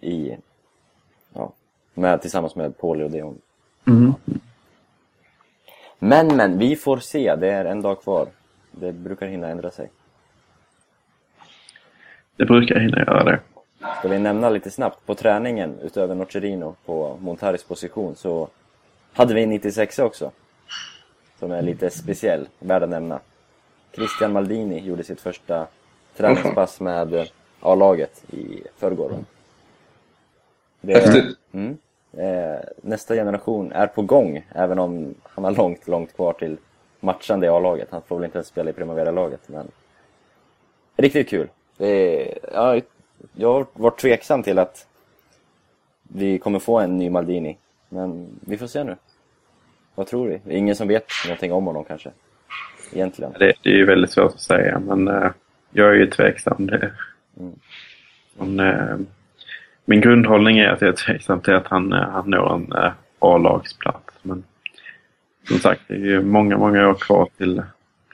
I, 0.00 0.36
ja, 1.34 1.52
med, 1.94 2.20
tillsammans 2.20 2.56
med 2.56 2.78
Pauli 2.78 3.04
och 3.04 3.10
Dion. 3.10 3.38
Mm. 3.86 4.14
Men, 5.98 6.36
men, 6.36 6.58
vi 6.58 6.76
får 6.76 6.96
se. 6.96 7.36
Det 7.36 7.50
är 7.50 7.64
en 7.64 7.82
dag 7.82 8.02
kvar. 8.02 8.28
Det 8.70 8.92
brukar 8.92 9.26
hinna 9.26 9.48
ändra 9.48 9.70
sig. 9.70 9.90
Det 12.36 12.44
brukar 12.44 12.80
hinna 12.80 12.98
göra 12.98 13.24
det. 13.24 13.40
Ska 13.98 14.08
vi 14.08 14.18
nämna 14.18 14.50
lite 14.50 14.70
snabbt, 14.70 15.06
på 15.06 15.14
träningen 15.14 15.78
utöver 15.82 16.14
Nocerino 16.14 16.74
på 16.86 17.18
Montaris 17.20 17.64
position 17.64 18.16
så 18.16 18.48
hade 19.12 19.34
vi 19.34 19.42
en 19.42 19.50
96 19.50 19.98
också. 19.98 20.30
Som 21.38 21.52
är 21.52 21.62
lite 21.62 21.90
speciell, 21.90 22.48
värd 22.58 22.82
att 22.82 22.88
nämna. 22.88 23.20
Christian 23.92 24.32
Maldini 24.32 24.78
gjorde 24.78 25.04
sitt 25.04 25.20
första 25.20 25.66
träningspass 26.16 26.80
med 26.80 27.28
A-laget 27.60 28.24
i 28.32 28.62
förrgår. 28.76 29.10
va? 29.10 29.16
Det 30.80 30.92
är, 30.92 31.00
Häftigt. 31.00 31.38
mm, 31.52 31.78
eh, 32.18 32.60
nästa 32.82 33.14
generation 33.14 33.72
är 33.72 33.86
på 33.86 34.02
gång, 34.02 34.46
även 34.54 34.78
om 34.78 35.14
han 35.22 35.44
har 35.44 35.52
långt, 35.52 35.88
långt 35.88 36.16
kvar 36.16 36.32
till 36.32 36.56
matchande 37.00 37.46
i 37.46 37.50
A-laget. 37.50 37.88
Han 37.90 38.02
får 38.02 38.16
väl 38.16 38.24
inte 38.24 38.38
ens 38.38 38.48
spela 38.48 38.70
i 38.70 38.72
Primavera-laget, 38.72 39.40
men 39.46 39.66
riktigt 40.96 41.28
kul. 41.28 41.48
Är, 41.78 42.38
ja, 42.52 42.80
jag 43.34 43.52
har 43.52 43.66
varit 43.72 43.98
tveksam 44.00 44.42
till 44.42 44.58
att 44.58 44.86
vi 46.02 46.38
kommer 46.38 46.58
få 46.58 46.78
en 46.78 46.98
ny 46.98 47.10
Maldini. 47.10 47.56
Men 47.88 48.26
vi 48.40 48.58
får 48.58 48.66
se 48.66 48.84
nu. 48.84 48.96
Vad 49.94 50.06
tror 50.06 50.28
vi? 50.28 50.40
Det 50.44 50.54
är 50.54 50.58
ingen 50.58 50.76
som 50.76 50.88
vet 50.88 51.06
någonting 51.26 51.52
om 51.52 51.66
honom 51.66 51.84
kanske. 51.84 52.10
Egentligen. 52.92 53.32
Det, 53.38 53.52
det 53.62 53.68
är 53.70 53.74
ju 53.76 53.84
väldigt 53.84 54.10
svårt 54.10 54.34
att 54.34 54.40
säga 54.40 54.78
men 54.78 55.08
eh, 55.08 55.30
jag 55.70 55.88
är 55.88 55.94
ju 55.94 56.06
tveksam. 56.10 56.66
Det, 56.66 56.90
Mm. 57.36 57.54
men, 58.38 58.60
eh, 58.60 58.96
min 59.84 60.00
grundhållning 60.00 60.58
är 60.58 60.68
att 60.68 60.80
jag 60.80 60.88
är 60.88 60.96
tveksam 60.96 61.40
till 61.40 61.54
att 61.54 61.66
han, 61.66 61.92
eh, 61.92 62.08
han 62.08 62.30
når 62.30 62.54
en 62.54 62.72
eh, 62.72 62.92
A-lagsplats. 63.18 64.14
Men 64.22 64.44
som 65.48 65.58
sagt, 65.58 65.80
det 65.88 65.94
är 65.94 65.98
ju 65.98 66.22
många, 66.22 66.58
många 66.58 66.88
år 66.88 66.94
kvar 66.94 67.28
till, 67.36 67.62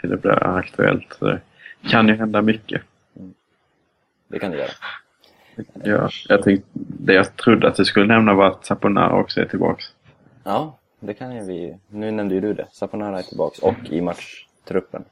till 0.01 0.11
det 0.11 0.17
blir 0.17 0.43
aktuellt. 0.43 1.17
Så 1.19 1.27
det 1.27 1.41
kan 1.89 2.09
ju 2.09 2.15
hända 2.15 2.43
mycket. 2.43 2.83
Det 4.29 4.39
kan 4.39 4.51
det 4.51 4.57
göra. 4.57 4.71
Ja, 5.85 6.09
jag 6.29 6.43
tänkte, 6.43 6.69
det 6.73 7.13
jag 7.13 7.37
trodde 7.37 7.69
att 7.69 7.77
du 7.77 7.85
skulle 7.85 8.07
nämna 8.07 8.35
var 8.35 8.47
att 8.47 8.67
Saponara 8.67 9.21
också 9.21 9.41
är 9.41 9.45
tillbaks. 9.45 9.85
Ja, 10.45 10.79
det 11.01 11.15
kan 11.15 11.37
ju 11.37 11.45
vi. 11.45 11.77
Nu 11.89 12.11
nämnde 12.11 12.35
ju 12.35 12.41
du 12.41 12.55
det. 12.55 12.67
Saponara 12.73 13.19
är 13.19 13.23
tillbaks 13.23 13.59
och 13.59 13.75
i 13.91 14.01
matchtruppen. 14.01 15.05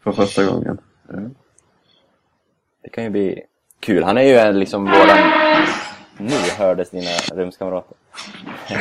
För 0.00 0.12
första 0.12 0.44
gången. 0.44 0.78
Det 2.82 2.88
kan 2.88 3.04
ju 3.04 3.10
bli 3.10 3.42
kul. 3.80 4.02
Han 4.02 4.18
är 4.18 4.22
ju 4.22 4.34
en 4.34 4.58
liksom 4.58 4.84
våran... 4.84 5.30
Nu 6.18 6.36
hördes 6.58 6.90
dina 6.90 7.10
rumskamrater. 7.34 7.96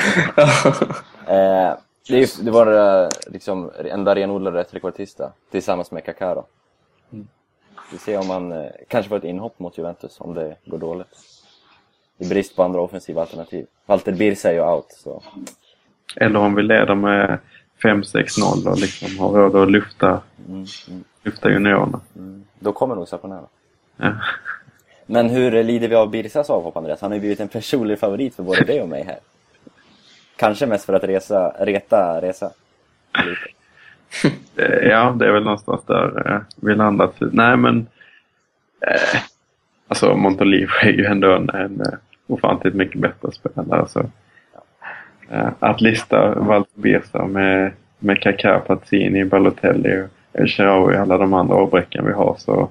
eh, 1.27 1.73
det, 2.07 2.17
är, 2.17 2.43
det 2.43 2.51
var 2.51 3.03
eh, 3.03 3.09
liksom 3.27 3.71
enda 3.85 4.15
renodlade 4.15 4.63
trekvartista 4.63 5.31
tillsammans 5.51 5.91
med 5.91 6.05
Kakaro. 6.05 6.45
Vi 7.91 7.97
ser 7.97 8.19
om 8.19 8.29
han 8.29 8.51
eh, 8.51 8.71
kanske 8.87 9.09
får 9.09 9.17
ett 9.17 9.23
inhopp 9.23 9.59
mot 9.59 9.77
Juventus 9.77 10.17
om 10.19 10.33
det 10.33 10.55
går 10.65 10.77
dåligt. 10.77 11.07
I 12.17 12.29
brist 12.29 12.55
på 12.55 12.63
andra 12.63 12.81
offensiva 12.81 13.21
alternativ. 13.21 13.65
Walter 13.85 14.11
Birsa 14.11 14.49
är 14.49 14.53
ju 14.53 14.61
out, 14.61 14.85
så 14.89 15.23
Eller 16.15 16.39
om 16.39 16.55
vi 16.55 16.63
leder 16.63 16.95
med 16.95 17.39
5-6-0 17.83 18.67
och 18.67 18.77
liksom 18.77 19.19
har 19.19 19.29
råd 19.29 19.55
att 19.55 19.71
lufta, 19.71 20.21
mm, 20.47 20.65
mm, 20.87 21.03
lufta 21.23 21.49
juniorerna. 21.49 22.01
mm. 22.15 22.43
då 22.59 22.71
kommer 22.71 22.95
nog 22.95 23.07
Saponara. 23.07 23.45
Ja. 23.97 24.13
Men 25.06 25.30
hur 25.30 25.64
lider 25.64 25.88
vi 25.88 25.95
av 25.95 26.10
Birsas 26.10 26.49
avhopp, 26.49 26.78
Andreas? 26.78 27.01
Han 27.01 27.12
har 27.12 27.16
ju 27.16 27.20
blivit 27.20 27.39
en 27.39 27.47
personlig 27.47 27.99
favorit 27.99 28.36
för 28.36 28.43
både 28.43 28.64
dig 28.64 28.82
och 28.82 28.89
mig 28.89 29.04
här. 29.04 29.20
Kanske 30.36 30.66
mest 30.66 30.86
för 30.86 30.93
att 30.93 31.04
resa, 31.04 31.54
reta 31.60 32.22
Resa. 32.22 32.51
Eh, 34.56 34.88
ja, 34.88 35.16
det 35.20 35.28
är 35.28 35.32
väl 35.32 35.43
någonstans 35.43 35.82
där 35.86 36.32
eh, 36.32 36.41
vi 36.56 36.76
landat. 36.76 37.20
Typ. 37.20 37.34
Nej, 37.34 37.58
men... 37.58 37.88
Eh, 38.88 39.22
alltså, 39.88 40.16
Montolivo 40.16 40.72
är 40.82 40.91
ju 40.91 41.06
ändå 41.06 41.36
en, 41.36 41.49
en 41.49 41.82
eh, 41.82 41.93
ofantligt 42.28 42.76
mycket 42.76 43.01
bättre 43.01 43.32
spelare. 43.32 43.88
Så, 43.88 43.99
eh, 45.30 45.49
att 45.60 45.82
lista 45.82 46.36
Walter 46.36 46.82
Birsa 46.82 47.26
med, 47.26 47.72
med 47.99 48.22
Kaká, 48.22 48.60
Pazzini, 48.60 49.26
Balotelli 49.26 50.01
och 50.01 50.10
El 50.34 50.68
och 50.68 50.93
alla 50.93 51.18
de 51.18 51.34
andra 51.34 51.56
avbräcken 51.56 52.06
vi 52.06 52.14
har 52.14 52.36
så, 52.39 52.70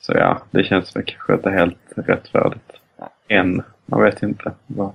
så 0.00 0.12
ja, 0.12 0.42
det 0.50 0.64
känns 0.64 0.96
väl 0.96 1.04
kanske 1.06 1.34
inte 1.34 1.50
helt 1.50 1.78
rättfärdigt. 1.96 2.72
Än. 3.28 3.62
Man 3.86 4.02
vet 4.02 4.22
inte 4.22 4.52
vad, 4.66 4.92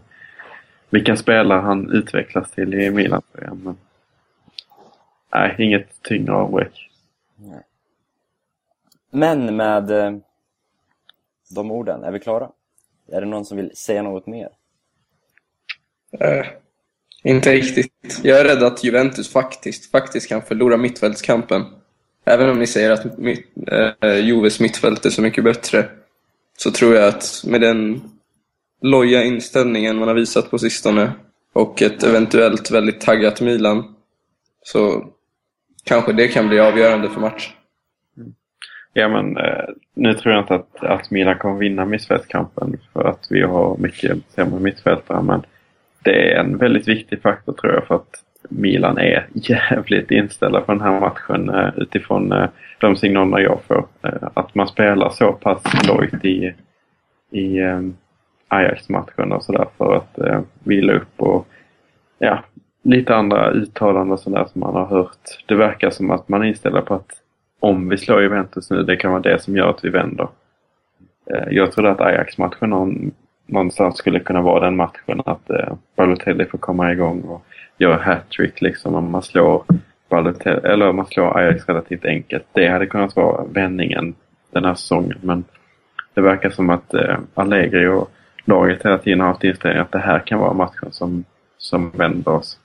vilka 0.89 1.15
spelare 1.15 1.61
han 1.61 1.91
utvecklas 1.91 2.51
till 2.51 2.73
i 2.73 2.91
Milan. 2.91 3.21
Men, 3.31 3.77
nej, 5.33 5.55
inget 5.59 6.03
tyngre 6.03 6.33
avbräck. 6.33 6.89
Men 9.11 9.55
med 9.55 9.91
eh, 9.91 10.17
de 11.55 11.71
orden, 11.71 12.03
är 12.03 12.11
vi 12.11 12.19
klara? 12.19 12.49
Är 13.07 13.21
det 13.21 13.27
någon 13.27 13.45
som 13.45 13.57
vill 13.57 13.75
säga 13.75 14.01
något 14.01 14.27
mer? 14.27 14.49
Eh, 16.19 16.45
inte 17.23 17.51
riktigt. 17.51 18.19
Jag 18.23 18.39
är 18.39 18.43
rädd 18.43 18.63
att 18.63 18.83
Juventus 18.83 19.31
faktiskt, 19.31 19.91
faktiskt 19.91 20.29
kan 20.29 20.41
förlora 20.41 20.77
mittfältskampen. 20.77 21.65
Även 22.25 22.49
om 22.49 22.59
ni 22.59 22.67
säger 22.67 22.91
att 22.91 23.17
mitt, 23.17 23.47
eh, 24.01 24.15
Joves 24.15 24.59
mittfält 24.59 25.05
är 25.05 25.09
så 25.09 25.21
mycket 25.21 25.43
bättre, 25.43 25.85
så 26.57 26.71
tror 26.71 26.95
jag 26.95 27.07
att 27.07 27.43
med 27.47 27.61
den 27.61 28.01
loja 28.81 29.23
inställningen 29.23 29.97
man 29.97 30.07
har 30.07 30.15
visat 30.15 30.51
på 30.51 30.57
sistone 30.57 31.11
och 31.53 31.81
ett 31.81 32.03
eventuellt 32.03 32.71
väldigt 32.71 33.01
taggat 33.01 33.41
Milan, 33.41 33.95
så 34.61 35.05
kanske 35.83 36.13
det 36.13 36.27
kan 36.27 36.47
bli 36.47 36.59
avgörande 36.59 37.09
för 37.09 37.21
matchen. 37.21 37.53
Mm. 38.17 38.33
Ja, 38.93 39.09
men 39.09 39.37
eh, 39.37 39.65
nu 39.93 40.13
tror 40.13 40.33
jag 40.33 40.43
inte 40.43 40.55
att, 40.55 40.83
att 40.83 41.11
Milan 41.11 41.37
kommer 41.37 41.59
vinna 41.59 41.85
mittfältskampen 41.85 42.79
för 42.93 43.03
att 43.03 43.27
vi 43.29 43.41
har 43.41 43.77
mycket 43.77 44.17
sämre 44.35 44.59
mittfältare. 44.59 45.21
Men 45.21 45.45
det 46.03 46.31
är 46.31 46.39
en 46.39 46.57
väldigt 46.57 46.87
viktig 46.87 47.21
faktor 47.21 47.53
tror 47.53 47.73
jag 47.73 47.87
för 47.87 47.95
att 47.95 48.23
Milan 48.49 48.97
är 48.97 49.27
jävligt 49.33 50.11
inställda 50.11 50.61
på 50.61 50.71
den 50.71 50.81
här 50.81 50.99
matchen 50.99 51.49
eh, 51.49 51.69
utifrån 51.77 52.31
eh, 52.31 52.49
de 52.79 52.95
signaler 52.95 53.39
jag 53.39 53.59
får. 53.67 53.85
Eh, 54.03 54.29
att 54.33 54.55
man 54.55 54.67
spelar 54.67 55.09
så 55.09 55.31
pass 55.31 55.87
lojt 55.87 56.25
i, 56.25 56.53
i 57.31 57.59
Ajax-matchen 58.47 59.31
och 59.31 59.43
sådär 59.43 59.67
för 59.77 59.95
att 59.95 60.43
vila 60.63 60.93
upp 60.93 61.21
och 61.21 61.47
ja, 62.19 62.43
lite 62.83 63.15
andra 63.15 63.51
uttalanden 63.51 64.11
och 64.11 64.19
sådär 64.19 64.45
som 64.51 64.61
man 64.61 64.73
har 64.75 64.85
hört. 64.85 65.43
Det 65.45 65.55
verkar 65.55 65.89
som 65.89 66.11
att 66.11 66.29
man 66.29 66.41
är 66.43 66.47
inställda 66.47 66.81
på 66.81 66.93
att 66.93 67.09
om 67.59 67.89
vi 67.89 67.97
slår 67.97 68.21
Juventus 68.21 68.69
nu, 68.71 68.83
det 68.83 68.95
kan 68.95 69.11
vara 69.11 69.21
det 69.21 69.41
som 69.41 69.57
gör 69.57 69.69
att 69.69 69.85
vi 69.85 69.89
vänder. 69.89 70.27
Jag 71.49 71.71
trodde 71.71 71.91
att 71.91 72.01
Ajax-matchen 72.01 73.11
någonstans 73.45 73.97
skulle 73.97 74.19
kunna 74.19 74.41
vara 74.41 74.65
den 74.65 74.75
matchen 74.75 75.21
att 75.25 75.49
Balotelli 75.95 76.45
får 76.45 76.57
komma 76.57 76.91
igång 76.91 77.21
och 77.21 77.45
göra 77.83 78.01
hattrick 78.01 78.61
liksom 78.61 78.95
om 78.95 79.11
man 79.11 79.21
slår 79.21 79.63
Balotelli, 80.09 80.67
eller 80.67 80.89
om 80.89 80.95
man 80.95 81.05
slår 81.05 81.37
Ajax 81.37 81.67
relativt 81.69 82.05
enkelt. 82.05 82.45
Det 82.53 82.67
hade 82.67 82.85
kunnat 82.85 83.15
vara 83.15 83.45
vändningen 83.45 84.15
den 84.51 84.65
här 84.65 84.73
säsongen 84.73 85.17
men 85.21 85.43
det 86.13 86.21
verkar 86.21 86.49
som 86.49 86.69
att 86.69 86.93
eh, 86.93 87.17
Allegri 87.33 87.87
och 87.87 88.11
laget 88.45 88.85
hela 88.85 88.97
tiden 88.97 89.19
har 89.19 89.27
haft 89.27 89.43
inställningen 89.43 89.85
att 89.85 89.91
det 89.91 89.99
här 89.99 90.19
kan 90.19 90.39
vara 90.39 90.53
matchen 90.53 90.91
som, 90.91 91.23
som 91.57 91.91
vänder 91.91 92.31
oss. 92.31 92.59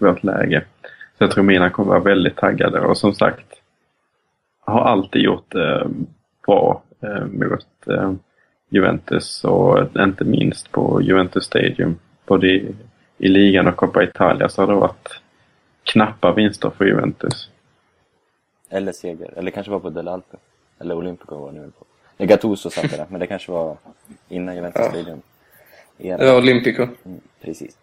Vårt 0.00 0.24
läge. 0.24 0.64
Så 1.18 1.24
jag 1.24 1.30
tror 1.30 1.44
Milan 1.44 1.70
kommer 1.70 1.90
vara 1.90 2.00
väldigt 2.00 2.36
taggade 2.36 2.80
och 2.80 2.98
som 2.98 3.14
sagt 3.14 3.46
har 4.60 4.80
alltid 4.80 5.22
gjort 5.22 5.52
det 5.52 5.80
eh, 5.80 5.88
bra 6.46 6.82
eh, 7.02 7.26
mot 7.26 7.66
eh, 7.86 8.12
Juventus 8.68 9.44
och 9.44 9.96
inte 9.98 10.24
minst 10.24 10.72
på 10.72 11.02
Juventus 11.02 11.44
Stadium. 11.44 11.98
Både 12.26 12.46
i, 12.46 12.74
i 13.24 13.28
ligan 13.28 13.66
och 13.66 13.76
Coppa 13.76 14.04
Italia 14.04 14.48
så 14.48 14.62
har 14.62 14.66
det 14.66 14.74
varit 14.74 15.08
knappa 15.84 16.32
vinster 16.32 16.70
för 16.70 16.84
Juventus. 16.84 17.50
Eller 18.70 18.92
seger. 18.92 19.30
Eller 19.36 19.50
kanske 19.50 19.72
var 19.72 19.80
på 19.80 19.90
Del 19.90 20.08
Alpe. 20.08 20.36
Eller 20.80 20.94
Olympico 20.94 21.34
var 21.34 21.52
det 21.52 21.58
nu 21.58 21.70
på. 21.78 21.84
Nej, 22.16 22.28
Gattuso 22.28 22.70
satt 22.70 22.90
det 22.90 22.96
där, 22.96 23.06
men 23.08 23.20
det 23.20 23.26
kanske 23.26 23.52
var 23.52 23.76
innan 24.28 24.56
Juventus 24.56 24.82
Ja. 25.96 26.16
Det 26.16 26.26
var 26.26 26.38
Olympico. 26.38 26.82
Mm, 26.82 27.20
precis. 27.40 27.76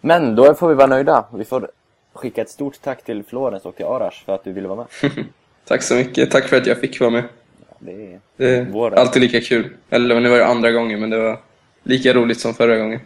Men 0.00 0.34
då 0.34 0.54
får 0.54 0.68
vi 0.68 0.74
vara 0.74 0.86
nöjda. 0.86 1.24
Vi 1.34 1.44
får 1.44 1.70
skicka 2.12 2.42
ett 2.42 2.50
stort 2.50 2.82
tack 2.82 3.04
till 3.04 3.24
Florens 3.24 3.64
och 3.64 3.76
till 3.76 3.86
Arash 3.86 4.24
för 4.24 4.34
att 4.34 4.44
du 4.44 4.52
ville 4.52 4.68
vara 4.68 4.86
med. 5.02 5.12
Tack 5.64 5.82
så 5.82 5.94
mycket. 5.94 6.30
Tack 6.30 6.48
för 6.48 6.56
att 6.56 6.66
jag 6.66 6.78
fick 6.78 7.00
vara 7.00 7.10
med. 7.10 7.24
Ja, 7.68 7.76
Det 7.80 7.92
är 7.92 8.20
Det 8.36 8.58
är 8.58 8.98
alltid 8.98 9.22
lika 9.22 9.40
kul. 9.40 9.70
Eller 9.90 10.20
nu 10.20 10.28
var 10.28 10.38
det 10.38 10.46
andra 10.46 10.70
gången, 10.70 11.00
men 11.00 11.10
det 11.10 11.18
var 11.18 11.38
lika 11.82 12.12
roligt 12.12 12.40
som 12.40 12.54
förra 12.54 12.76
gången. 12.76 13.00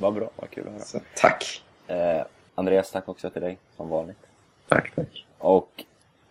Var 0.00 0.10
bra, 0.10 0.30
vad 0.36 0.50
kul 0.50 0.66
att 0.66 0.72
höra. 0.72 0.82
Så, 0.82 1.00
tack. 1.16 1.62
Eh, 1.86 2.22
Andreas, 2.54 2.90
tack 2.90 3.08
också 3.08 3.30
till 3.30 3.42
dig, 3.42 3.58
som 3.76 3.88
vanligt. 3.88 4.18
Tack, 4.68 4.92
tack. 4.94 5.26
Och 5.38 5.84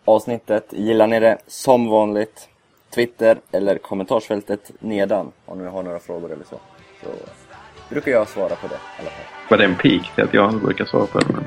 avsnittet, 0.05 0.65
gillar 0.69 1.07
ni 1.07 1.19
det 1.19 1.37
som 1.47 1.89
vanligt? 1.89 2.49
Twitter 2.95 3.37
eller 3.51 3.77
kommentarsfältet 3.77 4.71
nedan 4.79 5.31
om 5.45 5.57
ni 5.57 5.69
har 5.69 5.83
några 5.83 5.99
frågor 5.99 6.31
eller 6.31 6.43
så. 6.43 6.59
Så 7.01 7.07
brukar 7.89 8.11
jag 8.11 8.27
svara 8.27 8.55
på 8.55 8.67
det 8.67 8.75
i 8.75 9.01
alla 9.01 9.09
fall. 9.09 9.25
Var 9.49 9.57
det 9.57 9.65
en 9.65 9.75
pik 9.75 10.15
till 10.15 10.23
att 10.23 10.33
jag 10.33 10.61
brukar 10.61 10.85
svara 10.85 11.05
på 11.05 11.19
det? 11.19 11.25
Men... 11.33 11.43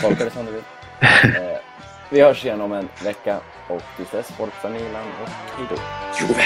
Tolka 0.00 0.24
det 0.24 0.30
som 0.30 0.46
du 0.46 0.52
vill. 0.52 0.62
Eh, 1.24 1.58
vi 2.10 2.20
hörs 2.20 2.44
igen 2.44 2.60
om 2.60 2.72
en 2.72 2.88
vecka 3.04 3.40
och 3.68 3.82
tills 3.96 4.10
dess, 4.10 4.32
Forza 4.32 4.68
Milan 4.68 5.06
och 5.22 5.28
hejdå. 5.28 5.74
Juve! 6.20 6.42